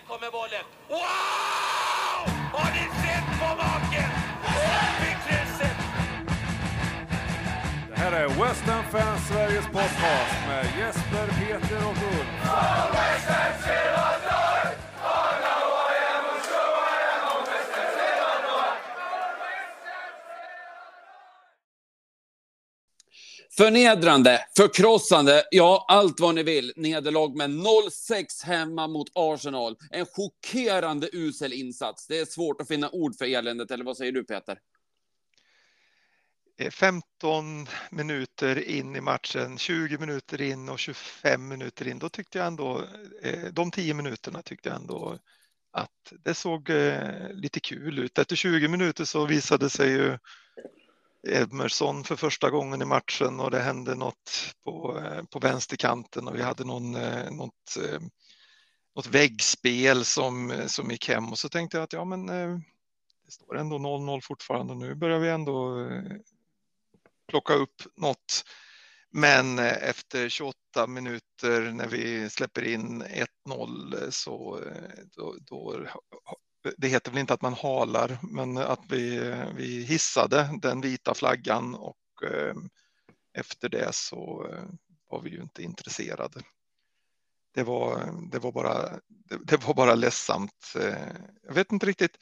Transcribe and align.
Här 0.00 0.14
kommer 0.16 0.30
bollen. 0.30 0.64
Wow! 0.88 1.00
Har 2.52 2.70
ni 2.70 2.84
sett 3.02 3.40
på 3.40 3.56
maken? 3.56 4.10
Det 7.88 7.96
här 7.96 8.12
är 8.12 8.28
West 8.28 8.62
Ham 8.62 8.84
Fans 8.90 9.28
Sveriges 9.28 9.66
podcast 9.66 10.36
med 10.48 10.66
Jesper, 10.78 11.26
Peter 11.26 11.86
och 11.86 11.96
Ulf. 12.18 12.50
Förnedrande, 23.60 24.40
förkrossande, 24.56 25.44
ja 25.50 25.84
allt 25.88 26.20
vad 26.20 26.34
ni 26.34 26.42
vill. 26.42 26.72
Nederlag 26.76 27.36
med 27.36 27.50
0-6 27.50 28.44
hemma 28.44 28.88
mot 28.88 29.08
Arsenal. 29.14 29.76
En 29.90 30.06
chockerande 30.06 31.08
usel 31.12 31.52
insats. 31.52 32.06
Det 32.06 32.18
är 32.18 32.24
svårt 32.24 32.60
att 32.60 32.68
finna 32.68 32.90
ord 32.90 33.16
för 33.16 33.24
eländet, 33.24 33.70
eller 33.70 33.84
vad 33.84 33.96
säger 33.96 34.12
du 34.12 34.24
Peter? 34.24 34.58
Eh, 36.58 36.70
15 36.70 37.66
minuter 37.90 38.68
in 38.68 38.96
i 38.96 39.00
matchen, 39.00 39.58
20 39.58 39.98
minuter 39.98 40.40
in 40.40 40.68
och 40.68 40.78
25 40.78 41.48
minuter 41.48 41.88
in, 41.88 41.98
då 41.98 42.08
tyckte 42.08 42.38
jag 42.38 42.46
ändå, 42.46 42.84
eh, 43.22 43.44
de 43.52 43.70
10 43.70 43.94
minuterna 43.94 44.42
tyckte 44.42 44.68
jag 44.68 44.76
ändå 44.76 45.18
att 45.72 46.12
det 46.24 46.34
såg 46.34 46.70
eh, 46.70 47.32
lite 47.32 47.60
kul 47.60 47.98
ut. 47.98 48.18
Efter 48.18 48.36
20 48.36 48.68
minuter 48.68 49.04
så 49.04 49.26
visade 49.26 49.70
sig 49.70 49.90
ju 49.90 50.18
Edmerson 51.28 52.04
för 52.04 52.16
första 52.16 52.50
gången 52.50 52.82
i 52.82 52.84
matchen 52.84 53.40
och 53.40 53.50
det 53.50 53.60
hände 53.60 53.94
något 53.94 54.54
på, 54.64 54.98
eh, 54.98 55.24
på 55.24 55.38
vänsterkanten 55.38 56.28
och 56.28 56.36
vi 56.36 56.42
hade 56.42 56.64
någon, 56.64 56.94
eh, 56.94 57.30
något, 57.30 57.76
eh, 57.76 58.00
något 58.96 59.06
väggspel 59.06 60.04
som, 60.04 60.62
som 60.66 60.90
gick 60.90 61.08
hem 61.08 61.28
och 61.30 61.38
så 61.38 61.48
tänkte 61.48 61.76
jag 61.76 61.84
att 61.84 61.92
ja 61.92 62.04
men 62.04 62.26
det 62.26 63.32
står 63.32 63.58
ändå 63.58 63.78
0-0 63.78 64.20
fortfarande 64.22 64.74
nu 64.74 64.94
börjar 64.94 65.18
vi 65.18 65.28
ändå 65.28 65.88
plocka 67.28 67.54
upp 67.54 67.82
något. 67.96 68.44
Men 69.12 69.58
efter 69.58 70.28
28 70.28 70.86
minuter 70.88 71.60
när 71.72 71.88
vi 71.88 72.30
släpper 72.30 72.62
in 72.62 73.02
1-0 73.02 74.10
så 74.10 74.60
då, 75.16 75.36
då, 75.40 75.86
det 76.76 76.88
heter 76.88 77.10
väl 77.10 77.20
inte 77.20 77.34
att 77.34 77.42
man 77.42 77.54
halar, 77.54 78.18
men 78.22 78.56
att 78.56 78.80
vi, 78.88 79.34
vi 79.54 79.82
hissade 79.82 80.58
den 80.62 80.80
vita 80.80 81.14
flaggan 81.14 81.74
och 81.74 81.96
eh, 82.24 82.54
efter 83.32 83.68
det 83.68 83.94
så 83.94 84.48
eh, 84.52 84.64
var 85.08 85.20
vi 85.22 85.30
ju 85.30 85.42
inte 85.42 85.62
intresserade. 85.62 86.42
Det 87.54 87.62
var, 87.62 88.14
det 88.30 88.38
var, 88.38 88.52
bara, 88.52 89.00
det, 89.08 89.38
det 89.44 89.66
var 89.66 89.74
bara 89.74 89.94
ledsamt. 89.94 90.74
Eh, 90.76 91.16
jag 91.42 91.54
vet 91.54 91.72
inte 91.72 91.86
riktigt 91.86 92.18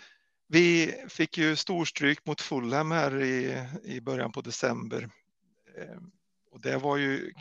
vi 0.50 0.94
fick 1.08 1.38
ju 1.38 1.56
storstryk 1.56 2.26
mot 2.26 2.40
Fulham 2.40 2.90
här 2.90 3.22
i, 3.22 3.66
i 3.84 4.00
början 4.00 4.32
på 4.32 4.40
december. 4.40 5.10
Och 6.50 6.60
det 6.60 6.76
var 6.76 6.96
ju 6.96 7.32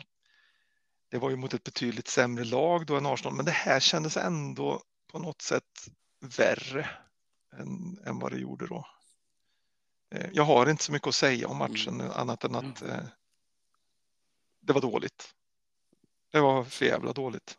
det 1.10 1.18
var 1.18 1.30
ju 1.30 1.36
mot 1.36 1.54
ett 1.54 1.64
betydligt 1.64 2.08
sämre 2.08 2.44
lag 2.44 2.86
då 2.86 2.96
än 2.96 3.06
Arsenal, 3.06 3.36
men 3.36 3.44
det 3.44 3.50
här 3.50 3.80
kändes 3.80 4.16
ändå 4.16 4.82
på 5.12 5.18
något 5.18 5.42
sätt 5.42 5.88
värre 6.20 6.88
än, 7.52 7.98
än 8.04 8.18
vad 8.18 8.32
det 8.32 8.38
gjorde 8.38 8.66
då. 8.66 8.86
Eh, 10.14 10.30
jag 10.32 10.44
har 10.44 10.70
inte 10.70 10.84
så 10.84 10.92
mycket 10.92 11.08
att 11.08 11.14
säga 11.14 11.48
om 11.48 11.56
matchen 11.56 12.00
mm. 12.00 12.12
annat 12.14 12.44
än 12.44 12.54
att 12.54 12.82
eh, 12.82 13.00
det 14.60 14.72
var 14.72 14.80
dåligt. 14.80 15.34
Det 16.32 16.40
var 16.40 16.64
för 16.64 16.84
jävla 16.84 17.12
dåligt. 17.12 17.58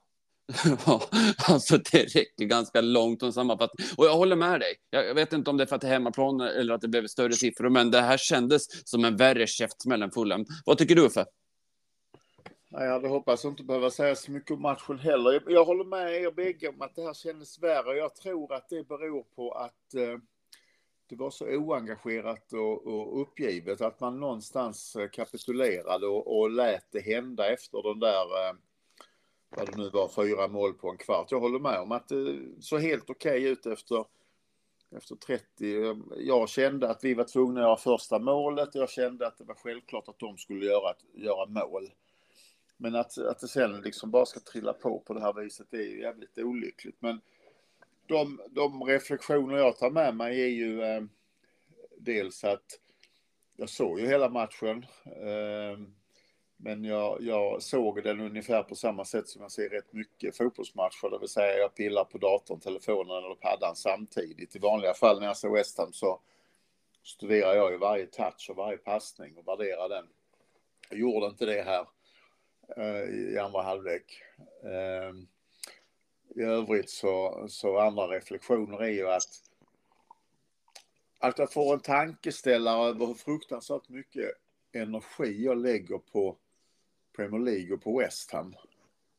Ja, 0.85 1.09
alltså 1.47 1.77
det 1.77 2.03
räcker 2.03 2.45
ganska 2.45 2.81
långt 2.81 3.23
om 3.23 3.33
sammanfattning. 3.33 3.87
Och 3.97 4.05
jag 4.05 4.17
håller 4.17 4.35
med 4.35 4.59
dig. 4.59 4.75
Jag 4.89 5.15
vet 5.15 5.33
inte 5.33 5.49
om 5.49 5.57
det 5.57 5.63
är 5.63 5.65
för 5.65 5.75
att 5.75 5.81
det 5.81 5.87
är 5.87 5.91
hemmaplan 5.91 6.41
eller 6.41 6.73
att 6.73 6.81
det 6.81 6.87
blev 6.87 7.07
större 7.07 7.33
siffror, 7.33 7.69
men 7.69 7.91
det 7.91 8.01
här 8.01 8.17
kändes 8.17 8.89
som 8.89 9.05
en 9.05 9.17
värre 9.17 9.47
käftsmäll 9.47 10.01
än 10.01 10.11
Fulham. 10.11 10.45
Vad 10.65 10.77
tycker 10.77 10.95
du, 10.95 11.01
Uffe? 11.01 11.25
Jag 12.71 12.91
hade 12.91 13.07
hoppats 13.07 13.45
inte 13.45 13.63
behöva 13.63 13.89
säga 13.89 14.15
så 14.15 14.31
mycket 14.31 14.51
om 14.51 14.61
matchen 14.61 14.99
heller. 14.99 15.43
Jag 15.47 15.65
håller 15.65 15.83
med 15.83 16.13
er 16.13 16.31
bägge 16.31 16.69
om 16.69 16.81
att 16.81 16.95
det 16.95 17.03
här 17.03 17.13
kändes 17.13 17.59
värre. 17.59 17.97
Jag 17.97 18.15
tror 18.15 18.53
att 18.53 18.69
det 18.69 18.87
beror 18.87 19.23
på 19.35 19.51
att 19.51 19.93
eh, 19.93 20.17
det 21.09 21.15
var 21.15 21.29
så 21.29 21.45
oengagerat 21.45 22.53
och, 22.53 22.87
och 22.87 23.21
uppgivet 23.21 23.81
att 23.81 23.99
man 23.99 24.19
någonstans 24.19 24.95
eh, 24.95 25.09
kapitulerade 25.09 26.07
och, 26.07 26.39
och 26.39 26.49
lät 26.49 26.91
det 26.91 26.99
hända 26.99 27.53
efter 27.53 27.83
den 27.83 27.99
där 27.99 28.49
eh, 28.49 28.55
vad 29.49 29.65
det 29.65 29.77
nu 29.77 29.89
var, 29.89 30.07
fyra 30.07 30.47
mål 30.47 30.73
på 30.73 30.89
en 30.89 30.97
kvart. 30.97 31.31
Jag 31.31 31.39
håller 31.39 31.59
med 31.59 31.79
om 31.79 31.91
att 31.91 32.07
det 32.07 32.39
såg 32.59 32.81
helt 32.81 33.09
okej 33.09 33.39
okay 33.39 33.51
ut 33.51 33.65
efter, 33.65 34.05
efter 34.95 35.15
30. 35.15 36.01
Jag 36.17 36.49
kände 36.49 36.89
att 36.89 37.03
vi 37.03 37.13
var 37.13 37.23
tvungna 37.23 37.59
att 37.59 37.65
göra 37.65 37.77
första 37.77 38.19
målet. 38.19 38.75
Jag 38.75 38.89
kände 38.89 39.27
att 39.27 39.37
det 39.37 39.43
var 39.43 39.55
självklart 39.55 40.07
att 40.07 40.19
de 40.19 40.37
skulle 40.37 40.65
göra, 40.65 40.93
göra 41.13 41.45
mål. 41.45 41.89
Men 42.81 42.95
att, 42.95 43.17
att 43.17 43.39
det 43.39 43.47
sen 43.47 43.81
liksom 43.81 44.11
bara 44.11 44.25
ska 44.25 44.39
trilla 44.39 44.73
på 44.73 44.99
på 44.99 45.13
det 45.13 45.21
här 45.21 45.33
viset 45.33 45.67
det 45.69 45.77
är 45.77 45.89
ju 45.89 46.01
jävligt 46.01 46.37
olyckligt. 46.37 46.95
Men 46.99 47.21
de, 48.05 48.41
de 48.49 48.83
reflektioner 48.83 49.57
jag 49.57 49.77
tar 49.77 49.89
med 49.89 50.15
mig 50.15 50.41
är 50.41 50.47
ju 50.47 50.83
eh, 50.83 51.03
dels 51.97 52.43
att 52.43 52.79
jag 53.55 53.69
såg 53.69 53.99
ju 53.99 54.07
hela 54.07 54.29
matchen. 54.29 54.85
Eh, 55.05 55.79
men 56.57 56.83
jag, 56.83 57.17
jag, 57.21 57.61
såg 57.63 58.03
den 58.03 58.19
ungefär 58.19 58.63
på 58.63 58.75
samma 58.75 59.05
sätt 59.05 59.27
som 59.27 59.41
jag 59.41 59.51
ser 59.51 59.69
rätt 59.69 59.93
mycket 59.93 60.37
fotbollsmatcher, 60.37 61.09
det 61.09 61.19
vill 61.19 61.29
säga 61.29 61.57
jag 61.57 61.75
pillar 61.75 62.03
på 62.03 62.17
datorn, 62.17 62.59
telefonen 62.59 63.17
eller 63.17 63.35
paddan 63.35 63.75
samtidigt. 63.75 64.55
I 64.55 64.59
vanliga 64.59 64.93
fall 64.93 65.19
när 65.19 65.27
jag 65.27 65.37
ser 65.37 65.49
West 65.49 65.77
Ham 65.77 65.93
så 65.93 66.19
studerar 67.03 67.55
jag 67.55 67.71
ju 67.71 67.77
varje 67.77 68.05
touch 68.05 68.47
och 68.49 68.55
varje 68.55 68.77
passning 68.77 69.37
och 69.37 69.47
värderar 69.47 69.89
den. 69.89 70.05
Jag 70.89 70.99
gjorde 70.99 71.25
inte 71.25 71.45
det 71.45 71.61
här 71.61 71.85
Eh, 72.77 73.03
i 73.03 73.37
andra 73.37 73.61
halvlek. 73.61 74.23
Ehm, 74.63 75.27
I 76.35 76.41
övrigt 76.41 76.89
så, 76.89 77.45
så 77.49 77.79
andra 77.79 78.07
reflektioner 78.07 78.83
är 78.83 78.91
ju 78.91 79.09
att 79.09 79.49
att 81.19 81.39
jag 81.39 81.53
får 81.53 81.73
en 81.73 81.79
tankeställare 81.79 82.89
över 82.89 83.05
hur 83.05 83.13
fruktansvärt 83.13 83.89
mycket 83.89 84.31
energi 84.71 85.43
jag 85.43 85.57
lägger 85.57 85.97
på 85.97 86.37
Premier 87.15 87.41
League 87.41 87.73
och 87.73 87.81
på 87.81 87.99
West 87.99 88.31
Ham. 88.31 88.55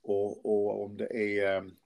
Och, 0.03 0.47
och 0.47 0.85
om 0.85 0.97
det 0.97 1.17
är, 1.17 1.57
ehm, 1.57 1.77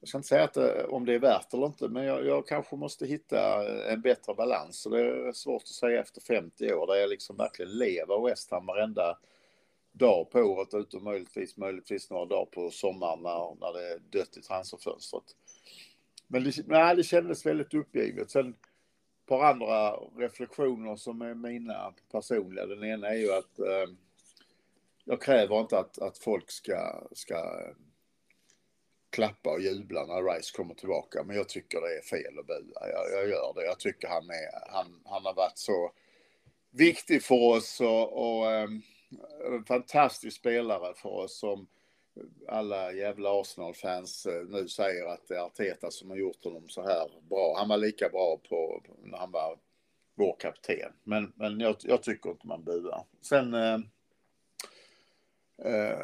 jag 0.00 0.08
ska 0.08 0.18
inte 0.18 0.28
säga 0.28 0.44
att 0.44 0.54
det, 0.54 0.86
om 0.86 1.06
det 1.06 1.14
är 1.14 1.18
värt 1.18 1.54
eller 1.54 1.66
inte, 1.66 1.88
men 1.88 2.04
jag, 2.04 2.26
jag, 2.26 2.46
kanske 2.46 2.76
måste 2.76 3.06
hitta 3.06 3.68
en 3.92 4.00
bättre 4.00 4.34
balans. 4.34 4.80
Så 4.80 4.88
det 4.88 5.00
är 5.00 5.32
svårt 5.32 5.62
att 5.62 5.68
säga 5.68 6.00
efter 6.00 6.20
50 6.20 6.72
år, 6.72 6.86
där 6.86 6.94
jag 6.94 7.10
liksom 7.10 7.36
verkligen 7.36 7.78
lever 7.78 8.26
West 8.26 8.50
Ham 8.50 8.66
varenda 8.66 9.18
dag 9.92 10.30
på 10.30 10.40
året, 10.40 10.74
utom 10.74 11.04
möjligtvis, 11.04 11.56
möjligtvis 11.56 12.10
några 12.10 12.24
dagar 12.24 12.46
på 12.46 12.70
sommaren 12.70 13.22
när, 13.22 13.60
när 13.60 13.72
det 13.72 13.92
är 13.92 13.98
dött 13.98 14.36
i 14.36 14.40
transferfönstret. 14.42 15.24
Men 16.26 16.44
det, 16.44 16.66
nej, 16.66 16.96
det 16.96 17.02
kändes 17.02 17.46
väldigt 17.46 17.74
uppgivet. 17.74 18.30
Sen 18.30 18.50
ett 18.50 19.26
par 19.26 19.44
andra 19.44 19.92
reflektioner 20.16 20.96
som 20.96 21.22
är 21.22 21.34
mina 21.34 21.94
personliga. 22.12 22.66
Den 22.66 22.84
ena 22.84 23.08
är 23.08 23.18
ju 23.18 23.32
att 23.32 23.58
eh, 23.58 23.94
jag 25.04 25.22
kräver 25.22 25.60
inte 25.60 25.78
att, 25.78 25.98
att 25.98 26.18
folk 26.18 26.50
ska, 26.50 27.06
ska 27.12 27.34
ehm, 27.34 27.76
klappa 29.10 29.50
och 29.50 29.60
jubla 29.60 30.06
när 30.06 30.34
Rice 30.34 30.56
kommer 30.56 30.74
tillbaka, 30.74 31.22
men 31.24 31.36
jag 31.36 31.48
tycker 31.48 31.80
det 31.80 31.98
är 31.98 32.02
fel 32.02 32.38
att 32.38 32.46
bua. 32.46 32.88
Jag, 32.88 33.12
jag 33.12 33.28
gör 33.28 33.52
det. 33.54 33.64
Jag 33.64 33.80
tycker 33.80 34.08
han, 34.08 34.30
är, 34.30 34.72
han, 34.72 35.00
han 35.04 35.24
har 35.24 35.34
varit 35.34 35.58
så 35.58 35.92
viktig 36.70 37.22
för 37.22 37.56
oss 37.56 37.80
och, 37.80 38.12
och 38.12 38.46
um, 38.46 38.82
en 39.46 39.64
fantastisk 39.64 40.36
spelare 40.36 40.94
för 40.94 41.08
oss 41.08 41.38
som 41.38 41.66
alla 42.48 42.92
jävla 42.92 43.40
Arsenal-fans 43.40 44.26
eh, 44.26 44.42
nu 44.48 44.68
säger 44.68 45.06
att 45.06 45.28
det 45.28 45.34
är 45.34 45.40
Arteta 45.40 45.90
som 45.90 46.10
har 46.10 46.16
gjort 46.16 46.44
honom 46.44 46.68
så 46.68 46.82
här 46.82 47.10
bra. 47.28 47.54
Han 47.58 47.68
var 47.68 47.76
lika 47.76 48.08
bra 48.08 48.40
på, 48.48 48.82
när 49.02 49.18
han 49.18 49.30
var 49.30 49.58
vår 50.14 50.36
kapten. 50.38 50.92
Men, 51.04 51.32
men 51.36 51.60
jag, 51.60 51.76
jag 51.82 52.02
tycker 52.02 52.30
inte 52.30 52.46
man 52.46 52.64
buar. 52.64 53.04
Sen 53.20 53.54
eh, 53.54 53.78
eh 55.64 55.98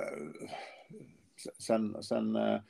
sen, 1.59 2.03
sen 2.03 2.37
eh, 2.37 2.61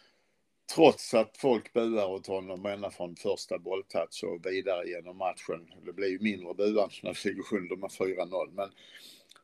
trots 0.74 1.14
att 1.14 1.36
folk 1.36 1.72
buar 1.72 2.06
åt 2.06 2.26
honom 2.26 2.66
ända 2.66 2.90
från 2.90 3.16
första 3.16 3.58
bolltouch 3.58 4.24
och 4.24 4.46
vidare 4.46 4.88
genom 4.88 5.16
matchen. 5.16 5.72
Det 5.84 5.92
blir 5.92 6.08
ju 6.08 6.18
mindre 6.18 6.54
buande 6.54 6.94
när 7.02 7.18
vi 7.24 7.30
ligger 7.30 7.56
under 7.56 7.76
med 7.76 7.90
4-0. 7.90 8.52
Men 8.52 8.70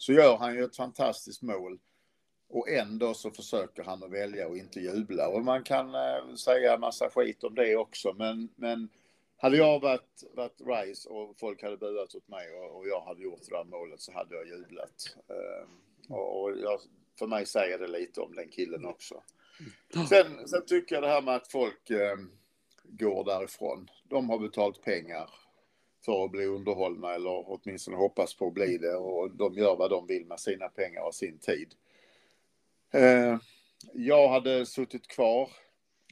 så 0.02 0.12
gör 0.12 0.36
han 0.36 0.54
ju 0.54 0.64
ett 0.64 0.76
fantastiskt 0.76 1.42
mål. 1.42 1.78
Och 2.48 2.68
ändå 2.68 3.14
så 3.14 3.30
försöker 3.30 3.82
han 3.82 4.02
att 4.02 4.10
välja 4.10 4.48
och 4.48 4.56
inte 4.56 4.80
jubla. 4.80 5.28
Och 5.28 5.44
man 5.44 5.62
kan 5.62 5.94
eh, 5.94 6.34
säga 6.34 6.78
massa 6.78 7.10
skit 7.10 7.44
om 7.44 7.54
det 7.54 7.76
också. 7.76 8.14
Men, 8.18 8.48
men 8.56 8.88
hade 9.36 9.56
jag 9.56 9.80
varit, 9.80 10.24
varit 10.34 10.60
Rice 10.60 11.08
och 11.08 11.38
folk 11.38 11.62
hade 11.62 11.76
buat 11.76 12.14
åt 12.14 12.28
mig 12.28 12.52
och, 12.54 12.76
och 12.76 12.88
jag 12.88 13.00
hade 13.00 13.22
gjort 13.22 13.40
det 13.48 13.56
där 13.56 13.64
målet 13.64 14.00
så 14.00 14.12
hade 14.12 14.34
jag 14.34 14.48
jublat. 14.48 15.16
Eh, 15.28 16.14
och, 16.14 16.42
och 16.42 16.58
jag 16.58 16.80
för 17.18 17.26
mig 17.26 17.46
säger 17.46 17.78
det 17.78 17.88
lite 17.88 18.20
om 18.20 18.34
den 18.34 18.48
killen 18.48 18.84
också. 18.84 19.22
Sen, 20.08 20.48
sen 20.48 20.66
tycker 20.66 20.94
jag 20.94 21.02
det 21.02 21.08
här 21.08 21.22
med 21.22 21.34
att 21.34 21.52
folk 21.52 21.90
eh, 21.90 22.16
går 22.84 23.24
därifrån. 23.24 23.90
De 24.04 24.30
har 24.30 24.38
betalt 24.38 24.82
pengar 24.82 25.30
för 26.04 26.24
att 26.24 26.30
bli 26.30 26.46
underhållna 26.46 27.14
eller 27.14 27.44
åtminstone 27.50 27.96
hoppas 27.96 28.34
på 28.34 28.46
att 28.46 28.54
bli 28.54 28.78
det 28.78 28.94
och 28.94 29.30
de 29.30 29.54
gör 29.54 29.76
vad 29.76 29.90
de 29.90 30.06
vill 30.06 30.26
med 30.26 30.40
sina 30.40 30.68
pengar 30.68 31.02
och 31.02 31.14
sin 31.14 31.38
tid. 31.38 31.74
Eh, 32.90 33.38
jag 33.92 34.28
hade 34.28 34.66
suttit 34.66 35.08
kvar, 35.08 35.50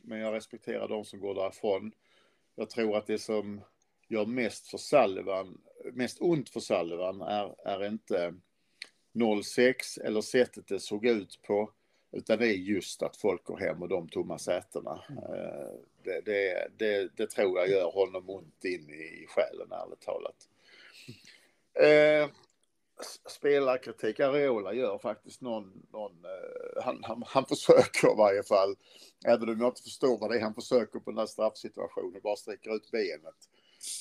men 0.02 0.18
jag 0.18 0.34
respekterar 0.34 0.88
de 0.88 1.04
som 1.04 1.20
går 1.20 1.34
därifrån. 1.34 1.92
Jag 2.54 2.70
tror 2.70 2.96
att 2.96 3.06
det 3.06 3.18
som 3.18 3.60
gör 4.08 4.26
mest 4.26 4.68
för 4.68 4.78
Salvan, 4.78 5.60
mest 5.92 6.20
ont 6.20 6.50
för 6.50 6.60
Salvan 6.60 7.20
är, 7.20 7.68
är 7.68 7.86
inte 7.86 8.34
06 9.44 9.98
eller 9.98 10.20
sättet 10.20 10.66
det 10.66 10.80
såg 10.80 11.06
ut 11.06 11.40
på, 11.42 11.70
utan 12.12 12.38
det 12.38 12.46
är 12.46 12.54
just 12.54 13.02
att 13.02 13.16
folk 13.16 13.44
går 13.44 13.58
hem 13.58 13.82
och 13.82 13.88
de 13.88 14.08
tomma 14.08 14.38
sätena. 14.38 15.02
Eh, 15.08 15.74
det, 16.02 16.20
det, 16.24 16.68
det, 16.76 17.10
det, 17.16 17.26
tror 17.26 17.58
jag 17.58 17.68
gör 17.68 17.90
honom 17.90 18.30
ont 18.30 18.64
in 18.64 18.90
i 18.90 19.26
själen, 19.28 19.72
ärligt 19.72 20.00
talat. 20.00 20.48
Eh, 21.74 22.30
spelarkritik, 23.28 24.20
Areola 24.20 24.72
gör 24.72 24.98
faktiskt 24.98 25.40
någon, 25.40 25.86
någon 25.92 26.24
eh, 26.24 26.82
han, 26.82 27.00
han, 27.02 27.22
han 27.26 27.46
försöker 27.46 28.12
i 28.12 28.16
varje 28.16 28.42
fall, 28.42 28.76
även 29.26 29.48
om 29.48 29.60
jag 29.60 29.68
inte 29.68 29.82
förstår 29.82 30.18
vad 30.18 30.30
det 30.30 30.36
är 30.36 30.42
han 30.42 30.54
försöker 30.54 30.98
på 30.98 31.10
den 31.10 31.18
här 31.18 31.26
straffsituationen, 31.26 32.20
bara 32.22 32.36
sträcker 32.36 32.74
ut 32.74 32.90
benet. 32.90 33.48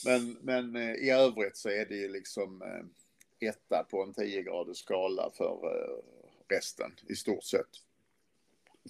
Men, 0.05 0.37
men 0.41 0.75
eh, 0.75 0.95
i 0.95 1.09
övrigt 1.09 1.57
så 1.57 1.69
är 1.69 1.85
det 1.85 1.95
ju 1.95 2.09
liksom 2.09 2.63
etta 3.39 3.83
på 3.91 4.03
en 4.03 4.13
10 4.13 4.41
graders 4.41 4.77
skala 4.77 5.31
för 5.33 5.59
resten 6.49 6.91
i 7.07 7.15
stort 7.15 7.43
sett. 7.43 7.88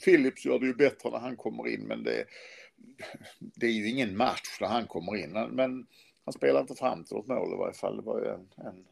Philips 0.06 0.46
gör 0.46 0.60
det 0.60 0.66
ju 0.66 0.74
bättre 0.74 1.10
när 1.10 1.20
han 1.20 1.36
kommer 1.36 1.68
in, 1.68 1.82
men 1.82 2.04
det, 2.04 2.26
det 3.40 3.66
är 3.66 3.72
ju 3.72 3.90
ingen 3.90 4.18
match 4.18 4.58
när 4.62 4.68
han 4.68 4.88
kommer 4.88 5.16
in. 5.16 5.32
Men 5.32 5.88
han 6.26 6.34
spelar 6.34 6.62
inte 6.62 6.76
fram 6.76 7.04
till 7.04 7.18
något 7.18 7.28
mål 7.28 7.54
i 7.54 7.58
varje 7.58 7.74
fall. 7.74 7.96
Det 7.96 8.02
var 8.02 8.22
ju 8.22 8.28
en, 8.28 8.50
en 8.58 8.86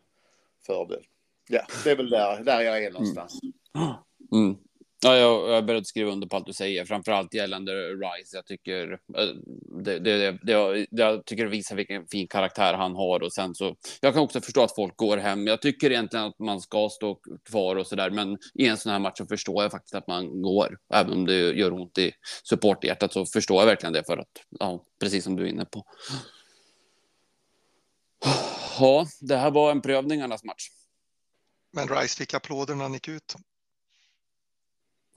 fördel. 0.65 1.03
Ja, 1.47 1.65
det 1.83 1.91
är 1.91 1.95
väl 1.95 2.09
där, 2.09 2.43
där 2.43 2.61
jag 2.61 2.83
är 2.83 2.91
någonstans. 2.91 3.39
Mm. 3.75 3.93
mm. 4.31 4.57
Ja, 4.99 5.15
jag, 5.17 5.49
jag 5.49 5.57
är 5.57 5.61
beredd 5.61 5.79
att 5.79 5.87
skriva 5.87 6.11
under 6.11 6.27
på 6.27 6.35
allt 6.35 6.45
du 6.45 6.53
säger, 6.53 6.85
framförallt 6.85 7.33
gällande 7.33 7.71
Rice. 7.71 8.35
Jag 8.37 8.45
tycker 8.45 8.91
eh, 8.91 9.25
det, 9.83 9.99
det, 9.99 10.37
det, 10.43 10.87
jag 10.91 11.25
tycker 11.25 11.43
det 11.43 11.49
visar 11.49 11.75
vilken 11.75 12.07
fin 12.07 12.27
karaktär 12.27 12.73
han 12.73 12.95
har 12.95 13.23
och 13.23 13.33
sen 13.33 13.55
så. 13.55 13.75
Jag 14.01 14.13
kan 14.13 14.23
också 14.23 14.41
förstå 14.41 14.63
att 14.63 14.75
folk 14.75 14.97
går 14.97 15.17
hem. 15.17 15.47
Jag 15.47 15.61
tycker 15.61 15.91
egentligen 15.91 16.25
att 16.25 16.39
man 16.39 16.61
ska 16.61 16.89
stå 16.89 17.19
kvar 17.49 17.75
och 17.75 17.87
så 17.87 17.95
där, 17.95 18.09
men 18.09 18.37
i 18.53 18.67
en 18.67 18.77
sån 18.77 18.91
här 18.91 18.99
match 18.99 19.17
så 19.17 19.25
förstår 19.25 19.63
jag 19.63 19.71
faktiskt 19.71 19.95
att 19.95 20.07
man 20.07 20.41
går, 20.41 20.77
även 20.93 21.13
om 21.13 21.25
det 21.25 21.35
gör 21.35 21.73
ont 21.73 21.97
i 21.97 22.11
supporthjärtat 22.43 23.13
så 23.13 23.25
förstår 23.25 23.59
jag 23.59 23.65
verkligen 23.65 23.93
det 23.93 24.03
för 24.03 24.17
att 24.17 24.31
ja, 24.59 24.85
precis 24.99 25.23
som 25.23 25.35
du 25.35 25.43
är 25.43 25.47
inne 25.47 25.65
på. 25.65 25.85
Ja, 28.79 29.07
det 29.21 29.35
här 29.35 29.51
var 29.51 29.71
en 29.71 29.81
prövningarnas 29.81 30.43
match. 30.43 30.67
Men 31.73 31.87
Rice 31.87 32.17
fick 32.17 32.33
applåder 32.33 32.75
när 32.75 32.83
han 32.83 32.93
gick 32.93 33.07
ut. 33.07 33.35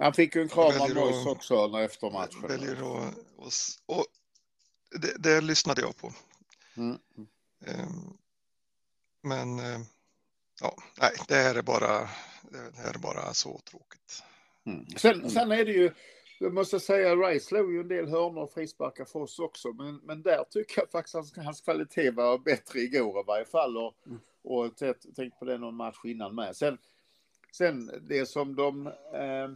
Han 0.00 0.12
fick 0.12 0.34
ju 0.34 0.42
en 0.42 0.48
kram 0.48 0.80
av 0.80 0.94
Moise 0.94 1.28
också 1.28 1.78
efter 1.78 2.10
matchen. 2.10 2.48
Väljer 2.48 2.82
och, 2.82 3.04
och, 3.36 3.52
och 3.86 4.06
det, 5.00 5.14
det, 5.18 5.40
lyssnade 5.40 5.80
jag 5.80 5.96
på. 5.96 6.12
Mm. 6.76 6.98
Um, 7.66 8.18
men 9.22 9.58
uh, 9.58 9.80
ja, 10.60 10.76
nej, 11.00 11.10
det 11.28 11.34
här 11.34 11.54
är 11.54 11.62
bara, 11.62 12.08
det 12.42 12.76
här 12.76 12.94
är 12.94 12.98
bara 12.98 13.34
så 13.34 13.58
tråkigt. 13.58 14.22
Mm. 14.66 14.86
Sen, 14.96 15.30
sen 15.30 15.52
är 15.52 15.64
det 15.64 15.72
ju, 15.72 15.92
jag 16.38 16.54
måste 16.54 16.80
säga, 16.80 17.16
Rice 17.16 17.46
slog 17.46 17.72
ju 17.72 17.80
en 17.80 17.88
del 17.88 18.08
hörnor 18.08 18.42
och 18.42 18.52
frisparkar 18.52 19.04
för 19.04 19.20
oss 19.20 19.38
också, 19.38 19.72
men, 19.72 19.96
men 19.96 20.22
där 20.22 20.44
tycker 20.50 20.80
jag 20.80 20.90
faktiskt 20.90 21.14
att 21.14 21.44
hans 21.44 21.60
kvalitet 21.60 22.10
var 22.10 22.38
bättre 22.38 22.80
igår 22.80 23.20
i 23.20 23.24
varje 23.26 23.44
fall. 23.44 23.76
Och, 23.76 23.94
mm. 24.06 24.20
och 24.42 24.76
tänkt 25.16 25.38
på 25.38 25.44
det 25.44 25.58
någon 25.58 25.76
match 25.76 26.00
innan 26.04 26.34
med. 26.34 26.56
Sen, 26.56 26.78
sen 27.52 27.90
det 28.08 28.26
som 28.26 28.56
de 28.56 28.86
eh, 28.86 29.48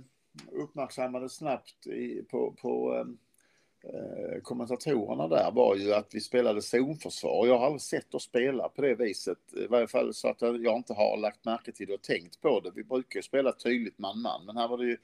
uppmärksammade 0.52 1.28
snabbt 1.28 1.86
i, 1.86 2.22
på, 2.30 2.52
på 2.52 2.94
ehm, 2.94 3.18
eh, 3.82 4.40
kommentatorerna 4.42 5.28
där 5.28 5.50
var 5.50 5.76
ju 5.76 5.94
att 5.94 6.14
vi 6.14 6.20
spelade 6.20 6.62
zonförsvar. 6.62 7.46
Jag 7.46 7.58
har 7.58 7.66
aldrig 7.66 7.80
sett 7.80 8.14
oss 8.14 8.24
spela 8.24 8.68
på 8.68 8.82
det 8.82 8.94
viset, 8.94 9.38
i 9.52 9.66
varje 9.66 9.86
fall 9.86 10.14
så 10.14 10.28
att 10.28 10.42
jag 10.42 10.76
inte 10.76 10.94
har 10.94 11.16
lagt 11.16 11.44
märke 11.44 11.72
till 11.72 11.86
det 11.86 11.94
och 11.94 12.02
tänkt 12.02 12.40
på 12.40 12.60
det. 12.60 12.70
Vi 12.74 12.84
brukar 12.84 13.18
ju 13.18 13.22
spela 13.22 13.52
tydligt 13.52 13.98
man-man, 13.98 14.46
men 14.46 14.56
här 14.56 14.68
var 14.68 14.78
det 14.78 14.86
ju 14.86 14.96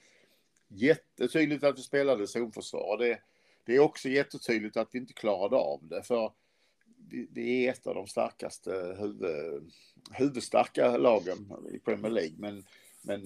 jättetydligt 0.68 1.64
att 1.64 1.78
vi 1.78 1.82
spelade 1.82 2.26
zonförsvar. 2.26 2.98
Det, 2.98 3.18
det 3.64 3.76
är 3.76 3.80
också 3.80 4.08
jättetydligt 4.08 4.76
att 4.76 4.88
vi 4.92 4.98
inte 4.98 5.12
klarade 5.12 5.56
av 5.56 5.80
det, 5.82 6.02
för 6.02 6.32
det 7.30 7.66
är 7.66 7.72
ett 7.72 7.86
av 7.86 7.94
de 7.94 8.06
starkaste 8.06 8.96
huvud, 8.98 9.72
huvudstarka 10.12 10.96
lagen 10.96 11.52
i 11.72 11.78
Premier 11.78 12.10
League, 12.12 12.34
men, 12.38 12.64
men 13.02 13.22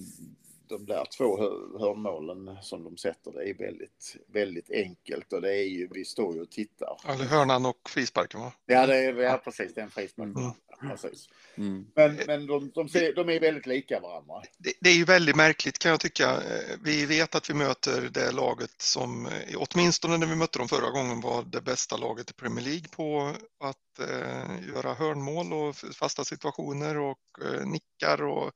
de 0.69 0.85
där 0.85 1.05
två 1.17 1.37
hörnmålen 1.79 2.57
som 2.61 2.83
de 2.83 2.97
sätter, 2.97 3.31
det 3.31 3.49
är 3.49 3.53
väldigt, 3.53 4.17
väldigt 4.27 4.71
enkelt 4.71 5.33
och 5.33 5.41
det 5.41 5.57
är 5.57 5.67
ju, 5.67 5.87
vi 5.91 6.05
står 6.05 6.35
ju 6.35 6.41
och 6.41 6.51
tittar. 6.51 6.97
Eller 7.07 7.25
hörnan 7.25 7.65
och 7.65 7.89
frisparken 7.89 8.39
va? 8.39 8.53
Ja, 8.65 8.87
det 8.87 8.95
är, 8.95 9.13
ja 9.13 9.41
precis, 9.43 9.73
det 9.73 9.81
är 9.81 9.85
en 9.85 9.91
frispark. 9.91 10.27
Mm. 10.27 10.51
precis. 10.91 11.29
Mm. 11.57 11.85
Men, 11.95 12.19
men 12.27 12.47
de, 12.47 12.71
de, 12.75 12.89
ser, 12.89 13.13
de, 13.13 13.29
är 13.29 13.39
väldigt 13.39 13.65
lika 13.65 13.99
varandra. 13.99 14.41
Det, 14.57 14.73
det, 14.81 14.89
är 14.89 14.95
ju 14.95 15.05
väldigt 15.05 15.35
märkligt 15.35 15.79
kan 15.79 15.91
jag 15.91 15.99
tycka. 15.99 16.41
Vi 16.83 17.05
vet 17.05 17.35
att 17.35 17.49
vi 17.49 17.53
möter 17.53 18.09
det 18.13 18.31
laget 18.31 18.81
som, 18.81 19.29
åtminstone 19.55 20.17
när 20.17 20.27
vi 20.27 20.35
mötte 20.35 20.59
dem 20.59 20.67
förra 20.67 20.89
gången, 20.89 21.21
var 21.21 21.43
det 21.43 21.61
bästa 21.61 21.97
laget 21.97 22.31
i 22.31 22.33
Premier 22.33 22.65
League 22.65 22.87
på 22.95 23.33
att 23.59 23.99
eh, 23.99 24.67
göra 24.67 24.93
hörnmål 24.93 25.53
och 25.53 25.75
fasta 25.75 26.23
situationer 26.23 26.97
och 26.97 27.19
eh, 27.41 27.65
nickar 27.65 28.23
och 28.23 28.51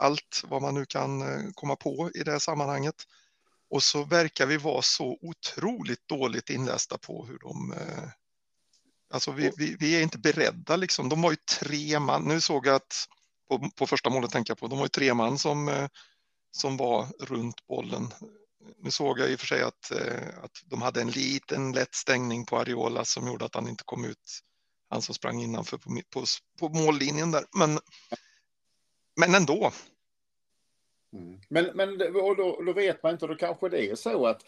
allt 0.00 0.44
vad 0.48 0.62
man 0.62 0.74
nu 0.74 0.86
kan 0.86 1.22
eh, 1.22 1.50
komma 1.54 1.76
på 1.76 2.10
i 2.14 2.22
det 2.22 2.32
här 2.32 2.38
sammanhanget. 2.38 2.94
Och 3.70 3.82
så 3.82 4.04
verkar 4.04 4.46
vi 4.46 4.56
vara 4.56 4.82
så 4.82 5.18
otroligt 5.22 6.08
dåligt 6.08 6.50
inlästa 6.50 6.98
på 6.98 7.26
hur 7.26 7.38
de... 7.38 7.72
Eh, 7.72 8.08
alltså 9.10 9.32
vi, 9.32 9.52
vi, 9.56 9.76
vi 9.80 9.96
är 9.96 10.02
inte 10.02 10.18
beredda 10.18 10.76
liksom. 10.76 11.08
De 11.08 11.22
var 11.22 11.30
ju 11.30 11.36
tre 11.36 12.00
man. 12.00 12.22
Nu 12.22 12.40
såg 12.40 12.66
jag 12.66 12.74
att 12.74 13.06
på, 13.48 13.70
på 13.76 13.86
första 13.86 14.10
målet 14.10 14.30
tänker 14.30 14.50
jag 14.50 14.58
på. 14.58 14.68
De 14.68 14.78
var 14.78 14.84
ju 14.84 14.88
tre 14.88 15.14
man 15.14 15.38
som, 15.38 15.68
eh, 15.68 15.88
som 16.52 16.76
var 16.76 17.06
runt 17.20 17.66
bollen. 17.66 18.14
Nu 18.82 18.90
såg 18.90 19.18
jag 19.18 19.30
i 19.30 19.34
och 19.34 19.40
för 19.40 19.46
sig 19.46 19.62
att, 19.62 19.92
att 20.42 20.62
de 20.64 20.82
hade 20.82 21.00
en 21.00 21.10
liten 21.10 21.72
lätt 21.72 21.94
stängning 21.94 22.46
på 22.46 22.58
Ariola 22.58 23.04
som 23.04 23.26
gjorde 23.26 23.44
att 23.44 23.54
han 23.54 23.68
inte 23.68 23.84
kom 23.84 24.04
ut. 24.04 24.40
Han 24.90 25.02
som 25.02 25.14
sprang 25.14 25.42
innanför 25.42 25.78
på, 25.78 26.00
på, 26.10 26.24
på 26.58 26.68
mållinjen 26.68 27.30
där. 27.30 27.44
Men 27.56 27.78
men 29.20 29.34
ändå. 29.34 29.70
Mm. 31.12 31.40
Men, 31.48 31.70
men 31.74 32.16
och 32.16 32.36
då, 32.36 32.62
då, 32.66 32.72
vet 32.72 33.02
man 33.02 33.12
inte, 33.12 33.26
då 33.26 33.34
kanske 33.34 33.68
det 33.68 33.90
är 33.90 33.94
så 33.94 34.26
att 34.26 34.44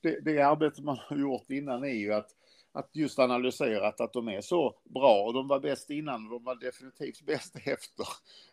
det, 0.00 0.20
det 0.20 0.40
arbete 0.40 0.82
man 0.82 0.98
har 1.08 1.16
gjort 1.16 1.50
innan 1.50 1.84
är 1.84 1.88
ju 1.88 2.12
att, 2.12 2.30
att 2.72 2.90
just 2.92 3.18
analyserat 3.18 4.00
att 4.00 4.12
de 4.12 4.28
är 4.28 4.40
så 4.40 4.74
bra 4.84 5.22
och 5.22 5.34
de 5.34 5.48
var 5.48 5.60
bäst 5.60 5.90
innan 5.90 6.24
och 6.24 6.30
de 6.30 6.44
var 6.44 6.54
definitivt 6.54 7.22
bäst 7.22 7.56
efter, 7.64 8.06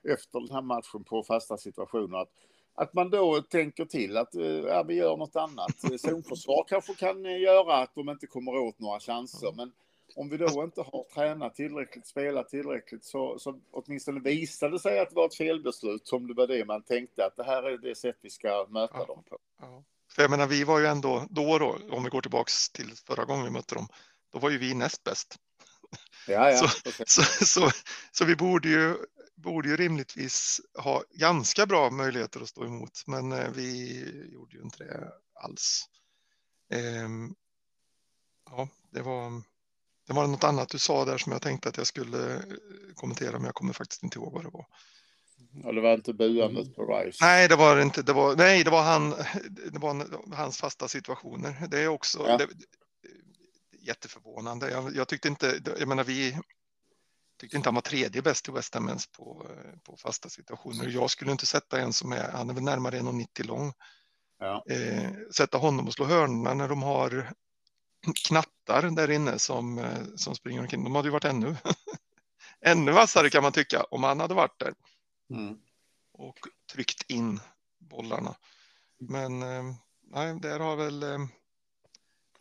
efter 0.03 0.39
den 0.39 0.51
här 0.51 0.61
matchen 0.61 1.03
på 1.03 1.23
fasta 1.23 1.57
situationer. 1.57 2.17
Att, 2.17 2.31
att 2.75 2.93
man 2.93 3.09
då 3.09 3.41
tänker 3.41 3.85
till 3.85 4.17
att 4.17 4.33
ja, 4.67 4.83
vi 4.83 4.93
gör 4.93 5.17
något 5.17 5.35
annat. 5.35 5.79
Zonförsvar 5.99 6.65
kanske 6.67 6.95
kan 6.95 7.23
göra 7.23 7.73
att 7.73 7.95
de 7.95 8.09
inte 8.09 8.27
kommer 8.27 8.57
åt 8.57 8.79
några 8.79 8.99
chanser, 8.99 9.53
men 9.55 9.71
om 10.17 10.29
vi 10.29 10.37
då 10.37 10.63
inte 10.63 10.81
har 10.81 11.05
tränat 11.13 11.55
tillräckligt, 11.55 12.07
spelat 12.07 12.49
tillräckligt, 12.49 13.05
så, 13.05 13.39
så 13.39 13.59
åtminstone 13.71 14.19
visade 14.19 14.71
det 14.71 14.79
sig 14.79 14.99
att 14.99 15.09
det 15.09 15.15
var 15.15 15.25
ett 15.25 15.35
felbeslut, 15.35 16.07
som 16.07 16.27
det 16.27 16.33
var 16.33 16.47
det 16.47 16.65
man 16.65 16.83
tänkte, 16.83 17.25
att 17.25 17.35
det 17.35 17.43
här 17.43 17.63
är 17.63 17.77
det 17.77 17.95
sätt 17.95 18.17
vi 18.21 18.29
ska 18.29 18.67
möta 18.69 18.97
ja, 18.97 19.05
dem 19.05 19.23
på. 19.23 19.37
Ja. 19.59 19.83
För 20.15 20.21
jag 20.21 20.31
menar, 20.31 20.47
vi 20.47 20.63
var 20.63 20.79
ju 20.79 20.85
ändå 20.85 21.27
då, 21.29 21.57
då, 21.57 21.79
om 21.91 22.03
vi 22.03 22.09
går 22.09 22.21
tillbaks 22.21 22.69
till 22.69 22.91
förra 23.07 23.25
gången 23.25 23.45
vi 23.45 23.51
mötte 23.51 23.75
dem, 23.75 23.87
då 24.33 24.39
var 24.39 24.49
ju 24.49 24.57
vi 24.57 24.73
näst 24.73 25.03
bäst. 25.03 25.35
Ja, 26.27 26.51
ja, 26.51 26.57
så, 27.05 27.21
så, 27.21 27.45
så, 27.45 27.69
så, 28.11 28.25
vi 28.25 28.35
borde 28.35 28.69
ju, 28.69 28.95
borde 29.35 29.69
ju 29.69 29.77
rimligtvis 29.77 30.61
ha 30.77 31.03
ganska 31.11 31.65
bra 31.65 31.89
möjligheter 31.89 32.41
att 32.41 32.49
stå 32.49 32.65
emot, 32.65 33.03
men 33.07 33.31
eh, 33.31 33.49
vi 33.55 33.99
gjorde 34.33 34.57
ju 34.57 34.63
inte 34.63 34.83
det 34.83 35.11
alls. 35.33 35.85
Ehm, 36.73 37.35
ja, 38.45 38.69
det 38.89 39.01
var 39.01 39.41
det 40.07 40.13
var 40.13 40.27
något 40.27 40.43
annat 40.43 40.69
du 40.69 40.79
sa 40.79 41.05
där 41.05 41.17
som 41.17 41.31
jag 41.31 41.41
tänkte 41.41 41.69
att 41.69 41.77
jag 41.77 41.87
skulle 41.87 42.35
eh, 42.35 42.41
kommentera, 42.95 43.31
men 43.31 43.45
jag 43.45 43.55
kommer 43.55 43.73
faktiskt 43.73 44.03
inte 44.03 44.19
ihåg 44.19 44.33
vad 44.33 44.43
det 44.43 44.49
var. 44.49 44.65
Ja, 45.63 45.71
det 45.71 45.81
var 45.81 45.93
inte 45.93 46.13
buandet 46.13 46.75
på 46.75 46.85
Rice. 46.85 47.17
Nej, 47.21 47.47
det 47.47 47.55
var 47.55 47.81
inte. 47.81 48.01
Det 48.01 48.13
var, 48.13 48.35
nej, 48.35 48.63
det 48.63 48.69
var, 48.69 48.83
han, 48.83 49.09
det 49.71 49.79
var 49.79 50.05
hans 50.35 50.57
fasta 50.57 50.87
situationer. 50.87 51.67
Det 51.67 51.79
är 51.79 51.87
också 51.87 52.25
ja. 52.27 52.37
det, 52.37 52.47
jätteförvånande. 53.79 54.71
Jag, 54.71 54.95
jag, 54.95 55.07
tyckte 55.07 55.27
inte, 55.27 55.59
jag 55.79 55.87
menar 55.87 56.03
vi 56.03 56.37
tyckte 57.39 57.57
inte 57.57 57.67
han 57.67 57.75
var 57.75 57.81
tredje 57.81 58.21
bäst 58.21 58.49
i 58.49 58.51
West 58.51 58.73
Ham 58.73 58.87
ens 58.87 59.07
på, 59.07 59.47
på 59.83 59.97
fasta 59.97 60.29
situationer. 60.29 60.87
Jag 60.87 61.09
skulle 61.09 61.31
inte 61.31 61.45
sätta 61.45 61.79
en 61.79 61.93
som 61.93 62.11
är, 62.11 62.31
han 62.31 62.49
är 62.49 62.53
väl 62.53 62.63
närmare 62.63 62.99
1,90 62.99 63.47
lång. 63.47 63.73
Ja. 64.39 64.63
Eh, 64.69 65.09
sätta 65.31 65.57
honom 65.57 65.87
och 65.87 65.93
slå 65.93 66.05
hörnorna 66.05 66.53
när 66.53 66.67
de 66.67 66.83
har 66.83 67.33
knappt 68.13 68.57
jättar 68.67 68.89
där 68.89 69.11
inne 69.11 69.39
som, 69.39 69.79
eh, 69.79 70.03
som 70.15 70.35
springer 70.35 70.61
omkring. 70.61 70.83
De 70.83 70.95
hade 70.95 71.07
ju 71.07 71.11
varit 71.11 71.25
ännu, 71.25 71.55
ännu 72.61 72.91
vassare 72.91 73.29
kan 73.29 73.43
man 73.43 73.51
tycka 73.51 73.83
om 73.83 74.03
han 74.03 74.19
hade 74.19 74.33
varit 74.33 74.59
där 74.59 74.73
Mm. 75.29 75.57
och 76.13 76.37
tryckt 76.71 77.11
in 77.11 77.39
bollarna. 77.77 78.35
Men 78.99 79.43
eh, 79.43 79.63
nej, 80.01 80.39
där 80.39 80.59
har 80.59 80.75
väl 80.75 81.03
eh, 81.03 81.19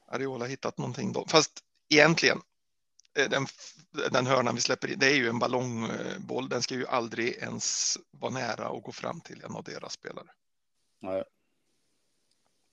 Ariola 0.08 0.46
hittat 0.46 0.78
någonting 0.78 1.12
då. 1.12 1.26
Fast 1.28 1.60
egentligen, 1.88 2.40
den, 3.12 3.46
den 4.10 4.26
hörnan 4.26 4.54
vi 4.54 4.60
släpper 4.60 4.90
in, 4.90 4.98
det 4.98 5.06
är 5.06 5.14
ju 5.14 5.28
en 5.28 5.38
ballongboll. 5.38 6.48
Den 6.48 6.62
ska 6.62 6.74
ju 6.74 6.86
aldrig 6.86 7.34
ens 7.34 7.98
vara 8.10 8.32
nära 8.32 8.68
och 8.68 8.82
gå 8.82 8.92
fram 8.92 9.20
till 9.20 9.44
en 9.44 9.56
av 9.56 9.64
deras 9.64 9.92
spelare. 9.92 10.28
Nej. 11.00 11.24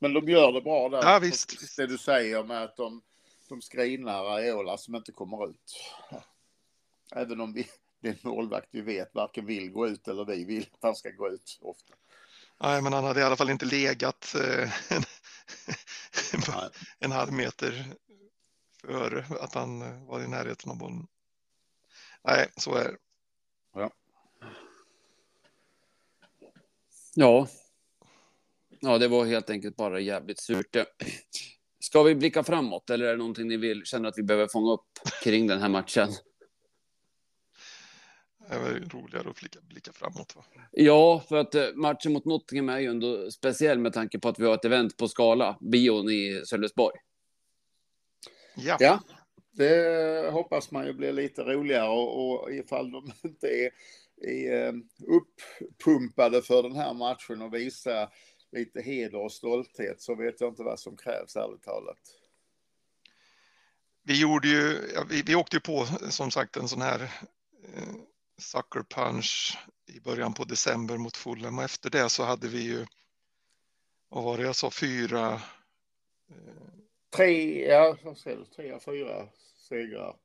Men 0.04 0.14
de 0.14 0.30
gör 0.30 0.52
det 0.52 0.62
bra 0.62 0.90
där. 0.90 1.04
Ja, 1.04 1.20
visst, 1.20 1.62
visst. 1.62 1.78
Det 1.78 1.88
du 1.88 1.98
säger 1.98 2.44
med 2.44 2.64
att 2.64 2.76
de, 2.76 3.02
de 3.50 3.62
screenar 3.62 4.26
Areola 4.26 4.78
som 4.78 4.96
inte 4.96 5.12
kommer 5.12 5.50
ut. 5.50 5.94
Även 7.16 7.42
om 7.42 7.54
vi, 7.54 7.68
det 8.02 8.08
är 8.08 8.12
en 8.12 8.20
målvakt 8.22 8.68
vi 8.72 8.82
vet 8.82 9.16
varken 9.16 9.46
vill 9.46 9.72
gå 9.72 9.88
ut 9.88 10.08
eller 10.08 10.26
vi 10.26 10.44
vill 10.44 10.70
att 10.74 10.80
han 10.82 10.96
ska 10.96 11.10
gå 11.10 11.30
ut 11.30 11.60
ofta. 11.62 11.94
Nej, 12.62 12.82
men 12.82 12.94
han 12.94 13.04
hade 13.04 13.20
i 13.20 13.24
alla 13.24 13.36
fall 13.36 13.50
inte 13.50 13.66
legat 13.66 14.36
eh, 14.36 14.94
en, 14.94 15.04
Nej. 16.48 16.70
en 17.00 17.12
halv 17.12 17.34
meter 17.34 17.86
före 18.82 19.26
att 19.40 19.54
han 19.54 19.82
eh, 19.82 20.04
var 20.04 20.24
i 20.24 20.28
närheten 20.28 20.72
av 20.72 20.78
bollen. 20.78 21.08
Nej, 22.24 22.48
så 22.58 22.76
är 22.76 22.84
det. 22.84 22.98
Ja. 23.74 23.92
Ja, 27.16 27.48
det 28.84 29.08
var 29.08 29.26
helt 29.26 29.50
enkelt 29.50 29.76
bara 29.76 30.00
jävligt 30.00 30.40
surt. 30.40 30.76
Ska 31.80 32.04
vi 32.04 32.16
blicka 32.16 32.44
framåt 32.44 32.90
eller 32.90 33.06
är 33.06 33.12
det 33.12 33.18
någonting 33.18 33.48
ni 33.48 33.58
vill, 33.58 33.86
känner 33.86 34.10
att 34.10 34.18
vi 34.18 34.24
behöver 34.24 34.48
fånga 34.48 34.72
upp 34.72 34.88
kring 35.24 35.48
den 35.48 35.62
här 35.62 35.70
matchen? 35.70 36.08
Det 38.50 38.60
var 38.60 38.70
ju 38.70 38.86
roligare 38.86 39.30
att 39.30 39.36
blicka, 39.36 39.60
blicka 39.62 39.92
framåt. 39.94 40.36
Va? 40.36 40.44
Ja, 40.72 41.24
för 41.30 41.36
att 41.36 41.56
eh, 41.56 41.68
matchen 41.76 42.14
mot 42.14 42.26
Nottingham 42.26 42.70
är 42.70 42.80
ju 42.80 42.88
ändå 42.88 43.32
speciell 43.32 43.80
med 43.80 43.94
tanke 43.94 44.20
på 44.20 44.30
att 44.30 44.40
vi 44.40 44.46
har 44.46 44.54
ett 44.54 44.66
event 44.66 44.98
på 44.98 45.08
Skala, 45.08 45.58
bion 45.62 46.10
i 46.10 46.42
Sölvesborg. 46.46 46.96
Ja, 48.56 48.78
Ja, 48.80 49.00
det 49.52 50.32
hoppas 50.32 50.72
man 50.72 50.86
ju 50.86 50.94
blir 50.94 51.14
lite 51.14 51.44
roligare 51.44 51.90
och, 51.90 52.42
och 52.42 52.54
ifall 52.54 52.92
de 52.92 53.12
inte 53.24 53.48
är, 53.48 53.72
är 54.22 54.68
eh, 54.68 54.74
uppumpade 55.08 56.42
för 56.42 56.64
den 56.64 56.76
här 56.76 56.94
matchen 56.94 57.42
och 57.42 57.54
visar 57.54 58.10
lite 58.54 58.82
heder 58.82 59.18
och 59.18 59.32
stolthet 59.32 60.02
så 60.02 60.16
vet 60.16 60.42
jag 60.42 60.52
inte 60.52 60.64
vad 60.64 60.80
som 60.80 60.98
krävs 60.98 61.36
ärligt 61.36 61.64
talat. 61.64 62.00
vi 64.04 64.22
gjorde 64.22 64.48
ju, 64.48 64.80
vi, 65.10 65.22
vi 65.22 65.36
åkte 65.36 65.56
ju 65.56 65.60
på 65.60 65.86
som 66.10 66.32
sagt 66.32 66.58
en 66.58 66.68
sån 66.68 66.82
här 66.82 67.02
eh, 67.64 67.96
sucker 68.38 68.84
punch 68.84 69.58
i 69.86 70.00
början 70.00 70.34
på 70.34 70.44
december 70.44 70.98
mot 70.98 71.18
Fulham 71.18 71.58
och 71.58 71.64
efter 71.64 71.90
det 71.90 72.10
så 72.10 72.24
hade 72.24 72.48
vi 72.48 72.64
ju, 72.64 72.86
vad 74.10 74.24
var 74.24 74.38
det 74.38 74.44
jag 74.44 74.56
sa, 74.56 74.72
fyra 74.72 75.34
eh, 76.30 76.74
Tre, 77.16 77.66
ja, 77.68 77.98
vad 78.04 78.18
säger 78.18 78.38
du, 78.38 78.46
tre, 78.46 78.80
fyra 78.80 79.28
segrar. 79.70 80.16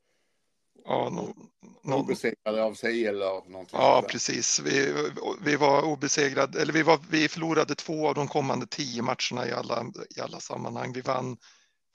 Ja, 0.85 1.11
no, 1.11 1.35
no, 1.83 1.95
Obesegrade 1.95 2.63
av 2.63 2.75
sig 2.75 3.07
eller 3.07 3.51
någonting. 3.51 3.79
ja, 3.79 3.97
sådär. 3.97 4.09
precis. 4.09 4.61
Vi, 4.61 4.95
vi 5.43 5.57
var 5.57 5.83
obesegrade, 5.83 6.63
eller 6.63 6.73
vi, 6.73 6.83
var, 6.83 7.01
vi 7.11 7.29
förlorade 7.29 7.75
två 7.75 8.09
av 8.09 8.15
de 8.15 8.29
kommande 8.29 8.67
tio 8.67 9.03
matcherna 9.03 9.49
i 9.49 9.53
alla, 9.53 9.87
i 10.17 10.21
alla 10.21 10.41
sammanhang. 10.41 10.93
Vi 10.93 11.01
vann 11.01 11.37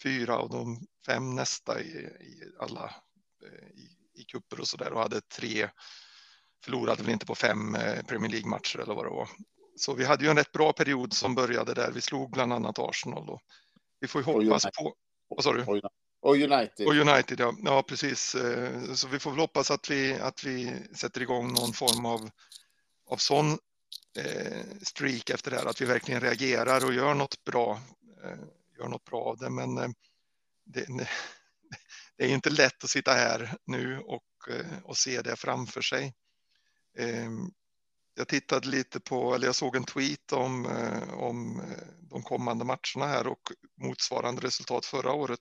fyra 0.04 0.38
av 0.38 0.50
de 0.50 0.88
fem 1.06 1.36
nästa 1.36 1.82
i, 1.82 1.88
i 1.88 2.44
alla 2.60 2.96
eh, 3.44 3.68
i, 3.68 4.22
i 4.22 4.24
kupper 4.24 4.60
och 4.60 4.68
så 4.68 4.78
där 4.78 4.94
och 4.94 5.02
hade 5.02 5.22
tre 5.22 5.70
förlorade 6.64 7.04
väl 7.04 7.12
inte 7.12 7.26
på 7.26 7.36
fem 7.36 7.76
eh, 7.76 8.04
Premier 8.04 8.32
League-matcher 8.32 8.80
eller 8.80 8.94
vad 8.94 9.06
det 9.06 9.10
var. 9.10 9.30
Så 9.76 9.94
vi 9.94 10.06
hade 10.06 10.24
ju 10.24 10.30
en 10.30 10.38
rätt 10.38 10.52
bra 10.52 10.74
period 10.74 11.14
som 11.14 11.36
började 11.36 11.74
där. 11.74 11.92
Vi 11.92 12.02
slog 12.02 12.32
bland 12.32 12.54
annat 12.54 12.80
Arsenal 12.80 13.30
och 13.30 13.42
vi 14.00 14.08
får 14.08 14.22
ju 14.22 14.26
hoppas 14.26 14.64
på. 14.64 14.94
Vad 15.28 15.44
sa 15.44 15.54
du? 15.54 15.66
Och- 16.24 16.36
United. 16.36 16.88
Och 16.88 16.94
United, 16.94 17.40
ja. 17.40 17.56
ja 17.64 17.84
precis. 17.84 18.36
Eh, 18.36 18.94
så 18.94 19.08
vi 19.08 19.20
får 19.20 19.32
väl 19.32 19.40
hoppas 19.40 19.72
att 19.72 19.90
vi, 19.92 20.14
att 20.14 20.44
vi 20.44 20.76
sätter 20.96 21.22
igång 21.22 21.54
någon 21.54 21.74
form 21.74 22.06
av, 22.06 22.30
av 23.06 23.18
sån 23.18 23.52
eh, 24.18 24.64
streak 24.82 25.30
efter 25.30 25.52
det 25.52 25.58
här, 25.58 25.66
att 25.66 25.82
vi 25.82 25.86
verkligen 25.86 26.22
reagerar 26.22 26.86
och 26.86 26.94
gör 26.94 27.14
något 27.14 27.44
bra, 27.44 27.82
eh, 28.24 28.40
gör 28.78 28.88
något 28.88 29.04
bra 29.04 29.22
av 29.24 29.38
det. 29.38 29.50
Men 29.50 29.78
eh, 29.78 29.90
det, 30.66 30.86
det 32.18 32.26
är 32.26 32.30
inte 32.30 32.50
lätt 32.50 32.84
att 32.84 32.90
sitta 32.90 33.14
här 33.14 33.58
nu 33.66 34.00
och, 34.00 34.50
eh, 34.50 34.80
och 34.84 34.98
se 34.98 35.22
det 35.22 35.36
framför 35.36 35.82
sig. 35.82 36.14
Ehm, 36.98 37.52
jag 38.16 38.28
tittade 38.28 38.68
lite 38.68 39.00
på, 39.00 39.36
eller 39.36 39.46
jag 39.46 39.56
såg 39.56 39.76
en 39.76 39.84
tweet 39.84 40.34
om, 40.34 40.66
eh, 40.66 41.14
om 41.14 41.62
de 42.10 42.24
kommande 42.24 42.66
matcherna 42.66 43.08
här 43.08 43.28
och 43.28 43.52
motsvarande 43.82 44.42
resultat 44.42 44.86
förra 44.86 45.14
året. 45.14 45.40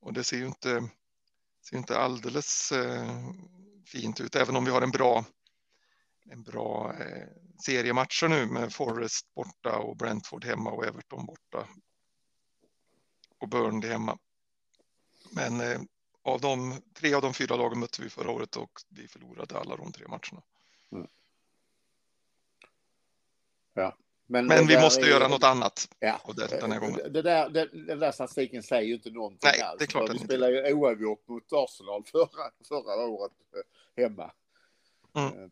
Och 0.00 0.12
det 0.12 0.24
ser 0.24 0.36
ju 0.36 0.46
inte, 0.46 0.88
ser 1.62 1.76
inte 1.76 1.98
alldeles 1.98 2.72
eh, 2.72 3.30
fint 3.86 4.20
ut, 4.20 4.36
även 4.36 4.56
om 4.56 4.64
vi 4.64 4.70
har 4.70 4.82
en 4.82 4.90
bra, 4.90 5.24
en 6.24 6.42
bra 6.42 6.94
eh, 7.00 7.28
serie 7.64 7.92
matcher 7.92 8.28
nu 8.28 8.46
med 8.46 8.72
Forest 8.72 9.34
borta 9.34 9.78
och 9.78 9.96
Brentford 9.96 10.44
hemma 10.44 10.70
och 10.70 10.86
Everton 10.86 11.26
borta. 11.26 11.68
Och 13.38 13.48
Burnley 13.48 13.90
hemma. 13.90 14.18
Men 15.30 15.60
eh, 15.60 15.80
av 16.22 16.40
de 16.40 16.82
tre 16.94 17.14
av 17.14 17.22
de 17.22 17.34
fyra 17.34 17.56
lagen 17.56 17.80
mötte 17.80 18.02
vi 18.02 18.10
förra 18.10 18.30
året 18.30 18.56
och 18.56 18.80
vi 18.88 19.08
förlorade 19.08 19.58
alla 19.58 19.76
de 19.76 19.92
tre 19.92 20.06
matcherna. 20.08 20.42
Men 24.32 24.48
det 24.48 24.64
vi 24.64 24.80
måste 24.80 25.00
är- 25.06 25.08
göra 25.10 25.28
något 25.28 25.44
annat. 25.44 25.88
Ja, 25.98 26.20
Och 26.24 26.34
det- 26.34 26.60
den 26.60 26.72
här 26.72 26.80
gången. 26.80 27.12
Det, 27.12 27.22
där, 27.22 27.48
det, 27.48 27.68
den 27.86 27.98
där 27.98 28.12
statistiken 28.12 28.62
säger 28.62 28.82
ju 28.88 28.94
inte 28.94 29.10
någonting 29.10 29.50
Nej, 29.52 29.62
alls. 29.62 29.78
det 29.78 29.84
är 29.84 29.86
klart 29.86 30.08
Vi 30.08 30.12
inte 30.12 30.24
spelade 30.24 30.68
ju 30.68 30.74
oavgjort 30.74 31.28
mot 31.28 31.52
Arsenal 31.52 32.04
förra, 32.12 32.50
förra 32.68 33.06
året 33.06 33.32
eh, 33.96 34.02
hemma. 34.02 34.32
Mm. 35.14 35.44
Eh. 35.44 35.48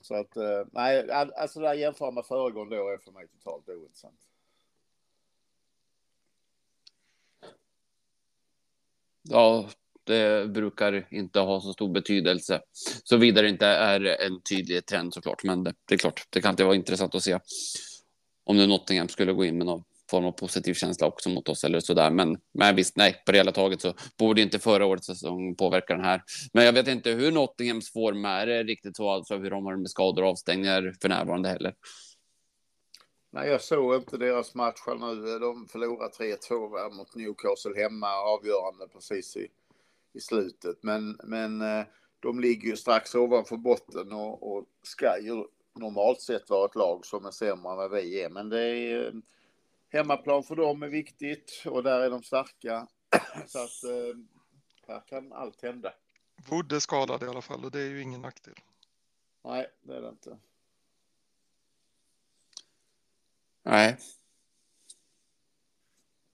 Så 0.00 0.14
att, 0.14 0.36
eh, 0.36 0.64
nej, 0.72 1.10
all- 1.10 1.32
alltså 1.32 1.60
det 1.60 1.66
där 1.66 1.74
jämföra 1.74 2.10
med 2.10 2.26
föregående 2.26 2.80
år 2.80 2.92
är 2.92 2.98
för 2.98 3.12
mig 3.12 3.28
totalt 3.28 3.68
ointressant. 3.68 4.20
Ja, 9.22 9.68
det 10.04 10.48
brukar 10.50 11.06
inte 11.10 11.40
ha 11.40 11.60
så 11.60 11.72
stor 11.72 11.88
betydelse. 11.92 12.62
Såvida 13.04 13.42
det 13.42 13.48
inte 13.48 13.66
är 13.66 14.00
en 14.26 14.40
tydlig 14.42 14.86
trend 14.86 15.14
såklart. 15.14 15.44
Men 15.44 15.64
det, 15.64 15.74
det 15.84 15.94
är 15.94 15.98
klart, 15.98 16.26
det 16.30 16.40
kan 16.40 16.48
alltid 16.48 16.66
vara 16.66 16.76
intressant 16.76 17.14
att 17.14 17.22
se 17.22 17.38
om 18.44 18.56
nu 18.56 18.66
Nottingham 18.66 19.08
skulle 19.08 19.32
gå 19.32 19.44
in 19.44 19.58
med 19.58 19.66
någon 19.66 19.84
form 20.10 20.24
av 20.24 20.32
positiv 20.32 20.74
känsla 20.74 21.06
också 21.06 21.28
mot 21.28 21.48
oss 21.48 21.64
eller 21.64 21.80
sådär. 21.80 22.10
Men, 22.10 22.38
men 22.54 22.76
visst, 22.76 22.96
nej, 22.96 23.22
på 23.26 23.32
det 23.32 23.38
hela 23.38 23.52
taget 23.52 23.80
så 23.80 23.94
borde 24.18 24.42
inte 24.42 24.58
förra 24.58 24.86
årets 24.86 25.06
säsong 25.06 25.54
påverka 25.54 25.94
den 25.94 26.04
här. 26.04 26.22
Men 26.52 26.64
jag 26.64 26.72
vet 26.72 26.88
inte 26.88 27.10
hur 27.10 27.32
Nottinghams 27.32 27.92
form 27.92 28.24
är 28.24 28.46
eh, 28.46 28.64
riktigt 28.64 28.96
så, 28.96 29.10
alltså 29.10 29.36
hur 29.36 29.50
de 29.50 29.66
har 29.66 29.72
det 29.72 29.78
med 29.78 29.90
skador 29.90 30.22
och 30.22 30.28
avstängningar 30.28 30.94
för 31.02 31.08
närvarande 31.08 31.48
heller. 31.48 31.74
Nej, 33.30 33.48
jag 33.48 33.60
såg 33.60 33.94
inte 33.94 34.16
deras 34.16 34.54
match 34.54 34.80
här 34.86 34.94
nu. 34.94 35.38
De 35.38 35.68
förlorade 35.68 36.12
3-2 36.14 36.96
mot 36.96 37.14
Newcastle 37.14 37.82
hemma, 37.82 38.06
avgörande 38.06 38.88
precis 38.92 39.36
i, 39.36 39.48
i 40.14 40.20
slutet. 40.20 40.78
Men, 40.82 41.18
men 41.24 41.60
eh, 41.60 41.84
de 42.20 42.40
ligger 42.40 42.68
ju 42.68 42.76
strax 42.76 43.14
ovanför 43.14 43.56
botten 43.56 44.12
och, 44.12 44.52
och 44.52 44.64
ska 44.82 45.18
ju 45.18 45.44
normalt 45.74 46.20
sett 46.20 46.50
vara 46.50 46.66
ett 46.66 46.74
lag 46.74 47.06
som 47.06 47.26
är 47.26 47.30
sämre 47.30 47.70
än 47.70 47.76
vad 47.76 47.90
vi 47.90 48.22
är. 48.22 48.28
Men 48.28 48.48
det 48.48 48.60
är 48.60 49.12
hemmaplan 49.88 50.42
för 50.42 50.56
dem 50.56 50.82
är 50.82 50.88
viktigt 50.88 51.62
och 51.66 51.82
där 51.82 52.00
är 52.00 52.10
de 52.10 52.22
starka. 52.22 52.88
Så 53.46 53.58
att 53.58 53.84
eh, 53.84 54.16
här 54.86 55.02
kan 55.06 55.32
allt 55.32 55.62
hända. 55.62 55.92
Wood 56.48 56.72
är 56.72 56.80
skadad 56.80 57.22
i 57.22 57.26
alla 57.26 57.42
fall 57.42 57.64
och 57.64 57.70
det 57.70 57.80
är 57.80 57.88
ju 57.88 58.02
ingen 58.02 58.20
nackdel. 58.20 58.54
Nej, 59.44 59.66
det 59.82 59.96
är 59.96 60.00
det 60.00 60.08
inte. 60.08 60.38
Nej. 63.62 63.98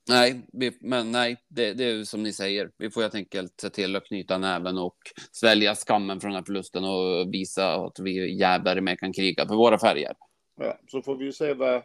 Nej, 0.08 0.40
vi, 0.52 0.72
men 0.80 1.12
nej, 1.12 1.36
det, 1.48 1.72
det 1.72 1.84
är 1.84 1.94
ju 1.94 2.04
som 2.04 2.22
ni 2.22 2.32
säger. 2.32 2.70
Vi 2.78 2.90
får 2.90 3.02
helt 3.02 3.14
enkelt 3.14 3.60
se 3.60 3.70
till 3.70 3.96
att 3.96 4.04
knyta 4.04 4.38
näven 4.38 4.78
och 4.78 4.96
svälja 5.32 5.74
skammen 5.74 6.20
från 6.20 6.30
den 6.30 6.36
här 6.36 6.44
förlusten 6.44 6.84
och 6.84 7.34
visa 7.34 7.74
att 7.74 7.98
vi 8.00 8.38
jävlar 8.38 8.80
med 8.80 8.98
kan 8.98 9.12
kriga 9.12 9.48
för 9.48 9.54
våra 9.54 9.78
färger. 9.78 10.12
Ja, 10.60 10.78
så 10.88 11.02
får 11.02 11.16
vi 11.16 11.24
ju 11.24 11.32
se 11.32 11.54
vad 11.54 11.82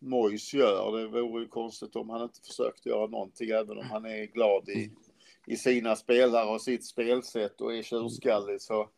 Mois 0.00 0.54
gör. 0.54 0.98
Det 0.98 1.08
vore 1.08 1.42
ju 1.42 1.48
konstigt 1.48 1.96
om 1.96 2.10
han 2.10 2.22
inte 2.22 2.40
försökte 2.46 2.88
göra 2.88 3.06
någonting, 3.06 3.50
även 3.50 3.78
om 3.78 3.90
han 3.90 4.04
är 4.04 4.26
glad 4.26 4.68
i, 4.68 4.90
i 5.46 5.56
sina 5.56 5.96
spelare 5.96 6.50
och 6.50 6.62
sitt 6.62 6.86
spelsätt 6.86 7.60
och 7.60 7.74
är 7.74 7.82
tjurskallig. 7.82 8.60
Så 8.60 8.88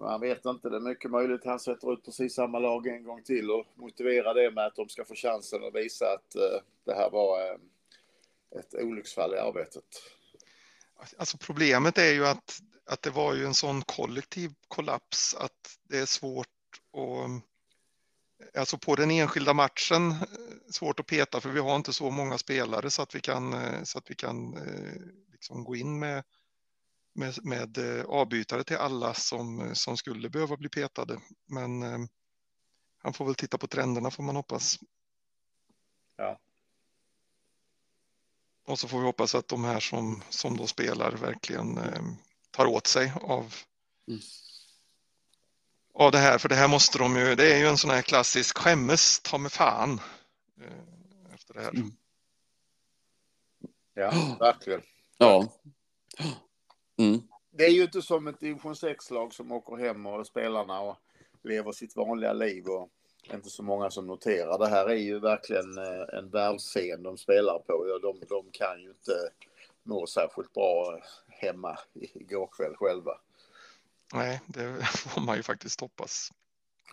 man 0.00 0.20
vet 0.20 0.44
inte, 0.44 0.68
det 0.68 0.76
är 0.76 0.80
mycket 0.80 1.10
möjligt 1.10 1.40
att 1.40 1.46
han 1.46 1.60
sätter 1.60 1.92
ut 1.92 2.04
precis 2.04 2.34
samma 2.34 2.58
lag 2.58 2.86
en 2.86 3.04
gång 3.04 3.22
till 3.22 3.50
och 3.50 3.66
motiverar 3.74 4.34
det 4.34 4.50
med 4.50 4.66
att 4.66 4.74
de 4.74 4.88
ska 4.88 5.04
få 5.04 5.14
chansen 5.14 5.64
att 5.64 5.74
visa 5.74 6.04
att 6.04 6.34
eh, 6.34 6.60
det 6.84 6.94
här 6.94 7.10
var 7.10 7.40
eh, 7.40 7.56
ett 8.60 8.74
olycksfall 8.74 9.34
i 9.34 9.38
arbetet. 9.38 9.84
Alltså 11.16 11.38
problemet 11.38 11.98
är 11.98 12.12
ju 12.12 12.26
att, 12.26 12.60
att 12.86 13.02
det 13.02 13.10
var 13.10 13.34
ju 13.34 13.44
en 13.44 13.54
sån 13.54 13.82
kollektiv 13.82 14.50
kollaps 14.68 15.34
att 15.34 15.78
det 15.88 15.98
är 15.98 16.06
svårt 16.06 16.46
att 16.92 16.98
eh, 16.98 17.38
Alltså 18.54 18.78
på 18.78 18.94
den 18.94 19.10
enskilda 19.10 19.54
matchen 19.54 20.14
svårt 20.70 21.00
att 21.00 21.06
peta 21.06 21.40
för 21.40 21.50
vi 21.50 21.60
har 21.60 21.76
inte 21.76 21.92
så 21.92 22.10
många 22.10 22.38
spelare 22.38 22.90
så 22.90 23.02
att 23.02 23.14
vi 23.14 23.20
kan, 23.20 23.54
så 23.86 23.98
att 23.98 24.10
vi 24.10 24.14
kan 24.14 24.58
liksom 25.32 25.64
gå 25.64 25.76
in 25.76 25.98
med, 25.98 26.24
med, 27.12 27.44
med 27.44 27.78
avbytare 28.08 28.64
till 28.64 28.76
alla 28.76 29.14
som, 29.14 29.74
som 29.74 29.96
skulle 29.96 30.30
behöva 30.30 30.56
bli 30.56 30.68
petade. 30.68 31.20
Men 31.46 31.82
han 33.02 33.12
får 33.12 33.24
väl 33.24 33.34
titta 33.34 33.58
på 33.58 33.66
trenderna 33.66 34.10
får 34.10 34.22
man 34.22 34.36
hoppas. 34.36 34.78
Ja. 36.16 36.38
Och 38.66 38.78
så 38.78 38.88
får 38.88 38.98
vi 38.98 39.04
hoppas 39.04 39.34
att 39.34 39.48
de 39.48 39.64
här 39.64 39.80
som, 39.80 40.22
som 40.28 40.56
då 40.56 40.66
spelar 40.66 41.12
verkligen 41.12 41.78
eh, 41.78 42.02
tar 42.50 42.66
åt 42.66 42.86
sig 42.86 43.12
av, 43.20 43.54
mm. 44.08 44.20
av 45.94 46.12
det 46.12 46.18
här. 46.18 46.38
För 46.38 46.48
det 46.48 46.54
här 46.54 46.68
måste 46.68 46.98
de 46.98 47.16
ju, 47.16 47.34
det 47.34 47.54
är 47.54 47.58
ju 47.58 47.66
en 47.66 47.78
sån 47.78 47.90
här 47.90 48.02
klassisk 48.02 48.58
skämmes 48.58 49.20
ta 49.20 49.38
med 49.38 49.52
fan. 49.52 50.00
Eh, 50.60 51.34
efter 51.34 51.54
det 51.54 51.60
här. 51.60 51.70
Mm. 51.70 51.92
Ja, 53.94 54.36
verkligen. 54.40 54.82
Ja. 55.18 55.52
Mm. 57.00 57.22
Det 57.50 57.64
är 57.64 57.70
ju 57.70 57.82
inte 57.82 58.02
som 58.02 58.26
ett 58.26 58.40
division 58.40 58.74
6-lag 58.74 59.34
som 59.34 59.52
åker 59.52 59.76
hem 59.76 60.06
och 60.06 60.26
spelarna 60.26 60.80
och 60.80 60.96
lever 61.42 61.72
sitt 61.72 61.96
vanliga 61.96 62.32
liv 62.32 62.66
och 62.66 62.88
inte 63.34 63.50
så 63.50 63.62
många 63.62 63.90
som 63.90 64.06
noterar. 64.06 64.58
Det 64.58 64.68
här 64.68 64.86
är 64.90 64.94
ju 64.94 65.18
verkligen 65.18 65.78
eh, 65.78 66.18
en 66.18 66.30
världsscen 66.30 67.02
de 67.02 67.18
spelar 67.18 67.58
på. 67.58 67.98
De, 68.02 68.26
de 68.28 68.50
kan 68.52 68.80
ju 68.82 68.88
inte 68.88 69.30
må 69.82 70.06
särskilt 70.06 70.52
bra 70.52 71.00
hemma 71.28 71.78
igår 71.94 72.48
kväll 72.52 72.74
själva. 72.76 73.12
Nej, 74.14 74.40
det 74.46 74.82
får 74.84 75.20
man 75.20 75.36
ju 75.36 75.42
faktiskt 75.42 75.80
hoppas. 75.80 76.32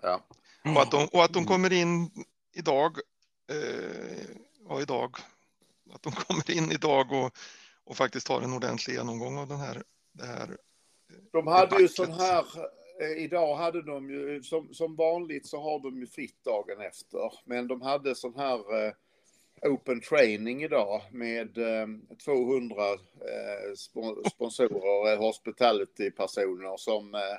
Ja. 0.02 0.26
Och, 0.76 0.82
att 0.82 0.92
de, 0.92 1.08
och 1.08 1.24
att 1.24 1.34
de 1.34 1.46
kommer 1.46 1.74
in 1.74 2.12
idag, 2.54 2.98
eh, 3.52 4.28
ja 4.70 4.82
idag, 4.82 5.16
att 5.94 6.02
de 6.02 6.12
kommer 6.12 6.52
in 6.52 6.72
idag 6.72 7.12
och, 7.12 7.38
och 7.84 7.98
faktiskt 7.98 8.28
har 8.28 8.42
en 8.42 8.54
ordentlig 8.54 8.94
genomgång 8.94 9.38
av 9.38 9.48
den 9.48 9.60
här, 9.60 9.84
det 10.18 10.26
här 10.26 10.58
de 11.32 11.48
hade 11.48 11.82
ju 11.82 11.88
sån 11.88 12.12
här 12.12 12.46
Eh, 13.00 13.24
idag 13.24 13.56
hade 13.56 13.82
de 13.82 14.10
ju, 14.10 14.44
som, 14.44 14.74
som 14.74 14.96
vanligt 14.96 15.48
så 15.48 15.62
har 15.62 15.80
de 15.80 16.00
ju 16.00 16.08
fritt 16.08 16.44
dagen 16.44 16.82
efter. 16.82 17.34
Men 17.46 17.68
de 17.68 17.82
hade 17.82 18.16
sån 18.16 18.36
här 18.36 18.86
eh, 18.86 18.94
open 19.62 20.02
training 20.02 20.64
idag 20.64 21.02
med 21.12 21.58
eh, 21.58 21.88
200 22.26 22.84
eh, 22.94 23.74
sponsorer, 24.30 25.14
eh, 25.14 25.20
hospitality-personer 25.20 26.78
som 26.78 27.16
eh, 27.16 27.38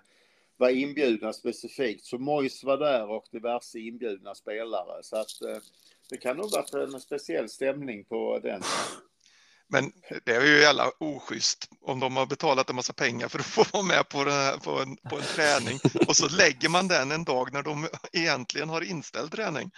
var 0.56 0.68
inbjudna 0.70 1.32
specifikt. 1.32 2.04
Så 2.04 2.18
Mois 2.18 2.64
var 2.64 2.78
där 2.78 3.10
och 3.10 3.26
diverse 3.30 3.78
inbjudna 3.78 4.34
spelare. 4.34 5.02
Så 5.02 5.16
att 5.16 5.62
det 6.10 6.16
kan 6.16 6.36
nog 6.36 6.50
varit 6.50 6.74
en 6.74 7.00
speciell 7.00 7.48
stämning 7.48 8.04
på 8.04 8.38
den. 8.38 8.62
Men 9.68 9.92
det 10.24 10.32
är 10.32 10.46
ju 10.46 10.60
jävla 10.60 10.90
oschysst 10.98 11.68
om 11.80 12.00
de 12.00 12.16
har 12.16 12.26
betalat 12.26 12.70
en 12.70 12.76
massa 12.76 12.92
pengar 12.92 13.28
för 13.28 13.38
att 13.38 13.46
få 13.46 13.64
vara 13.72 13.82
med 13.82 14.08
på, 14.08 14.18
här, 14.18 14.56
på, 14.56 14.70
en, 14.70 14.96
på 14.96 15.16
en 15.16 15.22
träning. 15.22 15.78
Och 16.08 16.16
så 16.16 16.28
lägger 16.28 16.68
man 16.68 16.88
den 16.88 17.12
en 17.12 17.24
dag 17.24 17.52
när 17.52 17.62
de 17.62 17.88
egentligen 18.12 18.68
har 18.68 18.90
inställd 18.90 19.32
träning. 19.32 19.70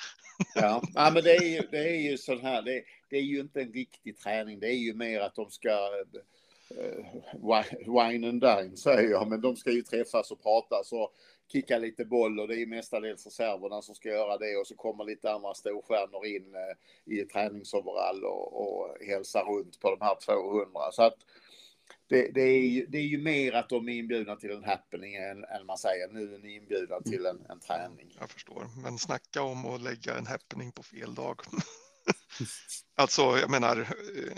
Ja, 0.54 0.82
ja 0.94 1.10
men 1.14 1.24
det 1.24 1.36
är 1.36 1.48
ju, 1.48 1.62
det 1.70 1.88
är 1.88 2.10
ju 2.10 2.18
sån 2.18 2.40
här, 2.40 2.62
det, 2.62 2.82
det 3.10 3.16
är 3.16 3.22
ju 3.22 3.40
inte 3.40 3.60
en 3.60 3.72
riktig 3.72 4.18
träning, 4.18 4.60
det 4.60 4.66
är 4.66 4.78
ju 4.78 4.94
mer 4.94 5.20
att 5.20 5.34
de 5.34 5.50
ska 5.50 5.68
uh, 5.68 7.64
wine 7.86 8.28
and 8.28 8.40
dine 8.40 8.76
säger 8.76 9.10
jag, 9.10 9.28
men 9.28 9.40
de 9.40 9.56
ska 9.56 9.70
ju 9.70 9.82
träffas 9.82 10.30
och 10.30 10.42
prata 10.42 10.76
och 10.96 11.14
kicka 11.52 11.78
lite 11.78 12.04
boll 12.04 12.40
och 12.40 12.48
det 12.48 12.62
är 12.62 12.66
mestadels 12.66 13.26
reserverna 13.26 13.82
som 13.82 13.94
ska 13.94 14.08
göra 14.08 14.38
det 14.38 14.56
och 14.56 14.66
så 14.66 14.76
kommer 14.76 15.04
lite 15.04 15.32
andra 15.32 15.54
storstjärnor 15.54 16.26
in 16.26 16.54
eh, 16.54 17.14
i 17.14 17.24
träningsoverall 17.24 18.24
och, 18.24 18.60
och 18.60 18.96
hälsar 19.06 19.44
runt 19.44 19.80
på 19.80 19.90
de 19.90 20.04
här 20.04 20.16
200. 20.20 20.80
Så 20.92 21.02
att 21.02 21.16
det, 22.06 22.30
det, 22.34 22.42
är 22.42 22.68
ju, 22.68 22.86
det 22.86 22.98
är 22.98 23.02
ju 23.02 23.18
mer 23.18 23.52
att 23.52 23.68
de 23.68 23.88
är 23.88 23.92
inbjudna 23.92 24.36
till 24.36 24.50
en 24.50 24.64
happening 24.64 25.14
än, 25.14 25.44
än 25.44 25.66
man 25.66 25.78
säger 25.78 26.08
nu 26.08 26.34
är 26.34 26.38
ni 26.38 26.54
inbjudna 26.54 27.00
till 27.00 27.26
en, 27.26 27.46
en 27.48 27.60
träning. 27.60 28.16
Jag 28.20 28.30
förstår, 28.30 28.66
men 28.82 28.98
snacka 28.98 29.42
om 29.42 29.66
att 29.66 29.80
lägga 29.80 30.18
en 30.18 30.26
happening 30.26 30.72
på 30.72 30.82
fel 30.82 31.14
dag. 31.14 31.40
alltså, 32.94 33.22
jag 33.22 33.50
menar, 33.50 33.80
eh, 33.80 34.36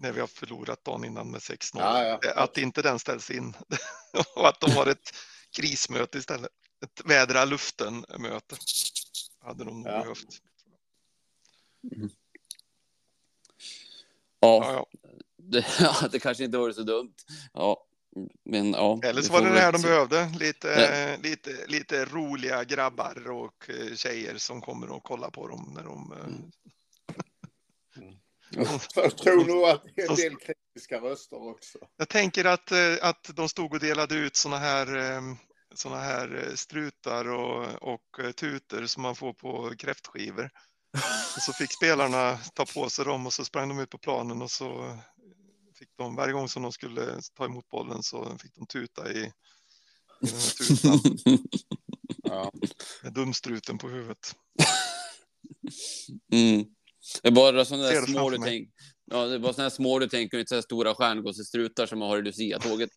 när 0.00 0.12
vi 0.12 0.20
har 0.20 0.26
förlorat 0.26 0.84
dagen 0.84 1.04
innan 1.04 1.30
med 1.30 1.40
6-0, 1.40 1.78
ja, 1.78 2.18
ja. 2.22 2.32
att 2.34 2.58
inte 2.58 2.82
den 2.82 2.98
ställs 2.98 3.30
in 3.30 3.54
och 4.36 4.48
att 4.48 4.60
de 4.60 4.70
har 4.70 4.86
ett 4.86 5.12
krismöte 5.52 6.18
istället. 6.18 6.50
Ett 6.84 7.02
vädra 7.04 7.44
luften-möte 7.44 8.56
hade 9.40 9.64
de 9.64 9.82
ja. 9.82 10.00
behövt. 10.00 10.42
Mm. 11.96 12.10
Ja, 14.40 14.64
ja, 14.64 14.72
ja. 14.72 15.08
Det, 15.36 15.66
ja, 15.80 16.08
det 16.12 16.18
kanske 16.18 16.44
inte 16.44 16.58
vore 16.58 16.74
så 16.74 16.82
dumt. 16.82 17.14
Ja, 17.52 17.86
men 18.44 18.72
ja. 18.72 19.00
Eller 19.04 19.22
så 19.22 19.32
var 19.32 19.42
det 19.42 19.52
det 19.52 19.60
här 19.60 19.72
de 19.72 19.82
behövde. 19.82 20.32
Lite, 20.38 21.18
lite, 21.22 21.66
lite 21.66 22.04
roliga 22.04 22.64
grabbar 22.64 23.30
och 23.30 23.70
eh, 23.70 23.94
tjejer 23.94 24.38
som 24.38 24.60
kommer 24.60 24.90
och 24.90 25.02
kollar 25.02 25.30
på 25.30 25.48
dem 25.48 25.72
när 25.74 25.82
de. 25.82 26.12
Eh, 26.12 26.24
mm. 28.02 28.14
Jag 28.94 29.18
tror 29.18 29.44
nog 29.44 29.64
att 29.64 29.84
det 29.96 30.02
är 30.02 30.10
en 30.10 30.16
del 30.16 30.36
kritiska 30.36 31.00
röster 31.00 31.48
också. 31.50 31.78
Jag 31.96 32.08
tänker 32.08 32.44
att, 32.44 32.72
eh, 32.72 32.94
att 33.00 33.30
de 33.34 33.48
stod 33.48 33.74
och 33.74 33.80
delade 33.80 34.14
ut 34.14 34.36
såna 34.36 34.58
här, 34.58 34.96
ehm, 34.96 35.36
såna 35.74 35.96
här 35.96 36.44
eh, 36.48 36.54
strutar 36.54 37.28
och, 37.28 37.92
och 37.92 38.24
eh, 38.24 38.30
tutor 38.30 38.86
som 38.86 39.02
man 39.02 39.16
får 39.16 39.32
på 39.32 39.74
kräftskivor. 39.78 40.50
Och 41.36 41.42
så 41.42 41.52
fick 41.52 41.72
spelarna 41.72 42.38
ta 42.54 42.64
på 42.64 42.90
sig 42.90 43.04
dem 43.04 43.26
och 43.26 43.32
så 43.32 43.44
sprang 43.44 43.68
de 43.68 43.78
ut 43.78 43.90
på 43.90 43.98
planen 43.98 44.42
och 44.42 44.50
så 44.50 44.98
fick 45.78 45.88
de, 45.96 46.16
varje 46.16 46.32
gång 46.32 46.48
som 46.48 46.62
de 46.62 46.72
skulle 46.72 47.20
ta 47.34 47.44
emot 47.44 47.68
bollen 47.68 48.02
så 48.02 48.38
fick 48.38 48.54
de 48.54 48.66
tuta 48.66 49.12
i, 49.12 49.18
i 49.18 49.30
den 50.20 50.30
här 50.30 50.66
tutan. 50.66 51.18
Ja. 52.24 52.52
Med 53.02 53.12
dumstruten 53.12 53.78
på 53.78 53.88
huvudet. 53.88 54.34
Mm. 56.32 56.64
Det 57.22 57.28
är 57.28 57.32
bara 57.32 57.64
sådana 57.64 57.84
där 57.84 58.06
små 58.06 58.30
du 58.30 58.38
tänker. 58.38 58.72
Ja, 59.04 59.24
det 59.26 59.34
är 59.34 59.38
bara 59.38 59.52
sådana 59.52 59.70
små 59.70 59.98
du 59.98 60.08
tänker, 60.08 60.38
inte 60.38 60.56
så 60.56 60.62
stora 60.62 60.94
stjärngossestrutar 60.94 61.86
som 61.86 61.98
man 61.98 62.08
har 62.08 62.18
i 62.18 62.22
Lucia-tåget. 62.22 62.90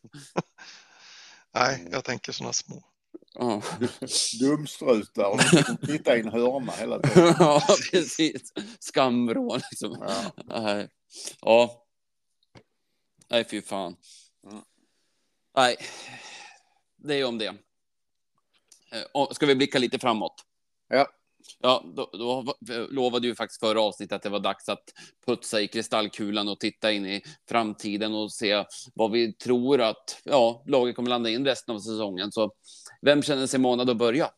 Nej, 1.53 1.87
jag 1.91 2.03
tänker 2.03 2.31
sådana 2.31 2.53
små. 2.53 2.83
Ja. 3.33 3.61
Dumstrutar 4.39 5.25
och 5.25 5.39
titta 5.87 6.17
i 6.17 6.19
en 6.19 6.29
hörna 6.29 6.71
hela 6.71 6.99
tiden. 7.01 7.35
ja, 7.39 7.61
precis. 7.91 8.53
Skamvrån 8.79 9.61
liksom. 9.71 9.97
Ja. 10.07 10.31
Nej. 10.45 10.89
Ja. 11.41 11.85
Nej, 13.29 13.45
fy 13.49 13.61
fan. 13.61 13.95
Mm. 14.51 14.63
Nej, 15.55 15.75
det 16.97 17.15
är 17.15 17.25
om 17.25 17.37
det. 17.37 17.55
Eh, 18.91 19.31
ska 19.31 19.45
vi 19.45 19.55
blicka 19.55 19.79
lite 19.79 19.99
framåt? 19.99 20.35
Ja. 20.87 21.07
Ja, 21.59 21.83
då, 21.95 22.09
då 22.13 22.55
lovade 22.89 23.27
ju 23.27 23.35
faktiskt 23.35 23.59
förra 23.59 23.81
avsnittet 23.81 24.15
att 24.15 24.21
det 24.21 24.29
var 24.29 24.39
dags 24.39 24.69
att 24.69 24.83
putsa 25.25 25.61
i 25.61 25.67
kristallkulan 25.67 26.47
och 26.47 26.59
titta 26.59 26.91
in 26.91 27.05
i 27.05 27.21
framtiden 27.49 28.13
och 28.13 28.31
se 28.31 28.63
vad 28.93 29.11
vi 29.11 29.33
tror 29.33 29.81
att 29.81 30.21
ja, 30.23 30.63
laget 30.67 30.95
kommer 30.95 31.09
landa 31.09 31.29
in 31.29 31.45
resten 31.45 31.75
av 31.75 31.79
säsongen. 31.79 32.31
Så 32.31 32.51
vem 33.01 33.23
känner 33.23 33.47
sig 33.47 33.59
manad 33.59 33.89
att 33.89 33.97
börja? 33.97 34.29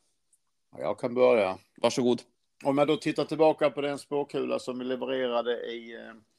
Jag 0.77 0.99
kan 0.99 1.13
börja. 1.13 1.57
Varsågod. 1.81 2.21
Om 2.63 2.77
jag 2.77 2.87
då 2.87 2.97
tittar 2.97 3.25
tillbaka 3.25 3.69
på 3.69 3.81
den 3.81 3.99
spåkula 3.99 4.59
som 4.59 4.79
vi 4.79 4.85
levererade 4.85 5.51
i, 5.51 5.93
eh, 5.93 5.99
i, 5.99 6.36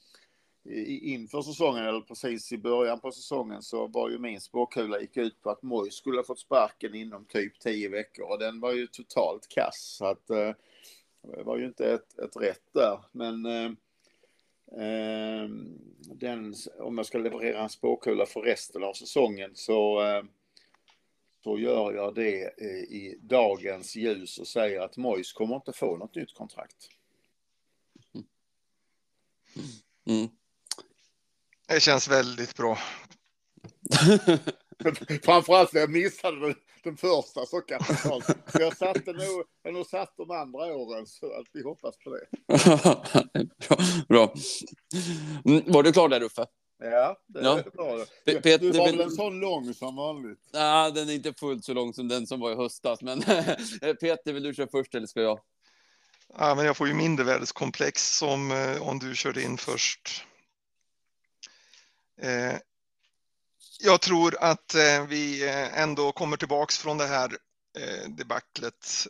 inför 0.65 1.41
säsongen, 1.41 1.85
eller 1.85 2.01
precis 2.01 2.51
i 2.51 2.57
början 2.57 2.99
på 2.99 3.11
säsongen, 3.11 3.61
så 3.61 3.87
var 3.87 4.09
ju 4.09 4.19
min 4.19 4.41
spåkula 4.41 5.01
gick 5.01 5.17
ut 5.17 5.41
på 5.41 5.49
att 5.49 5.61
Moj 5.61 5.91
skulle 5.91 6.17
ha 6.17 6.23
fått 6.23 6.39
sparken 6.39 6.95
inom 6.95 7.25
typ 7.25 7.59
tio 7.59 7.89
veckor 7.89 8.31
och 8.31 8.39
den 8.39 8.59
var 8.59 8.73
ju 8.73 8.87
totalt 8.87 9.47
kass. 9.47 9.95
Så 9.97 10.05
att, 10.05 10.29
eh, 10.29 10.51
det 11.21 11.43
var 11.43 11.57
ju 11.57 11.65
inte 11.65 11.93
ett, 11.93 12.19
ett 12.19 12.37
rätt 12.37 12.73
där, 12.73 12.99
men 13.11 13.45
eh, 13.45 13.71
eh, 14.83 15.49
den, 16.15 16.53
om 16.79 16.97
jag 16.97 17.05
ska 17.05 17.17
leverera 17.17 17.63
en 17.63 17.69
spåkula 17.69 18.25
för 18.25 18.41
resten 18.41 18.83
av 18.83 18.93
säsongen 18.93 19.51
så, 19.53 20.01
eh, 20.01 20.23
så 21.43 21.59
gör 21.59 21.93
jag 21.93 22.15
det 22.15 22.61
eh, 22.61 22.83
i 22.83 23.19
dagens 23.21 23.95
ljus 23.95 24.39
och 24.39 24.47
säger 24.47 24.81
att 24.81 24.97
Mois 24.97 25.33
kommer 25.33 25.55
inte 25.55 25.73
få 25.73 25.97
något 25.97 26.15
nytt 26.15 26.33
kontrakt. 26.33 26.89
Mm. 30.05 30.29
Det 31.69 31.79
känns 31.79 32.07
väldigt 32.07 32.55
bra. 32.57 32.77
Framförallt 35.23 35.73
när 35.73 35.81
jag 35.81 35.89
missade 35.89 36.39
den, 36.47 36.55
den 36.83 36.97
första 36.97 37.45
så 37.45 37.61
kapitalt. 37.61 38.25
Jag 38.53 38.77
satte 38.77 39.13
nog, 39.13 39.43
jag 39.63 39.73
nog 39.73 39.85
satt 39.85 40.13
de 40.17 40.31
andra 40.31 40.59
åren 40.65 41.07
så 41.07 41.25
att 41.25 41.45
vi 41.53 41.63
hoppas 41.63 41.95
på 41.97 42.09
det. 42.09 42.25
bra. 42.87 43.05
bra. 44.09 44.33
Mm, 45.45 45.63
var 45.71 45.83
du 45.83 45.91
klar 45.91 46.09
där 46.09 46.23
Uffe? 46.23 46.45
Ja, 46.83 47.17
det 47.27 47.41
Ja. 47.43 47.59
är 47.59 47.63
bra. 47.69 47.97
Pe- 48.25 48.41
Peter, 48.41 48.59
Du 48.59 48.71
var 48.71 48.85
väl 48.85 48.99
en 49.01 49.11
sån 49.11 49.39
lång 49.39 49.73
som 49.73 49.95
vanligt? 49.95 50.39
Nej, 50.53 50.91
den 50.91 51.09
är 51.09 51.13
inte 51.13 51.33
fullt 51.33 51.65
så 51.65 51.73
lång 51.73 51.93
som 51.93 52.07
den 52.07 52.27
som 52.27 52.39
var 52.39 52.51
i 52.51 52.55
höstas. 52.55 53.01
Men 53.01 53.21
Peter, 54.01 54.33
vill 54.33 54.43
du 54.43 54.53
köra 54.53 54.67
först 54.71 54.95
eller 54.95 55.07
ska 55.07 55.21
jag? 55.21 55.39
Ja, 56.37 56.55
men 56.55 56.65
jag 56.65 56.77
får 56.77 56.87
ju 56.87 56.93
mindervärdeskomplex 56.93 58.17
som 58.17 58.51
eh, 58.51 58.81
om 58.89 58.99
du 58.99 59.15
körde 59.15 59.41
in 59.43 59.57
först. 59.57 60.25
Eh, 62.21 62.57
jag 63.79 64.01
tror 64.01 64.37
att 64.39 64.75
eh, 64.75 65.05
vi 65.07 65.47
eh, 65.47 65.79
ändå 65.79 66.11
kommer 66.11 66.37
tillbaks 66.37 66.77
från 66.77 66.97
det 66.97 67.07
här 67.07 67.37
debaclet. 68.07 69.07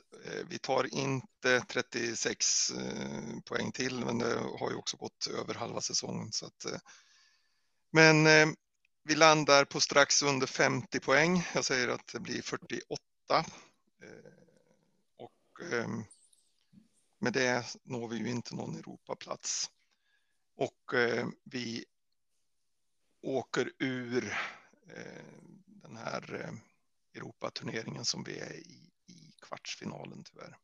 Vi 0.50 0.60
tar 0.60 0.96
inte 0.96 1.62
36 1.68 2.72
poäng 3.46 3.72
till, 3.72 4.06
men 4.06 4.18
det 4.18 4.40
har 4.60 4.70
ju 4.70 4.76
också 4.76 4.98
gått 4.98 5.28
över 5.28 5.54
halva 5.54 5.82
säsongen. 5.82 6.32
Så 6.32 6.46
att, 6.46 6.66
men 7.92 8.28
vi 9.04 9.16
landar 9.16 9.66
på 9.66 9.80
strax 9.80 10.24
under 10.24 10.48
50 10.48 11.00
poäng. 11.00 11.48
Jag 11.54 11.66
säger 11.66 11.88
att 11.88 12.08
det 12.14 12.20
blir 12.20 12.42
48. 12.42 13.46
Och 15.18 15.74
ehm, 15.74 16.04
med 17.20 17.34
det 17.34 17.66
når 17.84 18.08
vi 18.08 18.18
ju 18.18 18.30
inte 18.30 18.56
någon 18.56 18.76
Europaplats. 18.76 19.70
Och 20.56 20.94
vi 21.44 21.86
åker 23.22 23.72
ur 23.80 24.38
eh, 24.88 25.24
den 25.66 25.98
här 25.98 26.34
eh, 26.44 26.54
Europaturneringen 27.14 28.06
som 28.06 28.24
vi 28.24 28.40
är 28.40 28.54
i, 28.54 28.92
i 29.08 29.34
kvartsfinalen 29.42 30.24
tyvärr. 30.24 30.58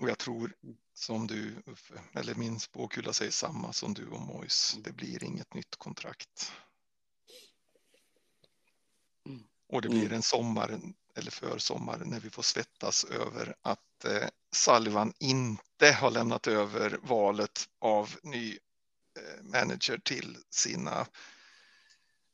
Och 0.00 0.08
jag 0.10 0.18
tror 0.18 0.54
som 0.94 1.26
du, 1.26 1.62
Uffe, 1.66 2.00
eller 2.12 2.34
min 2.34 2.60
spåkula 2.60 3.12
säger 3.12 3.30
samma 3.30 3.72
som 3.72 3.94
du 3.94 4.06
och 4.08 4.20
Mois. 4.20 4.76
Det 4.84 4.92
blir 4.92 5.24
inget 5.24 5.54
nytt 5.54 5.76
kontrakt. 5.76 6.52
Och 9.68 9.82
det 9.82 9.88
blir 9.88 10.00
Mm. 10.02 10.12
en 10.14 10.22
sommar 10.22 10.80
eller 11.14 11.30
försommar 11.30 11.98
när 11.98 12.20
vi 12.20 12.30
får 12.30 12.42
svettas 12.42 13.04
över 13.04 13.54
att 13.62 14.04
eh, 14.04 14.28
Sullivan 14.50 15.12
inte 15.18 15.92
har 15.92 16.10
lämnat 16.10 16.46
över 16.46 16.98
valet 17.02 17.68
av 17.78 18.14
ny 18.22 18.58
Eh, 19.18 19.42
manager 19.42 19.98
till 19.98 20.38
sina 20.50 21.06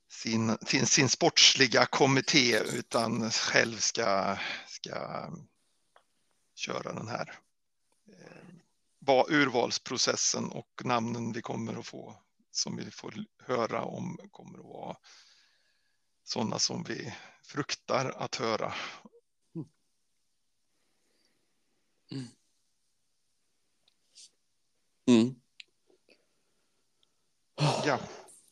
sin, 0.09 0.59
sin, 0.67 0.87
sin 0.87 1.09
sportsliga 1.09 1.87
kommitté 1.87 2.59
utan 2.59 3.31
själv 3.31 3.77
ska, 3.77 4.39
ska 4.67 5.31
köra 6.55 6.93
den 6.93 7.09
här 7.09 7.39
eh, 8.07 9.25
urvalsprocessen 9.29 10.45
och 10.45 10.81
namnen 10.85 11.33
vi 11.33 11.43
kommer 11.43 11.79
att 11.79 11.87
få 11.87 12.17
som 12.51 12.77
vi 12.77 12.91
får 12.91 13.25
höra 13.39 13.83
om 13.83 14.19
kommer 14.31 14.59
att 14.59 14.65
vara 14.65 14.97
sådana 16.25 16.59
som 16.59 16.85
vi 16.85 17.15
fruktar 17.43 18.11
att 18.17 18.35
höra. 18.35 18.75
Mm. 22.11 22.29
mm. 25.07 25.41
Ja, 27.87 27.99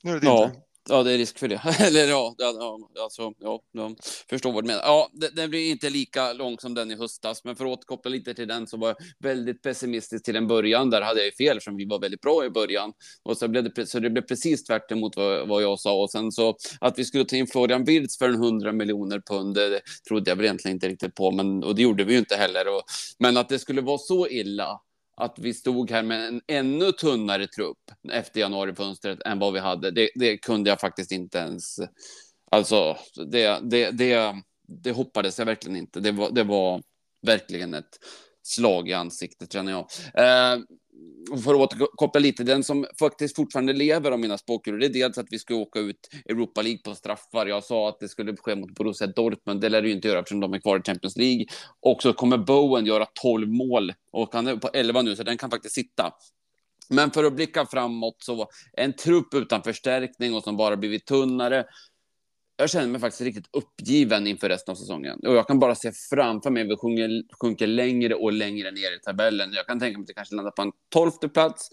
nu 0.02 0.10
är 0.10 0.14
det 0.14 0.20
din 0.20 0.30
Ja. 0.30 0.48
tur. 0.48 0.60
Ja, 0.88 1.02
det 1.02 1.12
är 1.12 1.18
risk 1.18 1.38
för 1.38 1.48
det. 1.48 1.60
Eller 1.80 2.08
ja, 2.08 2.34
ja, 2.38 2.78
alltså, 3.02 3.32
ja, 3.38 3.60
jag 3.72 3.96
förstår 4.30 4.52
vad 4.52 4.64
du 4.64 4.66
menar. 4.66 4.82
Ja, 4.82 5.10
det 5.32 5.48
blir 5.48 5.70
inte 5.70 5.90
lika 5.90 6.32
lång 6.32 6.58
som 6.58 6.74
den 6.74 6.90
i 6.90 6.96
höstas, 6.96 7.44
men 7.44 7.56
för 7.56 7.64
att 7.64 7.70
återkoppla 7.78 8.10
lite 8.10 8.34
till 8.34 8.48
den 8.48 8.66
så 8.66 8.76
var 8.76 8.88
jag 8.88 8.96
väldigt 9.18 9.62
pessimistisk 9.62 10.24
till 10.24 10.36
en 10.36 10.46
början. 10.46 10.90
Där 10.90 11.02
hade 11.02 11.20
jag 11.20 11.26
ju 11.26 11.32
fel, 11.32 11.60
som 11.60 11.76
vi 11.76 11.84
var 11.84 12.00
väldigt 12.00 12.20
bra 12.20 12.44
i 12.44 12.50
början. 12.50 12.92
Och 13.22 13.36
så 13.36 13.48
blev 13.48 13.74
det, 13.74 13.86
så 13.86 13.98
det 13.98 14.10
blev 14.10 14.22
precis 14.22 14.64
tvärt 14.64 14.92
emot 14.92 15.16
vad, 15.16 15.48
vad 15.48 15.62
jag 15.62 15.80
sa. 15.80 16.02
Och 16.02 16.10
sen 16.10 16.32
så 16.32 16.56
att 16.80 16.98
vi 16.98 17.04
skulle 17.04 17.24
ta 17.24 17.36
in 17.36 17.46
Florian 17.46 17.84
Wirtz 17.84 18.18
för 18.18 18.28
en 18.28 18.34
100 18.34 18.72
miljoner 18.72 19.20
pund, 19.30 19.54
det 19.54 19.80
trodde 20.08 20.30
jag 20.30 20.36
väl 20.36 20.44
egentligen 20.44 20.76
inte 20.76 20.88
riktigt 20.88 21.14
på, 21.14 21.30
men, 21.30 21.64
och 21.64 21.74
det 21.74 21.82
gjorde 21.82 22.04
vi 22.04 22.12
ju 22.12 22.18
inte 22.18 22.36
heller. 22.36 22.68
Och, 22.68 22.82
men 23.18 23.36
att 23.36 23.48
det 23.48 23.58
skulle 23.58 23.80
vara 23.80 23.98
så 23.98 24.28
illa 24.28 24.80
att 25.16 25.38
vi 25.38 25.54
stod 25.54 25.90
här 25.90 26.02
med 26.02 26.28
en 26.28 26.40
ännu 26.46 26.92
tunnare 26.92 27.46
trupp 27.46 27.90
efter 28.12 28.40
januarifönstret 28.40 29.22
än 29.24 29.38
vad 29.38 29.52
vi 29.52 29.58
hade, 29.58 29.90
det, 29.90 30.10
det 30.14 30.36
kunde 30.36 30.70
jag 30.70 30.80
faktiskt 30.80 31.12
inte 31.12 31.38
ens... 31.38 31.76
Alltså, 32.50 32.96
det, 33.26 33.58
det, 33.62 33.90
det, 33.90 34.34
det 34.68 34.92
hoppades 34.92 35.38
jag 35.38 35.46
verkligen 35.46 35.76
inte. 35.76 36.00
Det 36.00 36.12
var, 36.12 36.30
det 36.30 36.44
var 36.44 36.82
verkligen 37.22 37.74
ett 37.74 37.98
slag 38.42 38.88
i 38.88 38.92
ansiktet, 38.92 39.52
känner 39.52 39.72
jag. 39.72 39.86
Eh, 40.14 40.58
för 41.44 41.54
att 41.54 41.60
återkoppla 41.60 42.20
lite, 42.20 42.44
den 42.44 42.64
som 42.64 42.86
faktiskt 42.98 43.36
fortfarande 43.36 43.72
lever 43.72 44.10
av 44.10 44.18
mina 44.18 44.38
spåkulor, 44.38 44.78
det 44.78 44.86
är 44.86 44.92
dels 44.92 45.18
att 45.18 45.26
vi 45.30 45.38
ska 45.38 45.54
åka 45.54 45.78
ut 45.78 46.08
Europa 46.28 46.62
League 46.62 46.80
på 46.84 46.94
straffar. 46.94 47.46
Jag 47.46 47.64
sa 47.64 47.88
att 47.88 48.00
det 48.00 48.08
skulle 48.08 48.36
ske 48.36 48.54
mot 48.54 48.70
Borussia 48.70 49.06
Dortmund, 49.06 49.60
det 49.60 49.68
lär 49.68 49.82
det 49.82 49.88
ju 49.88 49.94
inte 49.94 50.08
göra 50.08 50.18
eftersom 50.18 50.40
de 50.40 50.54
är 50.54 50.58
kvar 50.58 50.78
i 50.78 50.82
Champions 50.82 51.16
League. 51.16 51.46
Och 51.80 52.02
så 52.02 52.12
kommer 52.12 52.38
Bowen 52.38 52.86
göra 52.86 53.06
12 53.22 53.48
mål 53.48 53.92
och 54.12 54.34
han 54.34 54.46
är 54.46 54.56
på 54.56 54.68
11 54.72 55.02
nu, 55.02 55.16
så 55.16 55.22
den 55.22 55.38
kan 55.38 55.50
faktiskt 55.50 55.74
sitta. 55.74 56.12
Men 56.88 57.10
för 57.10 57.24
att 57.24 57.32
blicka 57.32 57.66
framåt 57.66 58.16
så 58.18 58.48
en 58.72 58.92
trupp 58.92 59.34
utan 59.34 59.62
förstärkning 59.62 60.34
och 60.34 60.42
som 60.42 60.56
bara 60.56 60.76
blivit 60.76 61.06
tunnare. 61.06 61.64
Jag 62.58 62.70
känner 62.70 62.86
mig 62.86 63.00
faktiskt 63.00 63.20
riktigt 63.20 63.48
uppgiven 63.52 64.26
inför 64.26 64.48
resten 64.48 64.72
av 64.72 64.76
säsongen. 64.76 65.18
Och 65.26 65.34
jag 65.34 65.46
kan 65.46 65.58
bara 65.58 65.74
se 65.74 65.92
framför 66.10 66.50
mig 66.50 66.62
att 66.62 66.68
vi 66.68 66.76
sjunker, 66.76 67.36
sjunker 67.40 67.66
längre 67.66 68.14
och 68.14 68.32
längre 68.32 68.70
ner 68.70 68.96
i 68.96 69.00
tabellen. 69.04 69.52
Jag 69.52 69.66
kan 69.66 69.80
tänka 69.80 69.98
mig 69.98 70.04
att 70.04 70.06
det 70.06 70.14
kanske 70.14 70.34
landar 70.34 70.50
på 70.50 70.62
en 70.62 70.72
tolfte 70.88 71.28
plats. 71.28 71.68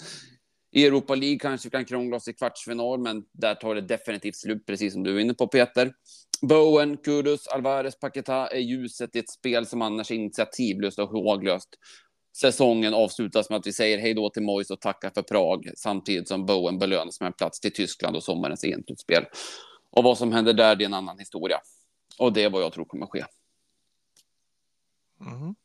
I 0.71 0.85
Europa 0.85 1.15
League 1.15 1.39
kanske 1.39 1.67
vi 1.67 1.71
kan 1.71 1.85
krångla 1.85 2.17
oss 2.17 2.27
i 2.27 2.33
kvartsfinal, 2.33 2.99
men 2.99 3.23
där 3.31 3.55
tar 3.55 3.75
det 3.75 3.81
definitivt 3.81 4.35
slut, 4.35 4.65
precis 4.65 4.93
som 4.93 5.03
du 5.03 5.15
är 5.15 5.19
inne 5.19 5.33
på, 5.33 5.47
Peter. 5.47 5.93
Bowen, 6.41 6.97
Kudus, 6.97 7.47
Alvarez, 7.47 7.99
Paquetá 7.99 8.47
är 8.47 8.59
ljuset 8.59 9.15
i 9.15 9.19
ett 9.19 9.29
spel 9.29 9.65
som 9.65 9.81
annars 9.81 10.11
är 10.11 10.15
initiativlöst 10.15 10.99
och 10.99 11.09
håglöst. 11.09 11.69
Säsongen 12.37 12.93
avslutas 12.93 13.49
med 13.49 13.59
att 13.59 13.67
vi 13.67 13.73
säger 13.73 13.97
hej 13.97 14.13
då 14.13 14.29
till 14.29 14.43
Mois 14.43 14.71
och 14.71 14.81
tackar 14.81 15.11
för 15.15 15.21
Prag, 15.21 15.69
samtidigt 15.75 16.27
som 16.27 16.45
Bowen 16.45 16.79
belönas 16.79 17.19
med 17.19 17.27
en 17.27 17.33
plats 17.33 17.59
till 17.59 17.73
Tyskland 17.73 18.15
och 18.15 18.23
sommarens 18.23 18.63
EM-slutspel. 18.63 19.25
Och 19.95 20.03
vad 20.03 20.17
som 20.17 20.31
händer 20.31 20.53
där, 20.53 20.75
det 20.75 20.83
är 20.83 20.85
en 20.85 20.93
annan 20.93 21.19
historia. 21.19 21.61
Och 22.19 22.33
det 22.33 22.43
är 22.43 22.49
vad 22.49 22.61
jag 22.61 22.73
tror 22.73 22.85
kommer 22.85 23.05
ske. 23.05 23.25
Mhm. 25.17 25.55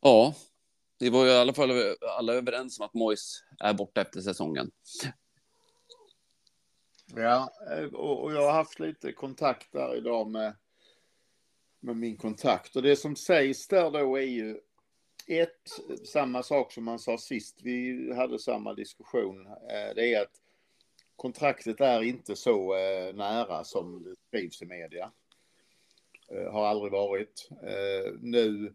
Ja, 0.00 0.34
vi 0.98 1.10
var 1.10 1.24
ju 1.24 1.30
i 1.30 1.36
alla 1.36 1.52
fall 1.52 1.70
alla 2.18 2.32
överens 2.32 2.80
om 2.80 2.86
att 2.86 2.94
Mois 2.94 3.44
är 3.58 3.74
borta 3.74 4.00
efter 4.00 4.20
säsongen. 4.20 4.70
Ja, 7.14 7.52
eh, 7.70 7.84
och, 7.84 8.22
och 8.22 8.32
jag 8.32 8.42
har 8.42 8.52
haft 8.52 8.80
lite 8.80 9.12
kontakt 9.12 9.72
där 9.72 9.96
idag 9.96 10.30
med, 10.30 10.56
med 11.80 11.96
min 11.96 12.16
kontakt. 12.16 12.76
Och 12.76 12.82
det 12.82 12.96
som 12.96 13.16
sägs 13.16 13.68
där 13.68 13.90
då 13.90 14.16
är 14.16 14.22
ju 14.22 14.60
ett, 15.38 15.80
samma 16.04 16.42
sak 16.42 16.72
som 16.72 16.84
man 16.84 16.98
sa 16.98 17.18
sist 17.18 17.60
vi 17.62 18.12
hade 18.14 18.38
samma 18.38 18.74
diskussion. 18.74 19.46
Eh, 19.46 19.94
det 19.94 20.14
är 20.14 20.22
att 20.22 20.40
kontraktet 21.16 21.80
är 21.80 22.02
inte 22.02 22.36
så 22.36 22.76
eh, 22.76 23.14
nära 23.14 23.64
som 23.64 24.02
det 24.02 24.14
skrivs 24.28 24.62
i 24.62 24.66
media. 24.66 25.12
Eh, 26.32 26.52
har 26.52 26.66
aldrig 26.66 26.92
varit. 26.92 27.48
Nu 28.20 28.74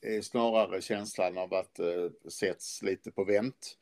är 0.00 0.20
snarare 0.20 0.80
känslan 0.80 1.38
av 1.38 1.54
att 1.54 1.74
det 1.74 2.30
sätts 2.30 2.82
lite 2.82 3.10
på 3.10 3.24
vänt. 3.24 3.78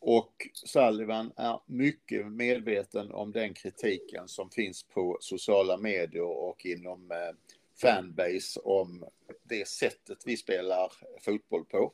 Och 0.00 0.48
Sullivan 0.52 1.32
är 1.36 1.60
mycket 1.66 2.32
medveten 2.32 3.12
om 3.12 3.32
den 3.32 3.54
kritiken 3.54 4.28
som 4.28 4.50
finns 4.50 4.82
på 4.82 5.18
sociala 5.20 5.76
medier 5.76 6.22
och 6.22 6.66
inom 6.66 7.10
eh, 7.10 7.57
fanbase 7.80 8.60
om 8.60 9.04
det 9.42 9.68
sättet 9.68 10.18
vi 10.24 10.36
spelar 10.36 10.92
fotboll 11.20 11.64
på. 11.64 11.92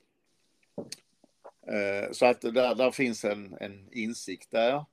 Eh, 1.66 2.12
så 2.12 2.26
att 2.26 2.40
där, 2.40 2.74
där 2.74 2.90
finns 2.90 3.24
en, 3.24 3.56
en 3.60 3.88
insikt 3.92 4.50
där. 4.50 4.84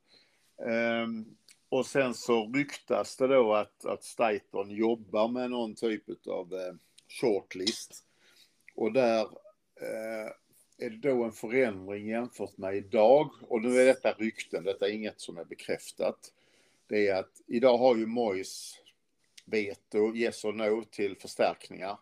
Ehm, 0.66 1.26
och 1.70 1.86
sen 1.86 2.14
så 2.14 2.52
ryktas 2.54 3.18
det 3.18 3.28
då 3.28 3.54
att, 3.54 3.86
att 3.86 4.04
Steiton 4.04 4.72
jobbar 4.72 5.28
med 5.28 5.52
någon 5.52 5.76
typ 5.76 6.28
av 6.28 6.54
eh, 6.54 6.74
shortlist. 7.08 8.06
Och 8.76 8.94
där 8.94 9.22
eh, 9.82 10.32
är 10.78 10.90
det 10.90 11.10
då 11.10 11.24
en 11.24 11.32
förändring 11.32 12.08
jämfört 12.08 12.58
med 12.58 12.76
idag. 12.76 13.30
Och 13.42 13.62
nu 13.62 13.82
är 13.82 13.86
detta 13.86 14.12
rykten, 14.12 14.64
detta 14.64 14.88
är 14.88 14.92
inget 14.92 15.22
som 15.22 15.38
är 15.38 15.46
bekräftat. 15.46 16.34
Det 16.88 17.08
är 17.08 17.16
att 17.16 17.42
idag 17.48 17.78
har 17.78 17.96
ju 17.96 18.06
Mois 18.06 18.81
veto, 19.52 20.16
yes 20.16 20.46
or 20.46 20.54
no, 20.54 20.84
till 20.84 21.18
förstärkningar. 21.18 21.98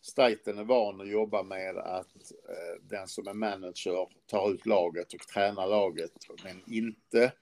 Staten 0.00 0.58
är 0.58 0.64
van 0.64 1.00
att 1.00 1.08
jobba 1.08 1.42
med 1.42 1.78
att 1.78 2.32
eh, 2.48 2.82
den 2.82 3.08
som 3.08 3.28
är 3.28 3.34
manager 3.34 4.08
tar 4.26 4.52
ut 4.52 4.66
laget 4.66 5.12
och 5.12 5.20
tränar 5.20 5.66
laget, 5.66 6.12
men 6.44 6.62
inte 6.66 7.32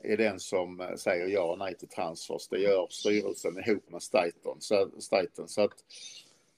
är 0.00 0.16
den 0.16 0.40
som 0.40 0.80
eh, 0.80 0.94
säger 0.94 1.26
ja 1.26 1.42
och 1.42 1.58
nej 1.58 1.74
till 1.74 1.88
transfers. 1.88 2.48
Det 2.48 2.58
gör 2.58 2.86
styrelsen 2.90 3.58
ihop 3.58 3.90
med 3.90 4.02
Staten. 4.02 4.56
Så, 4.58 4.90
Staten. 4.98 5.48
så 5.48 5.62
att 5.62 5.84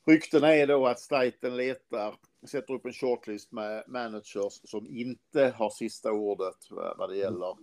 rykten 0.07 0.45
är 0.45 0.67
då 0.67 0.87
att 0.87 1.01
Staten 1.01 1.57
letar 1.57 2.17
sätter 2.49 2.75
upp 2.75 2.87
en 2.87 2.93
shortlist 2.93 3.53
med 3.53 3.85
managers 3.87 4.61
som 4.65 4.87
inte 4.87 5.55
har 5.57 5.71
sista 5.71 6.13
ordet 6.13 6.57
vad 6.97 7.11
det 7.11 7.17
gäller 7.17 7.57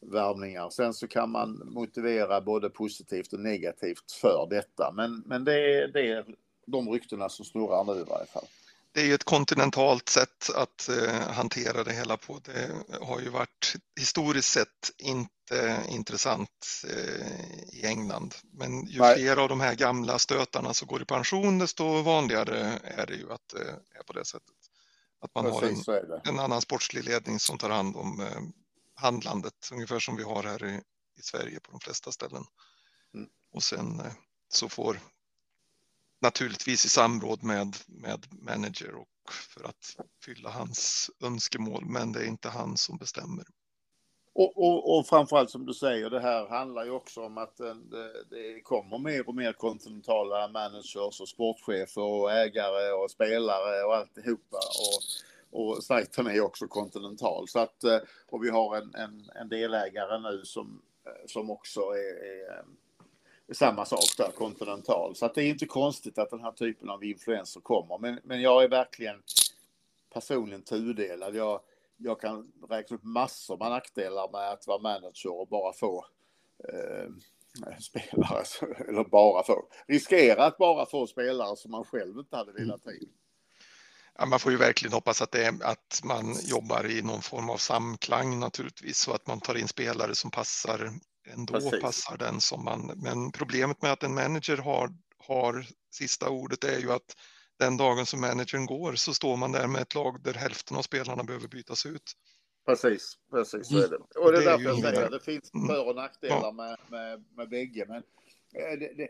värvningar. 0.00 0.70
Sen 0.70 0.94
så 0.94 1.08
kan 1.08 1.30
man 1.30 1.62
motivera 1.64 2.40
både 2.40 2.70
positivt 2.70 3.32
och 3.32 3.40
negativt 3.40 4.12
för 4.12 4.46
detta. 4.50 4.92
Men, 4.96 5.22
men 5.26 5.44
det, 5.44 5.74
är, 5.74 5.88
det 5.88 6.08
är 6.08 6.24
de 6.66 6.88
ryktena 6.88 7.28
som 7.28 7.44
snurrar 7.44 7.84
nu 7.84 8.00
i 8.00 8.04
varje 8.04 8.26
fall. 8.26 8.46
Det 8.92 9.00
är 9.00 9.04
ju 9.04 9.14
ett 9.14 9.24
kontinentalt 9.24 10.08
sätt 10.08 10.50
att 10.54 10.88
eh, 10.88 11.30
hantera 11.30 11.84
det 11.84 11.92
hela 11.92 12.16
på. 12.16 12.38
Det 12.38 12.70
har 13.00 13.20
ju 13.20 13.28
varit 13.28 13.76
historiskt 14.00 14.48
sett 14.48 14.90
inte 14.98 15.82
intressant 15.88 16.84
eh, 16.84 17.78
i 17.78 17.86
England. 17.86 18.34
Men 18.52 18.86
ju 18.86 18.98
Nej. 19.00 19.14
fler 19.14 19.36
av 19.36 19.48
de 19.48 19.60
här 19.60 19.74
gamla 19.74 20.18
stötarna 20.18 20.74
som 20.74 20.88
går 20.88 21.02
i 21.02 21.04
pension, 21.04 21.58
desto 21.58 22.02
vanligare 22.02 22.80
är 22.84 23.06
det 23.06 23.14
ju 23.14 23.32
att 23.32 23.48
det 23.52 23.98
är 23.98 24.02
på 24.06 24.12
det 24.12 24.24
sättet. 24.24 24.56
Att 25.20 25.34
man 25.34 25.44
har 25.44 25.62
en, 25.62 25.68
Precis 25.68 25.88
är 25.88 26.06
det. 26.06 26.22
en 26.24 26.38
annan 26.38 26.60
sportslig 26.60 27.04
ledning 27.04 27.40
som 27.40 27.58
tar 27.58 27.70
hand 27.70 27.96
om 27.96 28.20
eh, 28.20 28.40
handlandet, 28.94 29.68
ungefär 29.72 29.98
som 29.98 30.16
vi 30.16 30.22
har 30.22 30.42
här 30.42 30.64
i, 30.64 30.80
i 31.18 31.22
Sverige 31.22 31.60
på 31.60 31.70
de 31.70 31.80
flesta 31.80 32.12
ställen. 32.12 32.44
Mm. 33.14 33.28
Och 33.52 33.62
sen 33.62 34.00
eh, 34.00 34.12
så 34.48 34.68
får 34.68 35.00
naturligtvis 36.20 36.84
i 36.84 36.88
samråd 36.88 37.44
med, 37.44 37.76
med 37.86 38.26
manager 38.30 38.94
och 38.94 39.32
för 39.54 39.64
att 39.64 39.96
fylla 40.24 40.50
hans 40.50 41.10
önskemål, 41.24 41.84
men 41.86 42.12
det 42.12 42.20
är 42.20 42.26
inte 42.26 42.48
han 42.48 42.76
som 42.76 42.96
bestämmer. 42.96 43.44
Och, 44.34 44.56
och, 44.56 44.98
och 44.98 45.06
framförallt 45.06 45.50
som 45.50 45.66
du 45.66 45.74
säger, 45.74 46.10
det 46.10 46.20
här 46.20 46.48
handlar 46.48 46.84
ju 46.84 46.90
också 46.90 47.22
om 47.22 47.38
att 47.38 47.60
eh, 47.60 47.74
det, 47.74 48.24
det 48.30 48.60
kommer 48.60 48.98
mer 48.98 49.28
och 49.28 49.34
mer 49.34 49.52
kontinentala 49.52 50.48
managers 50.48 51.20
och 51.20 51.28
sportchefer 51.28 52.02
och 52.02 52.32
ägare 52.32 52.92
och 52.92 53.10
spelare 53.10 53.84
och 53.84 53.96
alltihopa. 53.96 54.58
Och, 54.58 55.60
och 55.60 55.84
sajten 55.84 56.26
är 56.26 56.32
ju 56.32 56.40
också 56.40 56.66
kontinental. 56.66 57.48
Så 57.48 57.58
att, 57.58 57.84
eh, 57.84 57.98
och 58.30 58.44
vi 58.44 58.50
har 58.50 58.76
en, 58.76 58.94
en, 58.94 59.30
en 59.34 59.48
delägare 59.48 60.18
nu 60.18 60.44
som, 60.44 60.82
eh, 61.06 61.26
som 61.26 61.50
också 61.50 61.80
är, 61.80 62.24
är 62.24 62.64
samma 63.54 63.84
sak 63.84 64.16
där, 64.16 64.30
kontinental. 64.30 65.16
Så 65.16 65.26
att 65.26 65.34
det 65.34 65.42
är 65.42 65.48
inte 65.48 65.66
konstigt 65.66 66.18
att 66.18 66.30
den 66.30 66.40
här 66.40 66.52
typen 66.52 66.90
av 66.90 67.04
influenser 67.04 67.60
kommer. 67.60 67.98
Men, 67.98 68.20
men 68.24 68.40
jag 68.40 68.64
är 68.64 68.68
verkligen 68.68 69.22
personligen 70.12 70.62
tudelad. 70.62 71.34
Jag, 71.34 71.60
jag 71.96 72.20
kan 72.20 72.52
räkna 72.68 72.96
upp 72.96 73.04
massor 73.04 73.56
med 73.56 73.70
nackdelar 73.70 74.32
med 74.32 74.50
att 74.50 74.66
vara 74.66 74.78
manager 74.78 75.40
och 75.40 75.48
bara 75.48 75.72
få 75.72 76.06
eh, 76.68 77.08
spelare, 77.80 78.44
eller 78.88 79.04
bara 79.04 79.42
få, 79.42 79.68
riskera 79.86 80.44
att 80.44 80.58
bara 80.58 80.86
få 80.86 81.06
spelare 81.06 81.56
som 81.56 81.70
man 81.70 81.84
själv 81.84 82.18
inte 82.18 82.36
hade 82.36 82.52
velat 82.52 82.82
ta 82.82 82.92
in. 82.92 83.12
Ja, 84.18 84.26
man 84.26 84.38
får 84.38 84.52
ju 84.52 84.58
verkligen 84.58 84.92
hoppas 84.92 85.22
att, 85.22 85.32
det 85.32 85.54
att 85.62 86.00
man 86.04 86.36
jobbar 86.42 86.90
i 86.90 87.02
någon 87.02 87.22
form 87.22 87.50
av 87.50 87.56
samklang 87.56 88.40
naturligtvis 88.40 88.98
så 88.98 89.12
att 89.12 89.26
man 89.26 89.40
tar 89.40 89.54
in 89.54 89.68
spelare 89.68 90.14
som 90.14 90.30
passar 90.30 90.90
ändå 91.32 91.52
Precis. 91.54 91.80
passar 91.80 92.16
den 92.16 92.40
som 92.40 92.64
man. 92.64 92.92
Men 92.96 93.32
problemet 93.32 93.82
med 93.82 93.92
att 93.92 94.02
en 94.02 94.14
manager 94.14 94.56
har, 94.56 94.90
har 95.18 95.66
sista 95.90 96.28
ordet 96.28 96.64
är 96.64 96.78
ju 96.78 96.92
att 96.92 97.16
den 97.58 97.76
dagen 97.76 98.06
som 98.06 98.20
managern 98.20 98.66
går 98.66 98.94
så 98.94 99.14
står 99.14 99.36
man 99.36 99.52
där 99.52 99.66
med 99.66 99.82
ett 99.82 99.94
lag 99.94 100.22
där 100.22 100.34
hälften 100.34 100.76
av 100.76 100.82
spelarna 100.82 101.24
behöver 101.24 101.48
bytas 101.48 101.86
ut. 101.86 102.12
Precis, 102.66 103.18
precis 103.30 103.68
så 103.68 103.78
är 103.78 103.88
det. 103.88 103.96
Och 103.96 104.32
det 104.32 104.38
är 104.38 104.42
Det 104.42 104.50
är 104.52 104.58
därför 104.58 104.64
jag 104.64 104.80
säger 104.80 105.04
att 105.04 105.10
det 105.10 105.20
finns 105.20 105.54
Mm. 105.54 105.66
för 105.68 105.88
och 105.88 105.96
nackdelar 105.96 106.36
Ja. 106.42 106.52
med, 106.52 106.76
med, 106.90 107.24
med 107.36 107.48
bägge. 107.48 107.84
Men 107.88 107.96
eh, 108.54 108.78
det, 108.78 108.94
det, 108.96 109.08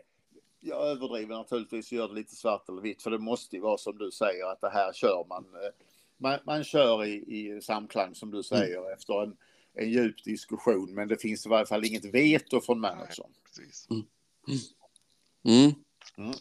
jag 0.59 0.87
överdriver 0.87 1.35
naturligtvis 1.35 1.87
och 1.91 1.97
gör 1.97 2.07
det 2.07 2.13
lite 2.13 2.35
svart 2.35 2.69
eller 2.69 2.81
vitt. 2.81 3.03
För 3.03 3.11
det 3.11 3.19
måste 3.19 3.55
ju 3.55 3.61
vara 3.61 3.77
som 3.77 3.97
du 3.97 4.11
säger 4.11 4.45
att 4.51 4.61
det 4.61 4.69
här 4.69 4.93
kör 4.93 5.25
man. 5.29 5.45
eh, 5.45 5.71
Man, 6.17 6.39
man 6.45 6.63
kör 6.63 7.05
i, 7.05 7.13
i 7.13 7.61
samklang 7.61 8.15
som 8.15 8.31
du 8.31 8.43
säger 8.43 8.93
efter 8.93 9.23
en, 9.23 9.37
en 9.81 9.91
djup 9.91 10.23
diskussion. 10.23 10.93
Men 10.93 11.07
det 11.07 11.17
finns 11.17 11.45
i 11.45 11.49
varje 11.49 11.65
fall 11.65 11.85
inget 11.85 12.05
veto 12.05 12.61
från 12.61 12.79
managern. 12.79 13.31
Precis. 13.45 13.87
Mm. 13.89 15.73
Mm. 16.17 16.33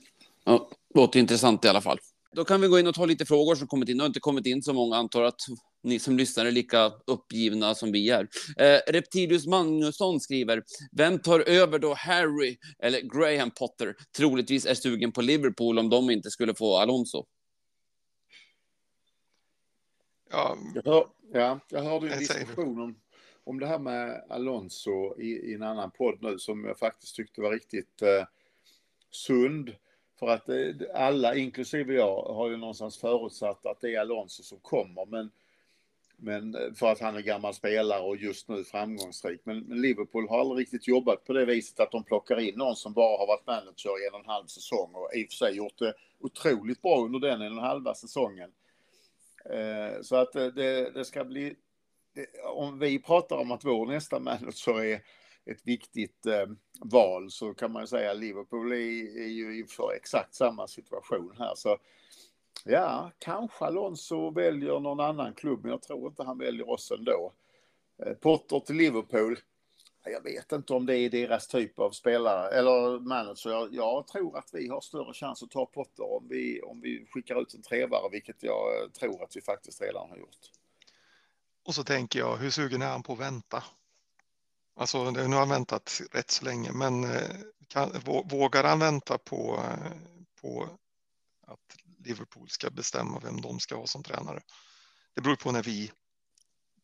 Ja, 0.44 0.70
låter 0.94 1.20
intressant 1.20 1.64
i 1.64 1.68
alla 1.68 1.80
fall. 1.80 1.98
Då 2.32 2.44
kan 2.44 2.60
vi 2.60 2.68
gå 2.68 2.78
in 2.78 2.86
och 2.86 2.94
ta 2.94 3.04
lite 3.06 3.26
frågor 3.26 3.54
som 3.54 3.66
kommit 3.66 3.88
in. 3.88 3.96
Det 3.96 4.02
har 4.02 4.06
inte 4.08 4.20
kommit 4.20 4.46
in 4.46 4.62
så 4.62 4.72
många, 4.72 4.96
antar 4.96 5.22
att 5.22 5.40
ni 5.82 5.98
som 5.98 6.16
lyssnar 6.16 6.46
är 6.46 6.50
lika 6.50 6.92
uppgivna 7.06 7.74
som 7.74 7.92
vi 7.92 8.10
är. 8.10 8.28
Eh, 8.58 8.92
Reptilius 8.92 9.46
Magnusson 9.46 10.20
skriver, 10.20 10.62
vem 10.92 11.18
tar 11.18 11.40
över 11.40 11.78
då 11.78 11.94
Harry 11.94 12.58
eller 12.78 13.00
Graham 13.00 13.50
Potter? 13.50 13.96
Troligtvis 14.16 14.66
är 14.66 14.74
sugen 14.74 15.12
på 15.12 15.22
Liverpool 15.22 15.78
om 15.78 15.90
de 15.90 16.10
inte 16.10 16.30
skulle 16.30 16.54
få 16.54 16.76
Alonso. 16.76 17.26
Ja, 20.30 20.58
Jag, 20.74 20.84
hör, 20.84 21.06
ja, 21.32 21.60
jag 21.68 21.82
hörde 21.82 22.12
en 22.12 22.18
diskussion 22.18 22.80
om, 22.80 22.96
om 23.48 23.60
det 23.60 23.66
här 23.66 23.78
med 23.78 24.24
Alonso 24.28 25.20
i, 25.20 25.50
i 25.50 25.54
en 25.54 25.62
annan 25.62 25.90
podd 25.90 26.18
nu 26.20 26.38
som 26.38 26.64
jag 26.64 26.78
faktiskt 26.78 27.16
tyckte 27.16 27.40
var 27.40 27.52
riktigt 27.52 28.02
eh, 28.02 28.24
sund. 29.10 29.74
För 30.18 30.26
att 30.26 30.48
eh, 30.48 30.74
alla, 30.94 31.34
inklusive 31.34 31.94
jag, 31.94 32.22
har 32.22 32.48
ju 32.48 32.56
någonstans 32.56 32.98
förutsatt 32.98 33.66
att 33.66 33.80
det 33.80 33.94
är 33.94 34.00
Alonso 34.00 34.42
som 34.42 34.58
kommer. 34.58 35.06
Men, 35.06 35.30
men 36.16 36.54
eh, 36.54 36.72
för 36.74 36.92
att 36.92 37.00
han 37.00 37.16
är 37.16 37.20
gammal 37.20 37.54
spelare 37.54 38.02
och 38.02 38.16
just 38.16 38.48
nu 38.48 38.64
framgångsrik. 38.64 39.40
Men, 39.44 39.60
men 39.60 39.80
Liverpool 39.80 40.28
har 40.28 40.40
aldrig 40.40 40.60
riktigt 40.60 40.88
jobbat 40.88 41.24
på 41.24 41.32
det 41.32 41.44
viset 41.44 41.80
att 41.80 41.92
de 41.92 42.04
plockar 42.04 42.40
in 42.40 42.54
någon 42.54 42.76
som 42.76 42.92
bara 42.92 43.18
har 43.18 43.26
varit 43.26 43.46
manager 43.46 44.04
i 44.04 44.06
en 44.06 44.14
och 44.14 44.20
en 44.20 44.30
halv 44.30 44.46
säsong 44.46 44.90
och 44.94 45.10
i 45.14 45.24
och 45.24 45.28
för 45.28 45.36
sig 45.36 45.56
gjort 45.56 45.78
det 45.78 45.94
otroligt 46.20 46.82
bra 46.82 47.04
under 47.04 47.18
den 47.18 47.42
en 47.42 47.52
och 47.52 47.58
en 47.58 47.64
halva 47.64 47.94
säsongen. 47.94 48.50
Eh, 49.50 50.02
Så 50.02 50.16
att 50.16 50.36
eh, 50.36 50.46
det, 50.46 50.90
det 50.90 51.04
ska 51.04 51.24
bli... 51.24 51.56
Om 52.44 52.78
vi 52.78 53.02
pratar 53.02 53.36
om 53.36 53.52
att 53.52 53.64
vår 53.64 53.86
nästa 53.86 54.18
manager 54.18 54.84
är 54.84 55.02
ett 55.50 55.66
viktigt 55.66 56.26
eh, 56.26 56.46
val 56.80 57.30
så 57.30 57.54
kan 57.54 57.72
man 57.72 57.82
ju 57.82 57.86
säga 57.86 58.10
att 58.10 58.18
Liverpool 58.18 58.72
är, 58.72 59.18
är 59.22 59.28
ju 59.28 59.58
inför 59.58 59.92
exakt 59.96 60.34
samma 60.34 60.66
situation 60.66 61.34
här. 61.38 61.54
Så 61.54 61.78
ja, 62.64 63.10
kanske 63.18 63.64
Alonso 63.64 64.30
väljer 64.30 64.80
någon 64.80 65.00
annan 65.00 65.34
klubb, 65.34 65.60
men 65.62 65.70
jag 65.70 65.82
tror 65.82 66.06
inte 66.06 66.22
han 66.22 66.38
väljer 66.38 66.70
oss 66.70 66.90
ändå. 66.90 67.32
Eh, 68.02 68.12
Potter 68.12 68.60
till 68.60 68.76
Liverpool. 68.76 69.38
Jag 70.04 70.22
vet 70.22 70.52
inte 70.52 70.72
om 70.72 70.86
det 70.86 70.98
är 70.98 71.10
deras 71.10 71.48
typ 71.48 71.78
av 71.78 71.90
spelare 71.90 72.48
eller 72.50 73.00
manager. 73.00 73.50
Jag, 73.50 73.74
jag 73.74 74.06
tror 74.06 74.38
att 74.38 74.50
vi 74.52 74.68
har 74.68 74.80
större 74.80 75.14
chans 75.14 75.42
att 75.42 75.50
ta 75.50 75.66
Potter 75.66 76.12
om 76.16 76.26
vi, 76.28 76.62
om 76.62 76.80
vi 76.80 77.06
skickar 77.10 77.42
ut 77.42 77.54
en 77.54 77.62
trevare, 77.62 78.08
vilket 78.12 78.42
jag 78.42 78.82
eh, 78.82 78.90
tror 78.90 79.22
att 79.22 79.36
vi 79.36 79.40
faktiskt 79.40 79.82
redan 79.82 80.10
har 80.10 80.16
gjort 80.16 80.57
och 81.68 81.74
så 81.74 81.84
tänker 81.84 82.18
jag, 82.18 82.36
hur 82.36 82.50
sugen 82.50 82.82
är 82.82 82.90
han 82.90 83.02
på 83.02 83.12
att 83.12 83.18
vänta? 83.18 83.64
Alltså, 84.76 85.10
nu 85.10 85.22
har 85.22 85.38
han 85.38 85.48
väntat 85.48 86.00
rätt 86.12 86.30
så 86.30 86.44
länge, 86.44 86.72
men 86.72 87.04
eh, 87.04 87.36
kan, 87.68 88.00
vågar 88.24 88.64
han 88.64 88.78
vänta 88.78 89.18
på, 89.18 89.64
eh, 89.64 89.92
på 90.40 90.78
att 91.46 91.76
Liverpool 92.04 92.48
ska 92.50 92.70
bestämma 92.70 93.20
vem 93.20 93.40
de 93.40 93.60
ska 93.60 93.76
ha 93.76 93.86
som 93.86 94.02
tränare? 94.02 94.40
Det 95.14 95.20
beror 95.20 95.36
på 95.36 95.52
när 95.52 95.62
vi 95.62 95.92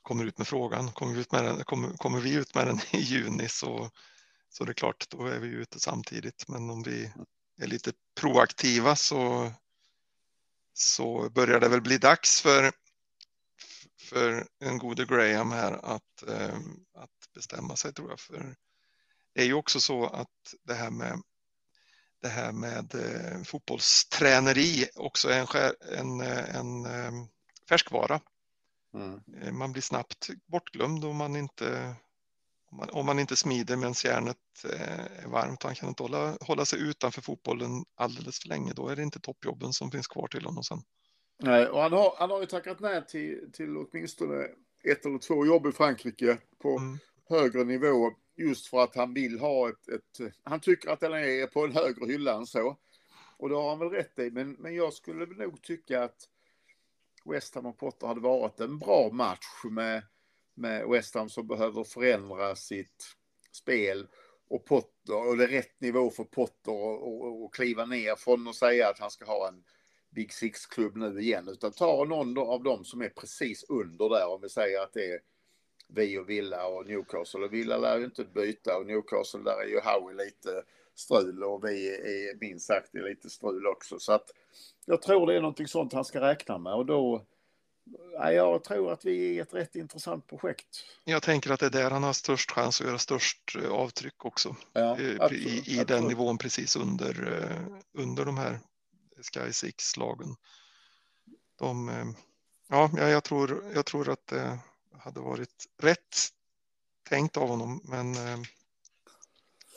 kommer 0.02 0.24
ut 0.24 0.38
med 0.38 0.46
frågan. 0.48 0.92
Kommer 0.92 1.14
vi 1.14 1.20
ut 1.20 1.32
med 1.32 1.44
den, 1.44 1.64
kommer, 1.64 1.96
kommer 1.96 2.20
vi 2.20 2.34
ut 2.34 2.54
med 2.54 2.66
den 2.66 2.80
i 2.92 2.98
juni 2.98 3.48
så, 3.48 3.90
så 4.48 4.64
det 4.64 4.72
är 4.72 4.74
klart, 4.74 5.10
då 5.10 5.26
är 5.26 5.38
vi 5.38 5.48
ute 5.48 5.80
samtidigt. 5.80 6.48
Men 6.48 6.70
om 6.70 6.82
vi 6.82 7.12
är 7.60 7.66
lite 7.66 7.92
proaktiva 8.20 8.96
så, 8.96 9.52
så 10.72 11.30
börjar 11.30 11.60
det 11.60 11.68
väl 11.68 11.82
bli 11.82 11.98
dags 11.98 12.40
för, 12.40 12.72
för 14.00 14.46
en 14.60 14.78
gode 14.78 15.04
Graham 15.04 15.52
här 15.52 15.72
att, 15.72 16.22
eh, 16.28 16.58
att 16.94 17.32
bestämma 17.34 17.76
sig 17.76 17.92
tror 17.92 18.10
jag. 18.10 18.20
För 18.20 18.56
det 19.34 19.40
är 19.40 19.46
ju 19.46 19.54
också 19.54 19.80
så 19.80 20.06
att 20.06 20.54
det 20.62 20.74
här 20.74 20.90
med 20.90 21.22
det 22.22 22.28
här 22.28 22.52
med 22.52 22.94
eh, 22.94 23.42
fotbollsträneri 23.42 24.88
också 24.94 25.28
är 25.28 25.40
en, 25.40 25.46
skär- 25.46 25.94
en, 25.98 26.20
eh, 26.20 26.56
en 26.56 26.86
färskvara. 27.68 28.20
Mm. 28.94 29.58
Man 29.58 29.72
blir 29.72 29.82
snabbt 29.82 30.30
bortglömd 30.46 31.04
om 31.04 31.16
man 31.16 31.36
inte, 31.36 31.94
om 32.70 32.76
man, 32.76 32.90
om 32.90 33.06
man 33.06 33.18
inte 33.18 33.36
smider 33.36 33.76
medan 33.76 33.94
järnet 34.04 34.36
är 34.64 35.26
varmt. 35.26 35.62
Han 35.62 35.74
kan 35.74 35.88
inte 35.88 36.02
hålla, 36.02 36.36
hålla 36.40 36.64
sig 36.64 36.80
utanför 36.80 37.22
fotbollen 37.22 37.84
alldeles 37.94 38.38
för 38.38 38.48
länge. 38.48 38.72
Då 38.72 38.88
är 38.88 38.96
det 38.96 39.02
inte 39.02 39.20
toppjobben 39.20 39.72
som 39.72 39.90
finns 39.90 40.06
kvar 40.06 40.26
till 40.26 40.44
honom 40.44 40.64
sen. 40.64 40.82
Nej, 41.38 41.68
och 41.68 41.80
han 41.80 41.92
har, 41.92 42.14
han 42.16 42.30
har 42.30 42.40
ju 42.40 42.46
tackat 42.46 42.80
nej 42.80 43.06
till, 43.06 43.52
till 43.52 43.76
åtminstone 43.76 44.48
ett 44.84 45.06
eller 45.06 45.18
två 45.18 45.46
jobb 45.46 45.66
i 45.66 45.72
Frankrike 45.72 46.38
på 46.58 46.78
Mm. 46.78 46.98
högre 47.28 47.64
nivå 47.64 48.10
just 48.36 48.66
för 48.66 48.78
att 48.82 48.96
han 48.96 49.14
vill 49.14 49.40
ha 49.40 49.68
ett, 49.68 49.88
ett... 49.88 50.32
Han 50.42 50.60
tycker 50.60 50.90
att 50.90 51.00
den 51.00 51.12
är 51.12 51.46
på 51.46 51.64
en 51.64 51.72
högre 51.72 52.06
hylla 52.06 52.34
än 52.34 52.46
så. 52.46 52.76
Och 53.36 53.48
det 53.48 53.54
har 53.54 53.68
han 53.68 53.78
väl 53.78 53.90
rätt 53.90 54.18
i, 54.18 54.30
men, 54.30 54.52
men 54.52 54.74
jag 54.74 54.92
skulle 54.92 55.26
nog 55.26 55.62
tycka 55.62 56.02
att 56.04 56.28
West 57.24 57.54
Ham 57.54 57.66
och 57.66 57.78
Potter 57.78 58.06
hade 58.06 58.20
varit 58.20 58.60
en 58.60 58.78
bra 58.78 59.10
match 59.12 59.64
med, 59.70 60.02
med 60.54 60.88
West 60.88 61.14
Ham 61.14 61.28
som 61.28 61.46
behöver 61.46 61.84
förändra 61.84 62.56
sitt 62.56 63.04
spel 63.52 64.06
och 64.48 64.64
Potter, 64.64 65.28
och 65.28 65.36
det 65.36 65.44
är 65.44 65.48
rätt 65.48 65.80
nivå 65.80 66.10
för 66.10 66.24
Potter 66.24 66.72
och, 66.72 67.08
och, 67.08 67.44
och 67.44 67.54
kliva 67.54 67.86
ner 67.86 68.16
från 68.16 68.48
att 68.48 68.54
säga 68.54 68.88
att 68.88 68.98
han 68.98 69.10
ska 69.10 69.24
ha 69.24 69.48
en 69.48 69.64
Big 70.14 70.32
Six-klubb 70.32 70.96
nu 70.96 71.20
igen, 71.20 71.48
utan 71.48 71.72
ta 71.72 72.04
någon 72.04 72.38
av 72.38 72.62
dem 72.62 72.84
som 72.84 73.02
är 73.02 73.08
precis 73.08 73.64
under 73.68 74.08
där, 74.08 74.26
om 74.34 74.40
vi 74.42 74.48
säger 74.48 74.82
att 74.82 74.92
det 74.92 75.12
är 75.12 75.20
vi 75.88 76.18
och 76.18 76.30
Villa 76.30 76.66
och 76.66 76.86
Newcastle. 76.86 77.44
Och 77.44 77.52
Villa 77.52 77.76
lär 77.78 77.98
ju 77.98 78.04
inte 78.04 78.24
byta 78.24 78.76
och 78.76 78.86
Newcastle 78.86 79.40
där 79.40 79.62
är 79.62 79.68
ju 79.68 79.80
Howie 79.80 80.24
lite 80.24 80.62
strul 80.94 81.44
och 81.44 81.64
vi 81.64 81.88
är 81.94 82.40
minst 82.40 82.66
sagt 82.66 82.94
lite 82.94 83.30
strul 83.30 83.66
också. 83.66 83.98
Så 83.98 84.12
att 84.12 84.30
jag 84.84 85.02
tror 85.02 85.26
det 85.26 85.34
är 85.34 85.40
någonting 85.40 85.68
sånt 85.68 85.92
han 85.92 86.04
ska 86.04 86.20
räkna 86.20 86.58
med 86.58 86.74
och 86.74 86.86
då 86.86 87.24
Ja, 88.12 88.32
jag 88.32 88.64
tror 88.64 88.92
att 88.92 89.04
vi 89.04 89.38
är 89.38 89.42
ett 89.42 89.54
rätt 89.54 89.76
intressant 89.76 90.26
projekt. 90.26 90.84
Jag 91.04 91.22
tänker 91.22 91.50
att 91.50 91.60
det 91.60 91.66
är 91.66 91.70
där 91.70 91.90
han 91.90 92.02
har 92.02 92.12
störst 92.12 92.50
chans 92.50 92.80
att 92.80 92.86
göra 92.86 92.98
störst 92.98 93.56
eh, 93.62 93.70
avtryck 93.70 94.24
också. 94.24 94.56
Ja, 94.72 94.98
I, 94.98 95.16
absolut, 95.20 95.68
i, 95.68 95.80
i 95.80 95.84
den 95.84 96.04
nivån 96.04 96.38
precis 96.38 96.76
under, 96.76 97.42
eh, 97.42 97.78
under 98.02 98.24
de 98.24 98.38
här 98.38 98.58
Sky 99.22 99.52
Six-lagen. 99.52 100.36
De, 101.58 101.88
eh, 101.88 102.06
ja, 102.68 102.90
jag 102.94 103.24
tror, 103.24 103.72
jag 103.74 103.86
tror 103.86 104.08
att 104.08 104.26
det 104.26 104.58
hade 104.98 105.20
varit 105.20 105.66
rätt 105.78 106.16
tänkt 107.08 107.36
av 107.36 107.48
honom, 107.48 107.80
men 107.84 108.14
eh, 108.14 108.38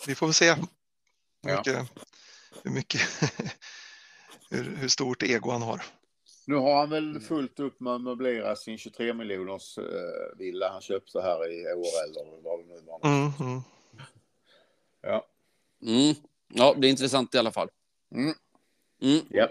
vi 0.08 0.15
får 0.15 0.28
väl 0.28 0.34
se 0.34 0.54
hur 0.54 0.67
Ja. 1.41 1.58
mycket, 1.58 1.89
hur, 2.63 2.71
mycket 2.71 3.02
hur, 4.50 4.76
hur 4.76 4.88
stort 4.88 5.23
ego 5.23 5.52
han 5.52 5.62
har. 5.62 5.84
Nu 6.45 6.56
har 6.56 6.80
han 6.80 6.89
väl 6.89 7.19
fullt 7.19 7.60
upp 7.60 7.80
med 7.80 7.93
att 7.93 8.02
möblera 8.02 8.56
sin 8.56 8.78
23 8.78 9.13
miljoners 9.13 9.78
eh, 9.78 10.38
villa 10.38 10.69
han 10.69 10.82
köpte 10.82 11.21
här 11.21 11.52
i 11.52 11.73
år 11.73 12.04
eller 12.04 12.41
vad 12.41 12.60
det 12.60 12.65
nu 12.65 12.82
var. 12.82 13.00
Mm, 13.04 13.32
mm. 13.39 13.62
Ja. 15.02 15.28
Mm. 15.82 16.15
Ja, 16.47 16.76
det 16.78 16.88
är 16.88 16.89
intressant 16.89 17.36
i 17.36 17.38
alla 17.38 17.52
fall. 17.52 17.69
Mm. 18.12 18.34
Mm. 19.01 19.25
Ja. 19.29 19.49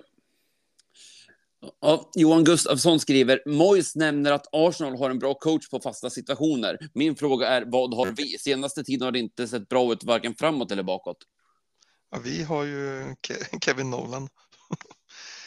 Ja, 1.81 2.11
Johan 2.15 2.45
Gustafsson 2.45 3.01
skriver, 3.01 3.43
Mois 3.47 3.97
nämner 3.97 4.33
att 4.33 4.47
Arsenal 4.53 4.99
har 4.99 5.11
en 5.11 5.19
bra 5.19 5.35
coach 5.35 5.69
på 5.69 5.81
fasta 5.81 6.11
situationer. 6.11 6.79
Min 6.95 7.17
fråga 7.17 7.49
är, 7.49 7.65
vad 7.67 7.95
har 7.95 8.13
vi? 8.17 8.39
Senaste 8.39 8.85
tiden 8.85 9.05
har 9.05 9.13
det 9.13 9.19
inte 9.19 9.49
sett 9.49 9.69
bra 9.69 9.93
ut, 9.93 10.05
varken 10.05 10.35
framåt 10.35 10.73
eller 10.73 10.83
bakåt. 10.83 11.17
Ja, 12.11 12.19
vi 12.25 12.43
har 12.43 12.65
ju 12.65 13.03
Ke- 13.03 13.65
Kevin 13.65 13.91
Nolan. 13.91 14.29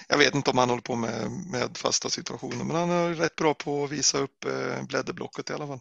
Jag 0.08 0.18
vet 0.18 0.36
inte 0.36 0.52
om 0.52 0.58
han 0.58 0.70
håller 0.70 0.82
på 0.82 0.96
med, 0.96 1.32
med 1.52 1.78
fasta 1.78 2.10
situationer, 2.10 2.64
men 2.66 2.76
han 2.76 2.90
är 2.90 3.14
rätt 3.14 3.36
bra 3.36 3.54
på 3.54 3.84
att 3.84 3.92
visa 3.92 4.18
upp 4.18 4.46
eh, 4.46 4.86
blädderblocket 4.88 5.50
i 5.50 5.54
alla 5.54 5.68
fall. 5.68 5.80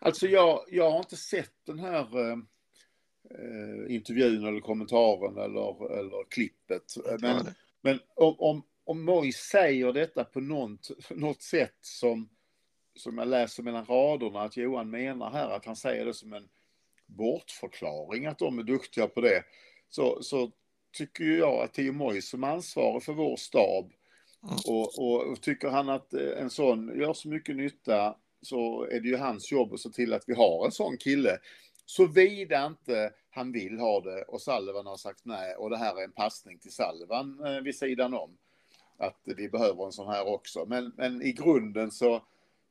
Alltså 0.00 0.26
jag, 0.26 0.64
jag 0.68 0.90
har 0.90 0.98
inte 0.98 1.16
sett 1.16 1.54
den 1.66 1.78
här 1.78 2.30
eh, 2.30 2.36
eh, 3.38 3.94
intervjun 3.94 4.46
eller 4.46 4.60
kommentaren 4.60 5.38
eller, 5.38 5.98
eller 5.98 6.30
klippet. 6.30 6.94
Men, 7.20 7.46
men 7.80 8.00
om, 8.14 8.34
om, 8.38 8.62
om 8.84 9.04
Mois 9.04 9.36
säger 9.36 9.92
detta 9.92 10.24
på 10.24 10.40
något, 10.40 11.10
något 11.10 11.42
sätt 11.42 11.78
som, 11.80 12.28
som 12.96 13.18
jag 13.18 13.28
läser 13.28 13.62
mellan 13.62 13.86
raderna 13.86 14.42
att 14.42 14.56
Johan 14.56 14.90
menar 14.90 15.30
här 15.30 15.50
att 15.50 15.64
han 15.64 15.76
säger 15.76 16.04
det 16.04 16.14
som 16.14 16.32
en 16.32 16.48
bortförklaring 17.06 18.26
att 18.26 18.38
de 18.38 18.58
är 18.58 18.62
duktiga 18.62 19.06
på 19.06 19.20
det. 19.20 19.44
Så, 19.88 20.22
så 20.22 20.50
tycker 20.92 21.24
jag 21.24 21.64
att 21.64 21.74
Tio 21.74 21.92
Mois 21.92 22.28
som 22.28 22.44
ansvarig 22.44 23.02
för 23.02 23.12
vår 23.12 23.36
stab 23.36 23.92
Mm. 24.44 24.56
och, 24.66 24.98
och, 24.98 25.32
och 25.32 25.40
tycker 25.40 25.68
han 25.68 25.88
att 25.88 26.14
eh, 26.14 26.40
en 26.40 26.50
sån 26.50 27.00
gör 27.00 27.12
så 27.12 27.28
mycket 27.28 27.56
nytta 27.56 28.16
så 28.42 28.84
är 28.84 29.00
det 29.00 29.08
ju 29.08 29.16
hans 29.16 29.52
jobb 29.52 29.72
att 29.72 29.80
se 29.80 29.90
till 29.90 30.12
att 30.12 30.24
vi 30.26 30.34
har 30.34 30.64
en 30.66 30.72
sån 30.72 30.96
kille. 30.96 31.38
Såvida 31.84 32.66
inte 32.66 33.12
han 33.30 33.52
vill 33.52 33.78
ha 33.78 34.00
det 34.00 34.22
och 34.22 34.42
Salvan 34.42 34.86
har 34.86 34.96
sagt 34.96 35.24
nej 35.24 35.54
och 35.54 35.70
det 35.70 35.76
här 35.76 36.00
är 36.00 36.04
en 36.04 36.12
passning 36.12 36.58
till 36.58 36.72
Salvan 36.72 37.46
eh, 37.46 37.60
vid 37.60 37.76
sidan 37.76 38.14
om. 38.14 38.38
Att 38.98 39.20
vi 39.24 39.48
behöver 39.48 39.86
en 39.86 39.92
sån 39.92 40.08
här 40.08 40.26
också. 40.26 40.64
Men, 40.66 40.92
men 40.96 41.22
i 41.22 41.32
grunden 41.32 41.90
så 41.90 42.22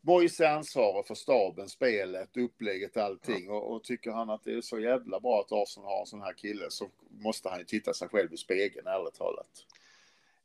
Boys 0.01 0.39
är 0.39 0.47
ansvarig 0.47 1.07
för 1.07 1.15
staben, 1.15 1.69
spelet, 1.69 2.37
upplägget, 2.37 2.97
allting. 2.97 3.49
Och, 3.49 3.75
och 3.75 3.83
tycker 3.83 4.11
han 4.11 4.29
att 4.29 4.43
det 4.43 4.53
är 4.53 4.61
så 4.61 4.79
jävla 4.79 5.19
bra 5.19 5.39
att 5.39 5.51
Arsenal 5.51 5.89
har 5.89 5.99
en 5.99 6.05
sån 6.05 6.21
här 6.21 6.33
kille 6.33 6.65
så 6.69 6.89
måste 7.09 7.49
han 7.49 7.59
ju 7.59 7.65
titta 7.65 7.93
sig 7.93 8.07
själv 8.09 8.33
i 8.33 8.37
spegeln, 8.37 8.87
ärligt 8.87 9.13
talat. 9.13 9.65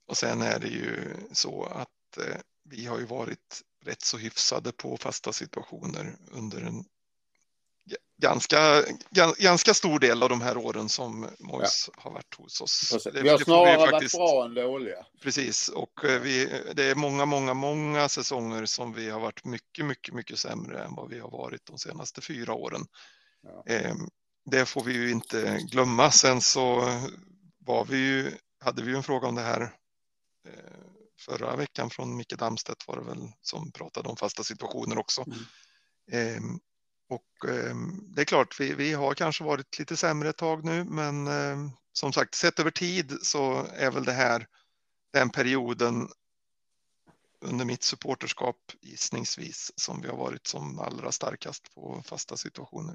Och 0.06 0.16
sen 0.16 0.42
är 0.42 0.58
det 0.58 0.68
ju 0.68 1.14
så 1.32 1.64
att 1.64 2.18
eh, 2.18 2.40
vi 2.62 2.86
har 2.86 2.98
ju 2.98 3.04
varit 3.04 3.62
rätt 3.84 4.02
så 4.02 4.18
hyfsade 4.18 4.72
på 4.72 4.96
fasta 4.96 5.32
situationer 5.32 6.16
under 6.32 6.60
en 6.60 6.84
ganska, 8.22 8.82
gan- 9.10 9.34
ganska 9.42 9.74
stor 9.74 9.98
del 9.98 10.22
av 10.22 10.28
de 10.28 10.40
här 10.40 10.56
åren 10.56 10.88
som 10.88 11.28
Mois 11.38 11.90
har 11.96 12.10
varit 12.10 12.34
hos 12.34 12.60
oss. 12.60 12.88
Precis. 12.92 13.12
Det- 13.12 13.22
vi 13.22 13.28
har 13.28 13.38
får 13.38 13.38
vi 13.38 13.44
snarare 13.44 13.90
faktiskt- 13.90 14.14
varit 14.18 14.54
bra 14.54 14.62
än 14.62 14.68
dåliga. 14.70 15.06
Precis, 15.22 15.68
och 15.68 16.04
eh, 16.04 16.20
vi, 16.20 16.62
det 16.74 16.84
är 16.84 16.94
många, 16.94 17.24
många, 17.24 17.54
många 17.54 18.08
säsonger 18.08 18.66
som 18.66 18.92
vi 18.92 19.10
har 19.10 19.20
varit 19.20 19.44
mycket, 19.44 19.84
mycket, 19.84 20.14
mycket 20.14 20.38
sämre 20.38 20.84
än 20.84 20.94
vad 20.94 21.10
vi 21.10 21.18
har 21.18 21.30
varit 21.30 21.66
de 21.66 21.78
senaste 21.78 22.20
fyra 22.20 22.54
åren. 22.54 22.86
Ja. 23.42 23.74
Eh, 23.74 23.94
Det 24.50 24.66
får 24.66 24.84
vi 24.84 24.92
ju 24.92 25.10
inte 25.10 25.58
glömma. 25.70 26.10
Sen 26.10 26.40
så 26.40 26.80
var 27.58 27.84
vi 27.84 27.96
ju, 27.96 28.32
hade 28.64 28.82
vi 28.82 28.90
ju 28.90 28.96
en 28.96 29.02
fråga 29.02 29.28
om 29.28 29.34
det 29.34 29.42
här 29.42 29.62
eh, 30.46 30.80
förra 31.20 31.56
veckan 31.56 31.90
från 31.90 32.16
Micke 32.16 32.32
Damstedt 32.38 32.88
var 32.88 32.96
det 32.96 33.02
väl 33.04 33.32
som 33.42 33.72
pratade 33.72 34.08
om 34.08 34.16
fasta 34.16 34.44
situationer 34.44 34.98
också. 34.98 35.24
Eh, 36.12 36.40
Och 37.08 37.48
eh, 37.48 37.76
det 38.14 38.20
är 38.20 38.24
klart, 38.24 38.60
vi, 38.60 38.74
vi 38.74 38.92
har 38.92 39.14
kanske 39.14 39.44
varit 39.44 39.78
lite 39.78 39.96
sämre 39.96 40.28
ett 40.28 40.36
tag 40.36 40.64
nu, 40.64 40.84
men 40.84 41.26
eh, 41.26 41.56
som 41.92 42.12
sagt, 42.12 42.34
sett 42.34 42.60
över 42.60 42.70
tid 42.70 43.18
så 43.22 43.66
är 43.76 43.90
väl 43.90 44.04
det 44.04 44.12
här 44.12 44.46
den 45.12 45.30
perioden 45.30 46.08
under 47.40 47.64
mitt 47.64 47.82
supporterskap 47.82 48.56
gissningsvis 48.82 49.72
som 49.76 50.02
vi 50.02 50.08
har 50.08 50.16
varit 50.16 50.46
som 50.46 50.78
allra 50.78 51.12
starkast 51.12 51.74
på 51.74 52.02
fasta 52.06 52.36
situationer. 52.36 52.94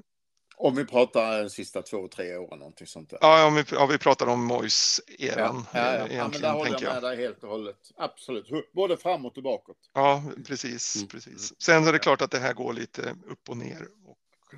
Om 0.56 0.74
vi 0.76 0.84
pratar 0.84 1.42
de 1.42 1.50
sista 1.50 1.82
två, 1.82 2.08
tre 2.08 2.36
åren, 2.36 2.58
någonting 2.58 2.86
sånt 2.86 3.10
där. 3.10 3.18
Ja, 3.22 3.46
om 3.46 3.54
vi, 3.54 3.64
ja, 3.72 3.86
vi 3.86 3.98
pratar 3.98 4.26
om 4.26 4.44
Mois-eran 4.44 5.66
ja, 5.72 5.80
ja, 5.80 5.98
ja. 5.98 6.06
eh, 6.06 6.16
ja 6.16 6.28
men 6.28 6.40
där 6.40 6.52
håller 6.52 6.70
jag 6.70 6.82
jag. 6.82 6.94
med 6.94 7.02
dig 7.02 7.16
helt 7.16 7.42
och 7.44 7.50
hållet. 7.50 7.76
Absolut, 7.96 8.72
både 8.72 8.96
framåt 8.96 9.36
och 9.36 9.42
bakåt. 9.42 9.76
Ja, 9.92 10.22
precis, 10.46 10.96
Mm. 10.96 11.08
precis. 11.08 11.62
Sen 11.62 11.86
är 11.86 11.92
det 11.92 11.98
klart 11.98 12.22
att 12.22 12.30
det 12.30 12.38
här 12.38 12.52
går 12.54 12.72
lite 12.72 13.16
upp 13.26 13.48
och 13.48 13.56
ner. 13.56 13.88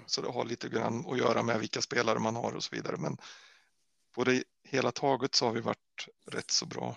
Så 0.07 0.21
det 0.21 0.29
har 0.29 0.45
lite 0.45 0.69
grann 0.69 1.07
att 1.07 1.19
göra 1.19 1.43
med 1.43 1.61
vilka 1.61 1.83
spelare 1.83 2.19
man 2.19 2.37
har 2.37 2.53
och 2.53 2.65
så 2.65 2.77
vidare. 2.77 2.97
Men 2.97 3.17
på 4.15 4.25
det 4.25 4.45
hela 4.69 4.93
taget 4.93 5.35
så 5.35 5.47
har 5.47 5.53
vi 5.53 5.61
varit 5.61 6.09
rätt 6.31 6.51
så 6.51 6.67
bra. 6.67 6.97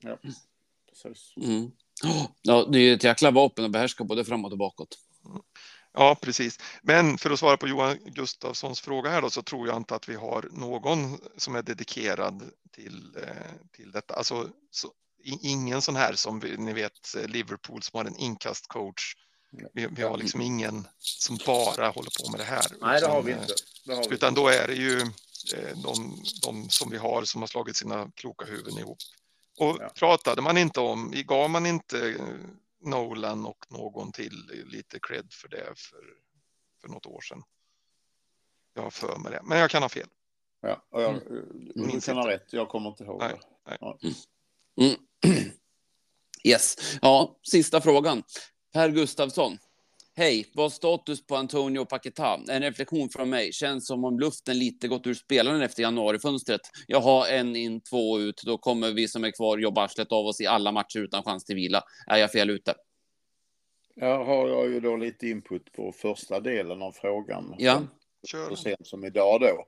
Ja, 0.00 0.18
precis. 0.88 1.34
Mm. 1.36 1.70
Ja, 2.42 2.66
det 2.72 2.78
är 2.78 2.94
ett 2.94 3.04
jäkla 3.04 3.30
vapen 3.30 3.64
att 3.64 3.70
behärska 3.70 4.04
både 4.04 4.24
framåt 4.24 4.52
och 4.52 4.58
bakåt. 4.58 4.98
Ja, 5.92 6.16
precis. 6.20 6.58
Men 6.82 7.18
för 7.18 7.30
att 7.30 7.38
svara 7.38 7.56
på 7.56 7.68
Johan 7.68 7.98
Gustafssons 8.04 8.80
fråga 8.80 9.10
här 9.10 9.22
då 9.22 9.30
så 9.30 9.42
tror 9.42 9.68
jag 9.68 9.76
inte 9.76 9.94
att 9.94 10.08
vi 10.08 10.14
har 10.14 10.48
någon 10.52 11.18
som 11.36 11.56
är 11.56 11.62
dedikerad 11.62 12.50
till, 12.72 13.16
eh, 13.16 13.68
till 13.72 13.92
detta. 13.92 14.14
Alltså 14.14 14.48
så, 14.70 14.88
ingen 15.42 15.82
sån 15.82 15.96
här 15.96 16.12
som 16.12 16.40
vi, 16.40 16.56
ni 16.56 16.72
vet 16.72 17.14
Liverpool 17.26 17.82
som 17.82 17.98
har 17.98 18.04
en 18.04 18.16
inkastcoach. 18.16 19.14
Vi, 19.72 19.86
vi 19.90 20.02
har 20.02 20.16
liksom 20.16 20.40
ingen 20.40 20.88
som 20.98 21.38
bara 21.46 21.88
håller 21.88 22.24
på 22.24 22.30
med 22.30 22.40
det 22.40 22.44
här. 22.44 22.66
Nej, 22.80 23.00
det 23.00 23.06
har 23.06 23.20
utan, 23.20 23.24
vi 23.26 23.32
eh, 23.32 23.38
inte. 23.40 23.54
Har 23.94 24.08
vi 24.08 24.14
Utan 24.14 24.34
då 24.34 24.48
är 24.48 24.66
det 24.66 24.74
ju 24.74 25.00
eh, 25.56 25.78
de, 25.82 26.22
de 26.42 26.70
som 26.70 26.90
vi 26.90 26.96
har 26.96 27.24
som 27.24 27.42
har 27.42 27.46
slagit 27.48 27.76
sina 27.76 28.10
kloka 28.14 28.44
huvuden 28.44 28.78
ihop. 28.78 28.98
Och 29.58 29.76
Ja. 29.80 29.88
pratade 29.94 30.42
man 30.42 30.58
inte 30.58 30.80
om, 30.80 31.12
gav 31.26 31.50
man 31.50 31.66
inte 31.66 32.08
eh, 32.08 32.26
Nolan 32.84 33.46
och 33.46 33.64
någon 33.68 34.12
till 34.12 34.64
lite 34.66 34.98
cred 35.00 35.32
för 35.32 35.48
det 35.48 35.72
för, 35.76 36.00
för 36.80 36.88
något 36.88 37.06
år 37.06 37.20
sedan? 37.20 37.42
Jag 38.74 38.82
har 38.82 38.90
för 38.90 39.16
mig 39.18 39.32
det, 39.32 39.40
men 39.44 39.58
jag 39.58 39.70
kan 39.70 39.82
ha 39.82 39.88
fel. 39.88 40.08
Ja, 40.60 40.84
och 40.90 41.02
jag, 41.02 41.14
du 41.24 41.72
Minns 41.74 42.06
kan 42.06 42.16
ha 42.16 42.22
inte. 42.22 42.34
rätt. 42.34 42.52
Jag 42.52 42.68
kommer 42.68 42.88
inte 42.90 43.04
ihåg 43.04 43.20
Nej, 43.20 43.38
det. 43.64 43.78
nej. 43.80 44.16
Mm. 44.80 44.96
Yes. 46.44 46.76
Ja, 47.02 47.36
sista 47.42 47.80
frågan. 47.80 48.22
Per 48.76 48.88
Gustafsson. 48.88 49.58
Hej, 50.16 50.46
vad 50.54 50.72
status 50.72 51.26
på 51.26 51.36
Antonio 51.36 51.84
Paquetá? 51.84 52.38
En 52.50 52.62
reflektion 52.62 53.08
från 53.08 53.30
mig. 53.30 53.52
Känns 53.52 53.86
som 53.86 54.04
om 54.04 54.20
luften 54.20 54.58
lite 54.58 54.88
gått 54.88 55.06
ur 55.06 55.14
spelaren 55.14 55.62
efter 55.62 55.82
januarifönstret. 55.82 56.60
Jag 56.86 57.00
har 57.00 57.26
en 57.26 57.56
in, 57.56 57.80
två 57.80 58.20
ut. 58.20 58.42
Då 58.46 58.58
kommer 58.58 58.92
vi 58.92 59.08
som 59.08 59.24
är 59.24 59.30
kvar 59.30 59.58
jobba 59.58 59.84
arslet 59.84 60.12
av 60.12 60.26
oss 60.26 60.40
i 60.40 60.46
alla 60.46 60.72
matcher 60.72 60.98
utan 60.98 61.22
chans 61.22 61.44
till 61.44 61.56
vila. 61.56 61.82
Är 62.06 62.16
jag 62.16 62.32
fel 62.32 62.50
ute? 62.50 62.74
Här 64.00 64.24
har 64.24 64.48
jag 64.48 64.68
ju 64.68 64.80
då 64.80 64.96
lite 64.96 65.28
input 65.28 65.72
på 65.72 65.92
första 65.92 66.40
delen 66.40 66.82
av 66.82 66.92
frågan. 66.92 67.54
Ja. 67.58 67.82
Kör. 68.26 68.48
Så 68.48 68.56
sent 68.56 68.86
som 68.86 69.04
idag 69.04 69.40
då. 69.40 69.66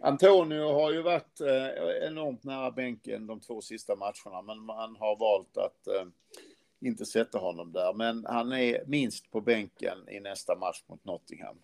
Antonio 0.00 0.72
har 0.72 0.92
ju 0.92 1.02
varit 1.02 1.40
eh, 1.40 2.06
enormt 2.08 2.44
nära 2.44 2.70
bänken 2.70 3.26
de 3.26 3.40
två 3.40 3.60
sista 3.60 3.96
matcherna, 3.96 4.42
men 4.42 4.60
man 4.60 4.96
har 4.96 5.18
valt 5.18 5.56
att 5.56 5.86
eh, 5.86 6.06
inte 6.84 7.06
sätta 7.06 7.38
honom 7.38 7.72
där. 7.72 7.92
Men 7.92 8.24
han 8.26 8.52
är 8.52 8.84
minst 8.86 9.30
på 9.30 9.40
bänken 9.40 10.08
i 10.08 10.20
nästa 10.20 10.56
match 10.56 10.82
mot 10.86 11.04
Nottingham. 11.04 11.56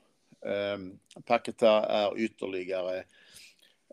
Eh, 0.46 0.78
Paketa 1.24 1.84
är 1.84 2.18
ytterligare 2.18 3.04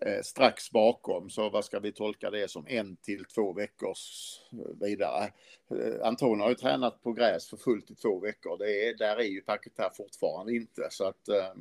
eh, 0.02 0.22
strax 0.24 0.72
bakom. 0.72 1.30
Så 1.30 1.50
vad 1.50 1.66
ska 1.66 1.80
vi 1.80 1.92
tolka 1.92 2.30
det 2.30 2.52
som? 2.52 2.66
En 2.68 2.96
till 2.96 3.26
två 3.26 3.54
veckors 3.54 4.02
eh, 4.52 4.88
vidare. 4.88 5.32
Eh, 5.72 6.08
Antonio 6.08 6.44
har 6.44 6.50
ju 6.50 6.56
tränat 6.56 7.04
på 7.04 7.14
gräs 7.14 7.50
för 7.50 7.58
fullt 7.58 7.92
i 7.92 7.96
två 7.96 8.20
veckor. 8.20 8.58
Det 8.58 8.88
är, 8.90 8.98
där 8.98 9.18
är 9.18 9.24
ju 9.24 9.42
Paketar 9.42 9.90
fortfarande 9.98 10.56
inte. 10.56 10.88
Så 10.92 11.04
att 11.08 11.28
eh, 11.30 11.54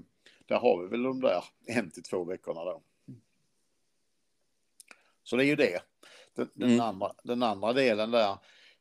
där 0.46 0.56
har 0.58 0.82
vi 0.82 0.88
väl 0.88 1.02
de 1.02 1.20
där 1.20 1.44
en 1.66 1.90
till 1.90 2.02
två 2.02 2.24
veckorna 2.24 2.64
då. 2.64 2.82
Så 5.22 5.36
det 5.36 5.44
är 5.44 5.46
ju 5.46 5.56
det. 5.56 5.80
Den, 6.34 6.50
den, 6.54 6.68
Mm. 6.70 6.80
andra, 6.80 7.12
den 7.22 7.42
andra 7.42 7.72
delen 7.72 8.10
där, 8.10 8.36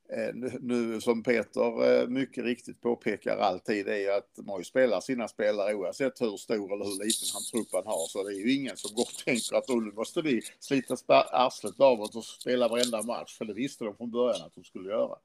Eh, 0.10 0.34
nu- 0.62 1.01
som 1.01 1.24
Peter 1.24 2.01
eh, 2.01 2.08
mycket 2.08 2.43
riktigt 2.43 2.82
påpekar 2.82 3.38
alltid, 3.38 3.88
är 3.88 3.97
ju 3.97 4.12
att 4.12 4.39
man 4.47 4.58
ju 4.58 4.64
spelar 4.64 4.99
sina 5.01 5.28
spelare 5.28 5.74
oavsett 5.76 6.22
hur 6.22 6.38
stor 6.38 6.74
eller 6.74 6.86
hur 6.86 7.06
liten 7.06 7.28
han 7.34 7.43
truppen 7.51 7.82
har. 7.86 8.08
Så 8.08 8.24
det 8.24 8.34
är 8.34 8.39
ju 8.39 8.53
ingen 8.53 8.78
som 8.78 8.95
går 8.95 9.01
och 9.03 9.26
tänker 9.26 9.56
att 9.56 9.70
nu 9.70 9.76
måste 9.91 10.22
vi 10.22 10.41
slita 10.60 10.95
arslet 11.32 11.80
av 11.80 12.01
oss 12.01 12.16
och 12.16 12.24
spela 12.26 12.68
varenda 12.68 13.01
match. 13.03 13.38
För 13.38 13.45
det 13.45 13.53
visste 13.53 13.84
de 13.84 13.95
från 13.97 14.12
början 14.12 14.41
att 14.41 14.56
de 14.56 14.64
skulle 14.64 14.89
göra. 14.89 15.18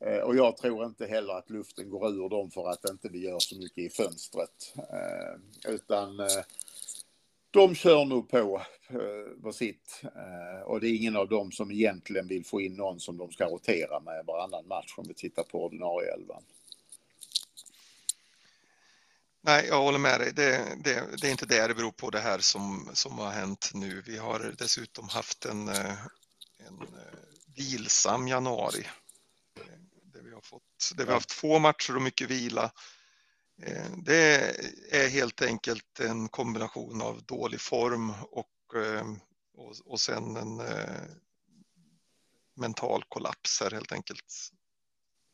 Eh, 0.00 0.18
och 0.18 0.36
jag 0.36 0.56
tror 0.56 0.84
inte 0.84 1.06
heller 1.06 1.34
att 1.34 1.50
luften 1.50 1.90
går 1.90 2.08
ur 2.08 2.28
dem 2.28 2.50
för 2.50 2.68
att 2.68 2.90
inte 2.90 3.08
vi 3.08 3.18
gör 3.24 3.38
så 3.38 3.58
mycket 3.58 3.78
i 3.78 3.88
fönstret. 3.88 4.74
Utan 5.68 6.20
de 7.56 7.74
kör 7.74 8.04
nog 8.04 8.28
på 8.30 8.62
eh, 8.88 9.42
på 9.42 9.52
sitt. 9.52 10.02
Eh, 10.04 10.62
Och 10.66 10.80
det 10.80 10.88
är 10.88 10.96
ingen 10.96 11.16
av 11.16 11.28
dem 11.28 11.52
som 11.52 11.70
egentligen 11.70 12.28
vill 12.28 12.44
få 12.46 12.60
in 12.60 12.74
någon 12.74 13.00
som 13.00 13.16
de 13.16 13.32
ska 13.32 13.46
rotera 13.46 14.00
med 14.00 14.24
varannan 14.26 14.68
match 14.68 14.94
om 14.96 15.04
vi 15.08 15.14
tittar 15.14 15.42
på 15.42 15.64
ordinarie 15.64 16.12
elvan. 16.14 16.42
Nej, 19.42 19.66
jag 19.68 19.82
håller 19.82 19.98
med 19.98 20.20
dig. 20.20 20.32
Det, 20.32 20.76
det, 20.84 21.04
det 21.20 21.26
är 21.26 21.30
inte 21.30 21.46
det 21.46 21.66
det 21.68 21.74
beror 21.74 21.92
på 21.92 22.10
det 22.10 22.20
här 22.20 22.38
som, 22.38 22.90
som 22.94 23.18
har 23.18 23.30
hänt 23.30 23.70
nu. 23.74 24.02
Vi 24.06 24.18
har 24.18 24.54
dessutom 24.58 25.08
haft 25.08 25.44
en, 25.44 25.68
eh, 25.68 25.98
en 26.58 26.82
vilsam 27.56 28.28
januari. 28.28 28.86
Där 30.04 30.22
vi, 30.22 30.34
har 30.34 30.40
fått, 30.40 30.62
där 30.96 31.04
vi 31.04 31.10
har 31.10 31.16
haft 31.16 31.32
få 31.32 31.58
matcher 31.58 31.96
och 31.96 32.02
mycket 32.02 32.30
vila. 32.30 32.72
Eh, 33.62 33.90
Det 34.04 34.56
är 34.90 35.08
helt 35.08 35.42
enkelt 35.42 36.00
en 36.00 36.28
kombination 36.28 37.02
av 37.02 37.22
dålig 37.22 37.60
form 37.60 38.10
och, 38.30 38.74
eh, 38.74 39.06
och, 39.54 39.74
och 39.84 40.00
sen 40.00 40.36
en 40.36 40.60
eh, 40.60 41.02
mental 42.54 43.04
kollaps 43.08 43.60
här 43.60 43.70
helt 43.70 43.92
enkelt. 43.92 44.50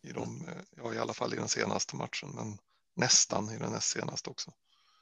I, 0.02 0.12
de, 0.12 0.48
ja, 0.76 0.94
I 0.94 0.98
alla 0.98 1.12
fall 1.14 1.32
i 1.32 1.36
den 1.36 1.48
senaste 1.48 1.96
matchen, 1.96 2.28
men 2.34 2.58
nästan 2.96 3.50
i 3.54 3.58
den 3.58 3.72
näst 3.72 3.88
senaste 3.90 4.30
också. 4.30 4.52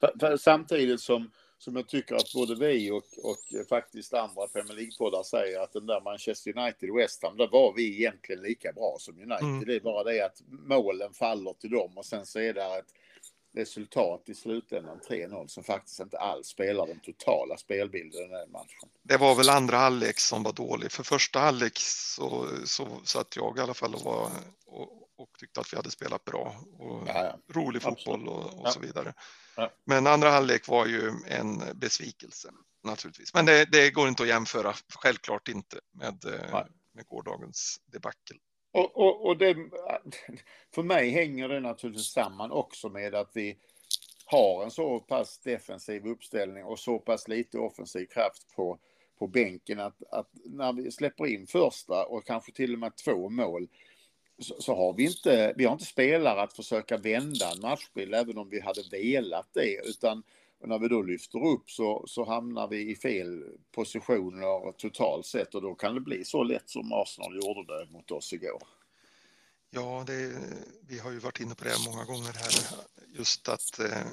För- 0.01 0.18
för 0.21 0.37
Samtidigt 0.37 1.01
som, 1.01 1.31
som 1.59 1.77
jag 1.77 1.89
tycker 1.89 2.14
att 2.14 2.33
både 2.35 2.55
vi 2.55 2.91
och, 2.91 3.05
och 3.23 3.68
faktiskt 3.68 4.14
andra 4.14 4.47
Premier 4.47 4.75
League-poddar 4.77 5.23
säger 5.23 5.61
att 5.61 5.73
den 5.73 5.87
där 5.87 6.01
Manchester 6.01 6.59
United 6.59 6.95
West 6.95 7.23
Ham, 7.23 7.37
där 7.37 7.49
var 7.49 7.73
vi 7.77 8.01
egentligen 8.01 8.43
lika 8.43 8.73
bra 8.73 8.97
som 8.99 9.14
United. 9.18 9.43
Mm. 9.45 9.64
Det 9.64 9.75
är 9.75 9.81
bara 9.81 10.05
det 10.05 10.21
att 10.21 10.43
målen 10.49 11.14
faller 11.14 11.53
till 11.53 11.71
dem 11.71 11.99
och 11.99 12.07
sen 12.07 12.27
så 12.27 12.39
är 12.39 12.55
det 12.55 12.79
ett 12.79 12.95
resultat 13.55 14.22
i 14.28 14.34
slutändan 14.34 15.01
3-0 15.09 15.46
som 15.46 15.64
faktiskt 15.64 16.01
inte 16.01 16.18
alls 16.18 16.46
spelar 16.46 16.86
den 16.86 17.01
totala 17.01 17.57
spelbilden 17.57 18.20
i 18.24 18.28
den 18.28 18.51
matchen. 18.51 18.88
Det 19.03 19.16
var 19.16 19.34
väl 19.34 19.48
andra 19.48 19.76
halvlek 19.76 20.18
som 20.18 20.42
var 20.42 20.53
dålig. 20.53 20.92
För 20.92 21.03
första 21.03 21.38
halvlek 21.40 21.78
så, 21.78 22.48
så 22.64 23.01
satt 23.05 23.36
jag 23.36 23.59
i 23.59 23.61
alla 23.61 23.74
fall 23.74 23.94
och, 23.94 24.03
var, 24.03 24.30
och, 24.66 24.92
och 25.16 25.30
tyckte 25.38 25.61
att 25.61 25.72
vi 25.72 25.76
hade 25.76 25.90
spelat 25.90 26.24
bra 26.24 26.55
och 26.78 27.09
Ja, 27.09 27.24
ja. 27.24 27.38
rolig 27.55 27.76
Absolut. 27.78 27.98
fotboll 28.05 28.28
och, 28.28 28.44
och 28.44 28.66
Ja. 28.66 28.70
så 28.70 28.80
vidare. 28.80 29.14
Men 29.86 30.07
andra 30.07 30.30
halvlek 30.30 30.68
var 30.68 30.86
ju 30.86 31.12
en 31.26 31.62
besvikelse 31.74 32.48
naturligtvis. 32.84 33.34
Men 33.34 33.46
det, 33.46 33.64
det 33.64 33.90
går 33.90 34.09
inte 34.09 34.22
att 34.22 34.28
jämföra, 34.28 34.74
självklart 35.03 35.48
inte, 35.48 35.80
med, 35.92 36.24
eh, 36.24 36.53
Nej. 36.53 36.64
med 36.94 37.07
gårdagens 37.07 37.80
debacle. 37.86 38.36
Och, 38.73 38.97
och, 38.97 39.27
och 39.27 39.37
det, 39.37 39.57
för 40.75 40.83
mig 40.83 41.11
hänger 41.11 41.49
det 41.49 41.61
naturligtvis 41.61 42.12
samman 42.12 42.51
också 42.51 42.89
med 42.89 43.14
att 43.14 43.31
vi 43.35 43.57
har 44.25 44.64
en 44.64 44.71
så 44.71 45.01
pass 45.01 45.39
defensiv 45.39 46.07
uppställning 46.07 46.64
och 46.64 46.79
så 46.79 46.99
pass 46.99 47.29
lite 47.29 47.59
offensiv 47.59 48.07
kraft 48.07 48.57
på, 48.57 48.79
på 49.18 49.27
bänken 49.27 49.81
att, 49.81 50.03
att 50.11 50.31
när 50.45 50.73
vi 50.73 50.91
släpper 50.91 51.27
in 51.27 51.47
första 51.47 52.07
och 52.07 52.27
kanske 52.27 52.53
till 52.53 52.73
och 52.73 52.79
med 52.79 52.97
två 52.97 53.29
mål 53.29 53.68
så, 54.39 54.62
så 54.62 54.75
har 54.75 54.93
vi 54.93 55.07
inte, 55.07 55.55
vi 55.57 55.64
har 55.64 55.73
inte 55.73 55.85
spelare 55.85 56.43
att 56.43 56.57
försöka 56.57 56.97
vända 56.97 57.51
en 57.55 57.61
matchbild 57.61 58.14
även 58.14 58.39
om 58.39 58.49
vi 58.49 58.61
hade 58.61 58.83
velat 58.91 59.49
det 59.53 59.81
utan 59.85 60.23
när 60.64 60.78
vi 60.78 60.88
då 60.88 61.02
lyfter 61.02 61.46
upp 61.46 61.70
så, 61.70 62.04
så 62.06 62.24
hamnar 62.24 62.68
vi 62.68 62.90
i 62.90 62.96
fel 62.96 63.44
positioner 63.72 64.72
totalt 64.72 65.26
sett 65.26 65.54
och 65.54 65.62
då 65.62 65.74
kan 65.74 65.94
det 65.94 66.00
bli 66.00 66.24
så 66.24 66.42
lätt 66.42 66.70
som 66.70 66.92
Arsenal 66.92 67.36
gjorde 67.36 67.78
det 67.78 67.92
mot 67.92 68.11
oss 68.11 68.32
igår. 68.32 68.62
Ja, 69.70 70.04
det, 70.06 70.38
vi 70.88 70.98
har 70.98 71.11
ju 71.11 71.18
varit 71.18 71.40
inne 71.40 71.54
på 71.54 71.64
det 71.64 71.74
många 71.86 72.04
gånger 72.04 72.32
här. 72.32 72.52
Just 73.18 73.48
att, 73.48 73.78
eh, 73.78 74.06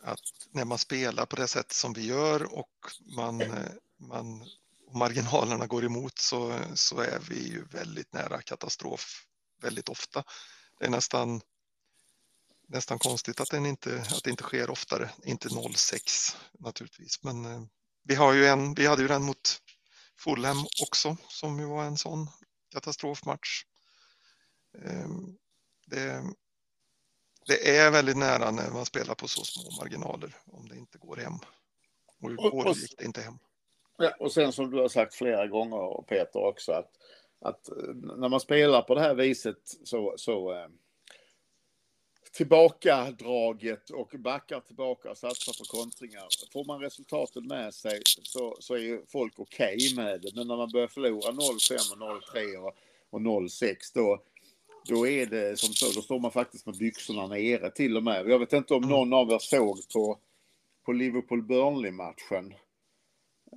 att 0.00 0.20
när 0.50 0.64
man 0.64 0.78
spelar 0.78 1.26
på 1.26 1.36
det 1.36 1.46
sätt 1.46 1.72
som 1.72 1.92
vi 1.92 2.06
gör 2.06 2.58
och 2.58 2.70
man, 3.16 3.40
eh, 3.40 3.72
man 3.96 4.42
och 4.90 4.96
marginalerna 4.96 5.66
går 5.66 5.84
emot 5.84 6.18
så, 6.18 6.58
så 6.74 7.00
är 7.00 7.18
vi 7.30 7.48
ju 7.48 7.64
väldigt 7.64 8.12
nära 8.12 8.42
katastrof 8.42 9.26
väldigt 9.62 9.88
ofta. 9.88 10.24
Det 10.78 10.86
är 10.86 10.90
nästan, 10.90 11.40
nästan 12.70 12.98
konstigt 12.98 13.40
att, 13.40 13.50
den 13.50 13.66
inte, 13.66 14.04
att 14.16 14.24
det 14.24 14.30
inte 14.30 14.42
sker 14.42 14.70
oftare. 14.70 15.10
Inte 15.24 15.48
0-6 15.48 16.36
naturligtvis, 16.58 17.22
men 17.22 17.44
eh, 17.44 17.62
vi, 18.04 18.14
har 18.14 18.32
ju 18.32 18.46
en, 18.46 18.74
vi 18.74 18.86
hade 18.86 19.02
ju 19.02 19.08
den 19.08 19.22
mot 19.22 19.58
Fulham 20.24 20.56
också 20.86 21.16
som 21.28 21.58
ju 21.58 21.64
var 21.66 21.84
en 21.84 21.96
sån 21.96 22.26
katastrofmatch. 22.72 23.64
Ehm, 24.84 25.36
Det, 25.86 26.22
det 27.46 27.76
är 27.76 27.90
väldigt 27.90 28.16
nära 28.16 28.50
när 28.50 28.70
man 28.70 28.86
spelar 28.86 29.14
på 29.14 29.28
så 29.28 29.44
små 29.44 29.70
marginaler 29.82 30.36
om 30.46 30.68
det 30.68 30.76
inte 30.76 30.98
går 30.98 31.16
hem. 31.16 31.34
Och 31.34 32.24
Och- 32.24 32.30
igår 32.32 32.66
och- 32.66 32.76
gick 32.76 32.98
det 32.98 33.04
inte 33.04 33.20
hem. 33.22 33.38
Ja, 33.98 34.14
och 34.20 34.32
sen 34.32 34.52
som 34.52 34.70
du 34.70 34.80
har 34.80 34.88
sagt 34.88 35.14
flera 35.14 35.46
gånger 35.46 36.02
Peter 36.02 36.40
också 36.40 36.72
att, 36.72 36.90
att 37.40 37.68
eh, 37.68 37.94
när 37.94 38.28
man 38.28 38.40
spelar 38.40 38.82
på 38.82 38.94
det 38.94 39.00
här 39.00 39.14
viset 39.14 39.56
så, 39.84 40.14
så 40.16 40.52
eh, 40.52 40.68
tillbakadraget 42.32 43.90
och 43.90 44.14
backar 44.18 44.60
tillbaka 44.60 45.10
och 45.10 45.18
satsar 45.18 45.52
på 45.52 45.64
kontringar. 45.64 46.28
Får 46.52 46.64
man 46.64 46.80
resultaten 46.80 47.46
med 47.46 47.74
sig 47.74 48.02
så, 48.22 48.56
så 48.60 48.74
är 48.74 48.78
ju 48.78 49.02
folk 49.06 49.38
okej 49.38 49.78
med 49.96 50.20
det. 50.20 50.34
Men 50.34 50.48
när 50.48 50.56
man 50.56 50.70
börjar 50.70 50.88
förlora 50.88 51.32
0-5 51.32 51.92
och 51.92 52.22
0-3 52.34 52.56
och, 52.56 52.74
och 53.10 53.20
0-6 53.20 53.74
då, 53.94 54.22
då 54.88 55.06
är 55.06 55.26
det 55.26 55.58
som 55.58 55.74
så, 55.74 55.92
då 55.92 56.02
står 56.02 56.18
man 56.18 56.30
faktiskt 56.30 56.66
med 56.66 56.78
byxorna 56.78 57.26
nere 57.26 57.70
till 57.70 57.96
och 57.96 58.02
med. 58.02 58.28
Jag 58.28 58.38
vet 58.38 58.52
inte 58.52 58.74
om 58.74 58.82
någon 58.82 59.12
av 59.12 59.30
er 59.30 59.38
såg 59.38 59.88
på, 59.92 60.18
på 60.84 60.92
Liverpool-Burnley-matchen 60.92 62.54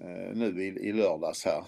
eh, 0.01 0.35
nu 0.35 0.63
i, 0.63 0.67
i 0.67 0.91
lördags 0.91 1.45
här. 1.45 1.63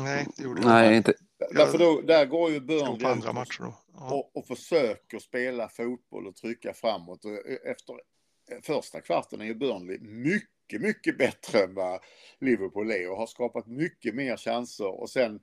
Nej, 0.00 0.26
det 0.36 0.42
gjorde 0.42 0.60
det 0.60 0.68
Nej, 0.68 0.96
inte. 0.96 1.14
Därför 1.50 1.78
då, 1.78 2.00
där 2.00 2.26
går 2.26 2.50
ju 2.50 2.60
Burnley 2.60 3.06
andra 3.06 3.32
matcher 3.32 3.62
då. 3.62 3.74
Ja. 3.94 4.14
och, 4.14 4.36
och 4.36 4.46
försöker 4.46 5.18
spela 5.18 5.68
fotboll 5.68 6.26
och 6.26 6.36
trycka 6.36 6.72
framåt. 6.72 7.24
Och 7.24 7.32
efter 7.64 8.00
första 8.62 9.00
kvarten 9.00 9.40
är 9.40 9.44
ju 9.44 9.54
Burnley 9.54 9.98
mycket, 9.98 10.80
mycket 10.80 11.18
bättre 11.18 11.58
än 11.58 11.74
vad 11.74 12.00
Liverpool 12.38 12.90
är 12.90 13.10
och 13.10 13.16
har 13.16 13.26
skapat 13.26 13.66
mycket 13.66 14.14
mer 14.14 14.36
chanser. 14.36 15.00
Och 15.00 15.10
sen 15.10 15.40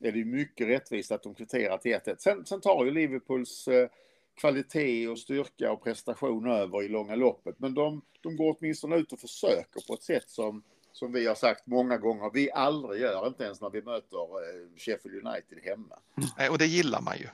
är 0.00 0.12
det 0.12 0.18
ju 0.18 0.24
mycket 0.24 0.68
rättvist 0.68 1.12
att 1.12 1.22
de 1.22 1.34
kvitterar 1.34 1.78
till 1.78 1.94
1-1. 1.94 2.16
Sen, 2.18 2.46
sen 2.46 2.60
tar 2.60 2.84
ju 2.84 2.90
Liverpools 2.90 3.68
eh, 3.68 3.88
kvalitet 4.34 5.08
och 5.08 5.18
styrka 5.18 5.72
och 5.72 5.84
prestation 5.84 6.50
över 6.50 6.82
i 6.82 6.88
långa 6.88 7.14
loppet. 7.14 7.58
Men 7.58 7.74
de, 7.74 8.02
de 8.20 8.36
går 8.36 8.56
åtminstone 8.58 8.96
ut 8.96 9.12
och 9.12 9.20
försöker 9.20 9.86
på 9.86 9.94
ett 9.94 10.02
sätt 10.02 10.30
som, 10.30 10.62
som 10.96 11.12
vi 11.12 11.26
har 11.26 11.34
sagt 11.34 11.66
många 11.66 11.98
gånger 11.98 12.30
vi 12.34 12.50
aldrig 12.50 13.02
gör, 13.02 13.26
inte 13.26 13.44
ens 13.44 13.60
när 13.60 13.70
vi 13.70 13.82
möter 13.82 14.16
eh, 14.18 14.78
Sheffield 14.78 15.26
United 15.26 15.58
hemma. 15.64 15.98
Nej, 16.38 16.48
och 16.48 16.58
det 16.58 16.66
gillar 16.66 17.00
man 17.00 17.18
ju. 17.18 17.28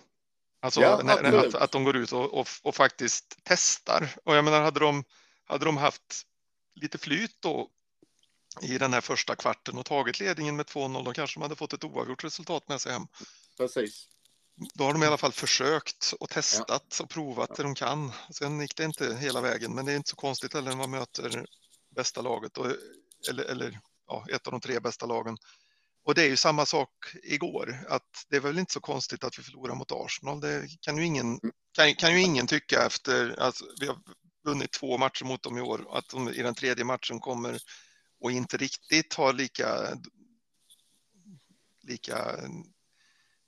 Alltså 0.61 0.81
Ja, 0.81 1.01
när, 1.05 1.47
att, 1.47 1.55
att 1.55 1.73
de 1.73 1.85
går 1.85 1.97
ut 1.97 2.13
och, 2.13 2.35
och, 2.35 2.49
och 2.63 2.75
faktiskt 2.75 3.39
testar. 3.43 4.09
Och 4.25 4.37
jag 4.37 4.45
menar, 4.45 4.63
hade 4.63 4.81
de, 4.81 5.05
hade 5.45 5.65
de 5.65 5.77
haft 5.77 6.23
lite 6.75 6.99
flyt 6.99 7.37
då 7.41 7.71
i 8.63 8.79
den 8.79 8.93
här 8.93 9.01
första 9.01 9.35
kvarten 9.35 9.79
och 9.79 9.87
tagit 9.87 10.21
ledningen 10.21 10.57
med 10.57 10.67
2-0, 10.67 11.05
då 11.05 11.13
kanske 11.13 11.39
de 11.39 11.43
hade 11.43 11.57
fått 11.57 11.73
ett 11.73 11.85
oavgjort 11.85 12.25
resultat 12.25 12.69
med 12.69 12.81
sig 12.81 12.93
hem. 12.93 13.07
Precis. 13.57 14.09
Då 14.75 14.85
har 14.85 14.93
de 14.93 15.03
i 15.03 15.07
alla 15.07 15.19
fall 15.19 15.33
försökt 15.33 16.15
och 16.21 16.29
testat 16.29 17.01
och 17.03 17.11
provat 17.11 17.57
det 17.57 17.63
de 17.63 17.75
kan. 17.75 18.13
Sen 18.31 18.61
gick 18.61 18.77
det 18.77 18.85
inte 18.85 19.15
hela 19.15 19.41
vägen, 19.41 19.75
men 19.75 19.87
det 19.87 19.93
är 19.93 19.97
inte 19.97 20.11
så 20.11 20.17
konstigt 20.17 20.55
heller 20.55 20.71
när 20.71 20.77
man 20.77 20.91
möter 20.91 21.47
bästa 21.97 22.23
laget, 22.23 22.59
och, 22.59 22.67
eller, 23.31 23.45
eller 23.45 23.81
ja, 24.07 24.27
ett 24.31 24.47
av 24.47 24.51
de 24.51 24.61
tre 24.61 24.81
bästa 24.81 25.07
lagen. 25.07 25.37
Och 26.05 26.14
det 26.14 26.23
är 26.23 26.29
ju 26.29 26.37
samma 26.37 26.66
sak 26.66 26.91
igår, 27.23 27.85
att 27.89 28.27
det 28.29 28.37
är 28.37 28.41
väl 28.41 28.59
inte 28.59 28.73
så 28.73 28.81
konstigt 28.81 29.25
att 29.25 29.39
vi 29.39 29.43
förlorar 29.43 29.75
mot 29.75 29.93
Arsenal. 29.93 30.41
Det 30.41 30.68
kan 30.81 30.97
ju 30.97 31.05
ingen, 31.05 31.41
kan, 31.73 31.95
kan 31.95 32.12
ju 32.12 32.23
ingen 32.23 32.47
tycka 32.47 32.87
efter 32.87 33.41
att 33.41 33.55
vi 33.81 33.87
har 33.87 33.99
vunnit 34.45 34.73
två 34.73 34.99
matcher 34.99 35.25
mot 35.25 35.43
dem 35.43 35.59
i 35.59 35.61
år, 35.61 35.99
att 35.99 36.09
de 36.09 36.29
i 36.29 36.43
den 36.43 36.55
tredje 36.55 36.85
matchen 36.85 37.20
kommer 37.20 37.59
och 38.20 38.33
inte 38.33 38.57
riktigt 38.57 39.14
har 39.14 39.33
lika, 39.33 39.99
lika 41.83 42.37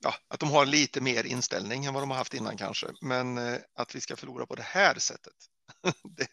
ja, 0.05 0.14
att 0.29 0.41
de 0.41 0.51
har 0.51 0.66
lite 0.66 1.01
mer 1.01 1.25
inställning 1.27 1.85
än 1.85 1.95
vad 1.95 2.03
de 2.03 2.11
har 2.11 2.18
haft 2.18 2.35
innan 2.35 2.57
kanske. 2.57 2.87
Men 3.01 3.39
eh, 3.39 3.59
att 3.75 3.95
vi 3.95 4.01
ska 4.01 4.16
förlora 4.16 4.47
på 4.47 4.55
det 4.55 4.62
här 4.62 4.95
sättet, 4.99 5.33
det, 6.16 6.29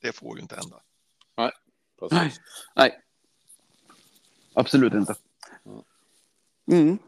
det 0.00 0.12
får 0.12 0.36
ju 0.36 0.42
inte 0.42 0.56
hända. 0.56 0.82
Precis. 2.08 2.40
Nej. 2.76 2.90
Nej. 2.90 3.00
Absolut 4.54 4.94
inte. 4.94 5.14
Mm. 6.72 6.98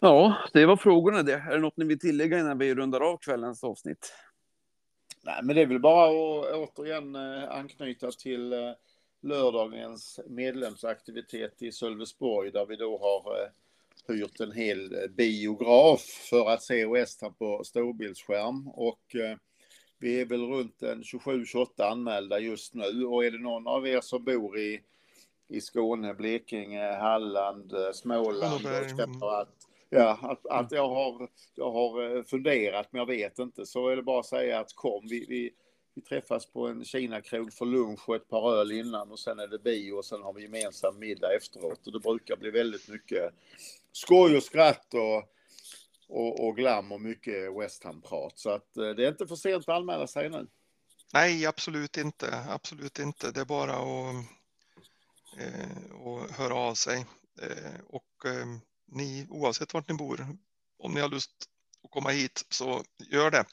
Ja, 0.00 0.36
det 0.52 0.66
var 0.66 0.76
frågorna 0.76 1.22
det. 1.22 1.32
Är 1.32 1.50
det 1.50 1.58
något 1.58 1.76
ni 1.76 1.84
vill 1.84 1.98
tillägga 1.98 2.38
innan 2.38 2.58
vi 2.58 2.74
rundar 2.74 3.00
av 3.00 3.16
kvällens 3.16 3.64
avsnitt? 3.64 4.12
Nej, 5.22 5.40
men 5.42 5.56
det 5.56 5.62
är 5.62 5.66
väl 5.66 5.80
bara 5.80 6.04
att 6.04 6.54
återigen 6.54 7.14
eh, 7.14 7.50
anknyta 7.50 8.10
till 8.10 8.52
eh, 8.52 8.58
lördagens 9.22 10.20
medlemsaktivitet 10.26 11.62
i 11.62 11.72
Sölvesborg 11.72 12.50
där 12.50 12.66
vi 12.66 12.76
då 12.76 12.98
har 12.98 13.42
eh, 13.42 14.14
hyrt 14.14 14.40
en 14.40 14.52
hel 14.52 15.08
biograf 15.10 16.00
för 16.30 16.50
att 16.50 16.62
se 16.62 16.86
West 16.86 17.22
Ham 17.22 17.34
på 17.34 17.64
storbildsskärm. 17.64 18.68
Och 18.68 19.16
vi 19.98 20.20
är 20.20 20.24
väl 20.24 20.46
runt 20.46 20.82
en 20.82 21.02
27-28 21.02 21.82
anmälda 21.82 22.38
just 22.38 22.74
nu. 22.74 23.04
Och 23.04 23.24
är 23.24 23.30
det 23.30 23.38
någon 23.38 23.66
av 23.66 23.86
er 23.86 24.00
som 24.00 24.24
bor 24.24 24.58
i, 24.58 24.80
i 25.48 25.60
Skåne, 25.60 26.14
Blekinge, 26.14 26.92
Halland, 26.92 27.72
eh, 27.72 27.92
Småland 27.92 28.66
och 29.20 29.40
att, 29.40 29.54
ja, 29.90 30.18
att, 30.22 30.46
att 30.46 30.72
jag, 30.72 30.88
har, 30.88 31.28
jag 31.54 31.70
har 31.70 32.16
eh, 32.16 32.22
funderat 32.22 32.88
men 32.90 32.98
jag 32.98 33.06
vet 33.06 33.38
inte 33.38 33.66
så 33.66 33.88
är 33.88 33.96
det 33.96 34.02
bara 34.02 34.20
att 34.20 34.26
säga 34.26 34.60
att 34.60 34.74
kom. 34.74 35.06
Vi, 35.08 35.26
vi, 35.28 35.50
vi 35.94 36.02
träffas 36.02 36.46
på 36.46 36.66
en 36.66 36.84
Kinakrog 36.84 37.52
för 37.52 37.66
lunch 37.66 38.08
och 38.08 38.16
ett 38.16 38.28
par 38.28 38.54
öl 38.54 38.72
innan 38.72 39.10
och 39.10 39.18
sen 39.18 39.38
är 39.38 39.46
det 39.46 39.58
bio 39.58 39.92
och 39.92 40.04
sen 40.04 40.22
har 40.22 40.32
vi 40.32 40.42
gemensam 40.42 40.98
middag 40.98 41.36
efteråt. 41.36 41.86
Och 41.86 41.92
det 41.92 42.00
brukar 42.00 42.36
bli 42.36 42.50
väldigt 42.50 42.88
mycket 42.88 43.34
skoj 43.92 44.36
och 44.36 44.42
skratt 44.42 44.94
och, 44.94 45.37
och, 46.08 46.46
och 46.46 46.56
glam 46.56 46.92
och 46.92 47.00
mycket 47.00 47.56
West 47.60 47.84
Ham-prat. 47.84 48.38
Så 48.38 48.50
att 48.50 48.76
eh, 48.76 48.90
det 48.90 49.04
är 49.04 49.08
inte 49.08 49.26
för 49.26 49.36
sent 49.36 49.68
att 49.68 49.76
anmäla 49.76 50.06
sig 50.06 50.30
nu. 50.30 50.46
Nej, 51.12 51.46
absolut 51.46 51.96
inte. 51.96 52.44
Absolut 52.48 52.98
inte. 52.98 53.30
Det 53.30 53.40
är 53.40 53.44
bara 53.44 53.72
att, 53.72 54.24
eh, 55.38 56.06
att 56.06 56.30
höra 56.30 56.54
av 56.54 56.74
sig. 56.74 57.06
Eh, 57.42 57.80
och 57.86 58.26
eh, 58.26 58.46
ni, 58.86 59.26
oavsett 59.30 59.74
vart 59.74 59.88
ni 59.88 59.94
bor, 59.94 60.26
om 60.78 60.92
ni 60.92 61.00
har 61.00 61.08
lust 61.08 61.30
att 61.84 61.90
komma 61.90 62.10
hit 62.10 62.44
så 62.50 62.84
gör 63.10 63.30
det. 63.30 63.44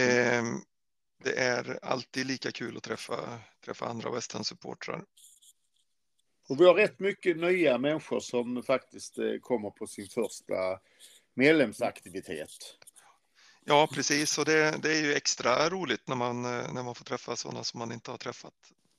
Eh, 0.00 0.44
det 1.24 1.38
är 1.38 1.78
alltid 1.82 2.26
lika 2.26 2.52
kul 2.52 2.76
att 2.76 2.82
träffa, 2.82 3.38
träffa 3.64 3.86
andra 3.86 4.10
West 4.10 4.32
Ham-supportrar. 4.32 5.04
Och 6.48 6.60
vi 6.60 6.64
har 6.64 6.74
rätt 6.74 7.00
mycket 7.00 7.36
nya 7.36 7.78
människor 7.78 8.20
som 8.20 8.62
faktiskt 8.62 9.18
eh, 9.18 9.38
kommer 9.40 9.70
på 9.70 9.86
sin 9.86 10.08
första 10.08 10.80
medlemsaktivitet. 11.38 12.50
Ja, 13.64 13.88
precis. 13.92 14.38
Och 14.38 14.44
det, 14.44 14.78
det 14.82 14.96
är 14.96 15.02
ju 15.02 15.14
extra 15.14 15.68
roligt 15.68 16.08
när 16.08 16.16
man, 16.16 16.44
eh, 16.44 16.72
när 16.72 16.82
man 16.82 16.94
får 16.94 17.04
träffa 17.04 17.36
sådana 17.36 17.64
som 17.64 17.78
man 17.78 17.92
inte 17.92 18.10
har 18.10 18.18
träffat 18.18 18.54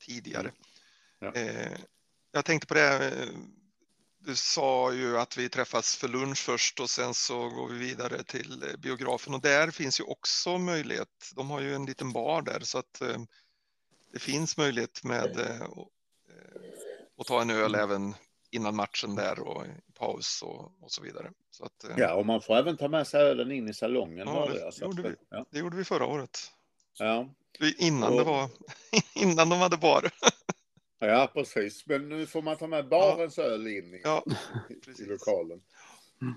tidigare. 0.05 0.51
Ja. 1.19 1.33
Eh, 1.33 1.71
jag 2.31 2.45
tänkte 2.45 2.67
på 2.67 2.73
det. 2.73 3.07
eh, 3.09 3.29
Du 4.21 4.35
sa 4.35 4.93
ju 4.93 5.17
att 5.19 5.37
vi 5.37 5.49
träffas 5.49 5.95
för 5.95 6.07
lunch 6.07 6.37
först 6.37 6.79
och 6.79 6.89
sen 6.89 7.13
så 7.13 7.49
går 7.49 7.67
vi 7.69 7.77
vidare 7.77 8.23
till 8.23 8.63
eh, 8.63 8.77
biografen 8.77 9.33
och 9.33 9.41
där 9.41 9.71
finns 9.71 9.99
ju 9.99 10.03
också 10.03 10.57
möjlighet. 10.57 11.31
De 11.35 11.49
har 11.49 11.61
ju 11.61 11.75
en 11.75 11.85
liten 11.85 12.13
bar 12.13 12.41
där 12.41 12.59
så 12.59 12.77
att 12.77 13.01
eh, 13.01 13.21
det 14.13 14.19
finns 14.19 14.57
möjlighet 14.57 15.03
med 15.03 15.39
eh, 15.39 15.61
att- 15.61 15.77
eh, 16.29 16.61
att 17.17 17.27
ta 17.27 17.41
en 17.41 17.49
öl 17.49 17.75
även 17.75 18.15
innan 18.51 18.75
matchen 18.75 19.15
där 19.15 19.39
och 19.39 19.63
paus 19.99 20.41
och, 20.41 20.71
och 20.83 20.91
så 20.91 21.01
vidare. 21.03 21.31
Så 21.51 21.63
att, 21.65 21.83
eh, 21.83 21.89
Ja, 21.97 22.13
och 22.13 22.25
man 22.25 22.41
får 22.41 22.55
även 22.55 22.77
ta 22.77 22.87
med 22.87 23.07
sig 23.07 23.21
ölen 23.21 23.51
in 23.51 23.67
i 23.69 23.73
salongen. 23.73 24.27
Ja, 24.27 24.49
det 24.53 24.59
så 24.59 24.67
att- 24.67 24.77
gjorde 24.81 25.01
vi. 25.01 25.15
Ja. 25.29 25.45
Det 25.51 25.59
gjorde 25.59 25.77
vi 25.77 25.83
förra 25.83 26.05
året. 26.05 26.51
Ja. 26.99 27.29
Innan 27.77 28.11
Och- 28.13 28.17
det 28.19 28.23
var, 28.23 28.49
innan 29.15 29.49
de 29.49 29.59
hade 29.59 29.77
bar. 29.77 30.09
ja, 30.99 31.31
precis. 31.33 31.83
Men 31.87 32.09
nu 32.09 32.25
får 32.27 32.41
man 32.41 32.57
ta 32.57 32.67
med 32.67 32.87
barens 32.87 33.37
öl 33.37 33.67
in 33.67 33.93
i, 33.93 34.01
Ja, 34.03 34.23
i 34.99 35.03
lokalen. 35.05 35.61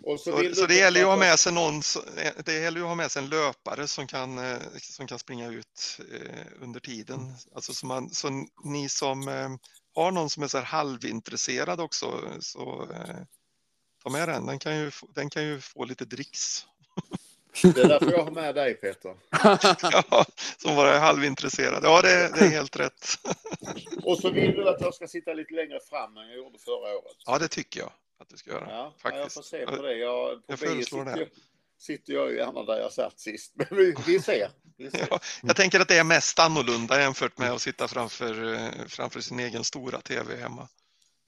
Och 0.02 0.20
Så, 0.20 0.30
så 0.54 0.60
du 0.60 0.66
det 0.66 0.74
gäller 0.74 1.00
ju 1.00 1.06
att 1.06 1.10
ha 1.12 1.16
med 1.16 1.38
sig 1.38 1.52
någon, 1.52 1.82
så- 1.82 2.02
det 2.44 2.52
gäller 2.60 2.78
ju 2.78 2.82
att 2.84 2.88
ha 2.88 2.94
med 2.94 3.10
sig 3.10 3.22
en 3.22 3.28
löpare 3.28 3.88
som 3.88 4.06
kan, 4.06 4.38
eh, 4.38 4.58
som 4.80 5.06
kan 5.06 5.18
springa 5.18 5.48
ut 5.48 6.00
eh, 6.12 6.46
under 6.60 6.80
tiden. 6.80 7.34
Alltså 7.54 7.74
så, 7.74 7.86
man, 7.86 8.10
så 8.10 8.28
ni 8.64 8.88
som 8.88 9.28
har 9.95 10.11
någon 10.12 10.30
som 10.30 10.43
är 10.43 10.49
så 10.49 10.59
här 10.59 10.64
halvintresserad 10.64 11.80
också, 11.80 12.22
så 12.40 12.88
eh, 12.93 13.16
ta 14.03 14.11
med 14.11 14.28
den. 14.28 14.47
Den 14.47 14.59
kan 14.59 14.78
ju, 14.78 14.90
få- 14.90 15.09
den 15.14 15.30
kan 15.30 15.45
ju 15.45 15.61
få 15.61 15.84
lite 15.84 16.05
dricks. 16.05 16.66
Det 17.62 17.78
är 17.80 17.88
därför 17.88 18.12
jag 18.12 18.24
har 18.24 18.30
med 18.30 18.55
dig 18.55 18.74
Peter. 18.74 19.16
Ja, 20.11 20.24
som 20.59 20.76
bara 20.76 20.95
är 20.95 21.01
halvintresserad. 21.01 21.84
Ja, 21.84 22.01
det, 22.03 22.09
det 22.34 22.45
är 22.45 22.51
helt 22.51 22.76
rätt. 22.76 23.07
Och 24.05 24.18
så 24.18 24.30
vill 24.30 24.51
du 24.53 24.68
att 24.68 24.80
jag 24.80 24.95
ska 24.95 25.07
sitta 25.09 25.32
lite 25.34 25.55
längre 25.55 25.80
fram 25.90 26.16
än 26.16 26.28
jag 26.28 26.36
gjorde 26.36 26.59
förra 26.59 26.97
året. 26.99 27.16
Ja, 27.26 27.38
det 27.38 27.49
tycker 27.49 27.80
jag 27.80 27.90
att 28.18 28.28
du 28.28 28.36
ska 28.36 28.51
göra. 28.51 28.66
Ja, 28.70 28.93
faktiskt. 29.03 29.22
jag 29.22 29.32
får 29.32 29.43
se 29.43 29.66
på 29.66 29.82
det. 29.82 29.95
Jag, 29.95 30.28
på 30.36 30.43
Jag 30.53 30.59
föreslår 30.59 31.05
det. 31.05 31.11
jag- 31.18 31.28
sitter 31.83 32.12
jag 32.12 32.35
gärna 32.35 32.62
där 32.62 32.78
jag 32.78 32.93
satt 32.93 33.20
sist. 33.20 33.53
Men 33.57 33.66
vi, 33.70 33.95
vi 34.07 34.20
ser. 34.20 34.51
Vi 34.76 34.91
ser. 34.91 35.07
Ja, 35.11 35.20
jag 35.43 35.57
tänker 35.57 35.80
att 35.80 35.89
det 35.89 35.99
är 35.99 36.05
mest 36.05 36.39
annorlunda 36.39 37.01
jämfört 37.01 37.39
med 37.39 37.51
att 37.51 37.62
sitta 37.62 37.89
framför, 37.89 38.55
eh, 38.55 38.87
framför 38.87 39.20
sin 39.20 39.41
egen 39.41 39.64
stora 39.64 40.01
tv 40.01 40.37
hemma. 40.37 40.68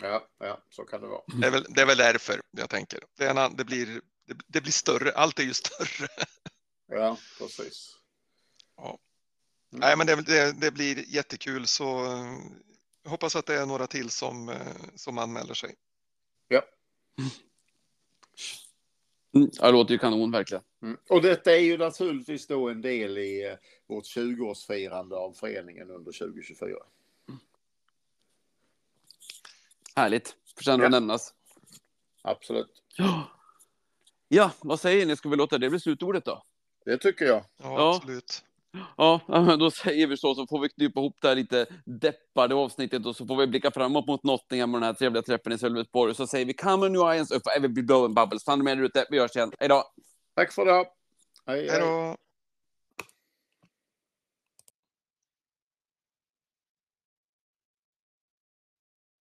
Ja, 0.02 0.28
ja, 0.38 0.62
så 0.70 0.84
kan 0.84 1.00
det 1.00 1.06
vara. 1.06 1.22
Det 1.40 1.46
är 1.46 1.50
väl, 1.50 1.66
det 1.68 1.80
är 1.80 1.86
väl 1.86 1.96
därför 1.98 2.40
jag 2.50 2.70
tänker. 2.70 3.00
Det, 3.18 3.24
är 3.24 3.44
en, 3.44 3.56
det, 3.56 3.64
blir, 3.64 3.86
det, 4.26 4.36
det 4.46 4.60
blir 4.60 4.72
större, 4.72 5.12
allt 5.12 5.38
är 5.38 5.42
ju 5.42 5.54
större. 5.54 6.08
Ja, 6.86 7.16
precis. 7.38 7.96
Nej, 9.76 9.96
men 9.96 10.06
det, 10.06 10.22
det, 10.22 10.52
det 10.52 10.70
blir 10.70 11.04
jättekul 11.08 11.66
så 11.66 12.04
eh, 12.04 12.36
jag 13.02 13.10
hoppas 13.10 13.36
att 13.36 13.46
det 13.46 13.54
är 13.54 13.66
några 13.66 13.86
till 13.86 14.10
som, 14.10 14.48
eh, 14.48 14.56
som 14.94 15.18
anmäler 15.18 15.54
sig. 15.54 15.74
Mm, 19.34 19.50
ja, 19.52 19.66
det 19.66 19.72
låter 19.72 19.92
ju 19.92 19.98
kanon 19.98 20.30
verkligen. 20.30 20.64
Mm. 20.82 20.96
Och 21.10 21.22
detta 21.22 21.52
är 21.52 21.60
ju 21.60 21.78
naturligtvis 21.78 22.46
då 22.46 22.68
en 22.68 22.80
del 22.80 23.18
i 23.18 23.44
eh, 23.50 23.54
vårt 23.86 24.04
20-årsfirande 24.04 25.14
av 25.14 25.32
föreningen 25.32 25.90
under 25.90 26.12
2024. 26.12 26.76
Härligt. 29.96 30.36
Förtjänar 30.56 30.78
Ja. 30.80 30.84
att 30.86 30.90
nämnas. 30.90 31.34
Absolut. 32.22 32.82
Ja, 34.28 34.50
vad 34.60 34.80
säger 34.80 35.06
ni? 35.06 35.16
Ska 35.16 35.28
vi 35.28 35.36
låta 35.36 35.58
det 35.58 35.70
bli 35.70 35.80
slutordet 35.80 36.24
då? 36.24 36.42
Det 36.84 36.98
tycker 36.98 37.24
jag. 37.24 37.36
Ja, 37.36 37.44
Ja. 37.62 37.96
absolut. 37.96 38.44
Ja, 38.44 38.53
ja, 38.96 39.20
då 39.58 39.70
säger 39.70 40.06
vi 40.06 40.16
så, 40.16 40.34
så 40.34 40.46
får 40.46 40.60
vi 40.60 40.68
knypa 40.68 41.00
ihop 41.00 41.16
det 41.20 41.28
här 41.28 41.34
lite 41.34 41.66
deppade 42.00 42.54
avsnittet 42.54 43.06
och 43.06 43.16
så 43.16 43.26
får 43.26 43.36
vi 43.36 43.46
blicka 43.46 43.70
framåt 43.70 44.06
mot 44.06 44.24
Nottingham 44.24 44.74
och 44.74 44.80
den 44.80 44.86
här 44.86 44.94
trevliga 44.94 45.22
träffen 45.22 45.52
i 45.52 45.58
Sölvesborg. 45.58 46.14
Så 46.14 46.26
säger 46.26 46.46
vi 46.46 46.54
come 46.54 46.86
on 46.86 46.92
new 46.92 47.14
irons 47.14 47.30
up, 47.30 47.42
every 47.56 47.68
be 47.68 47.82
blowing 47.82 48.14
bubbles. 48.14 48.44
Ta 48.44 48.52
hand 48.52 48.62
om 48.62 48.68
er 48.68 48.76
ute. 48.76 49.06
Vi 49.10 49.18
hörs 49.18 49.36
igen. 49.36 49.52
Hej 49.58 49.68
då! 49.68 49.84
Tack 50.36 50.52
för 50.52 50.64
det. 50.64 50.84
Hej, 51.46 51.68
Hej 51.70 51.80
då! 51.80 52.16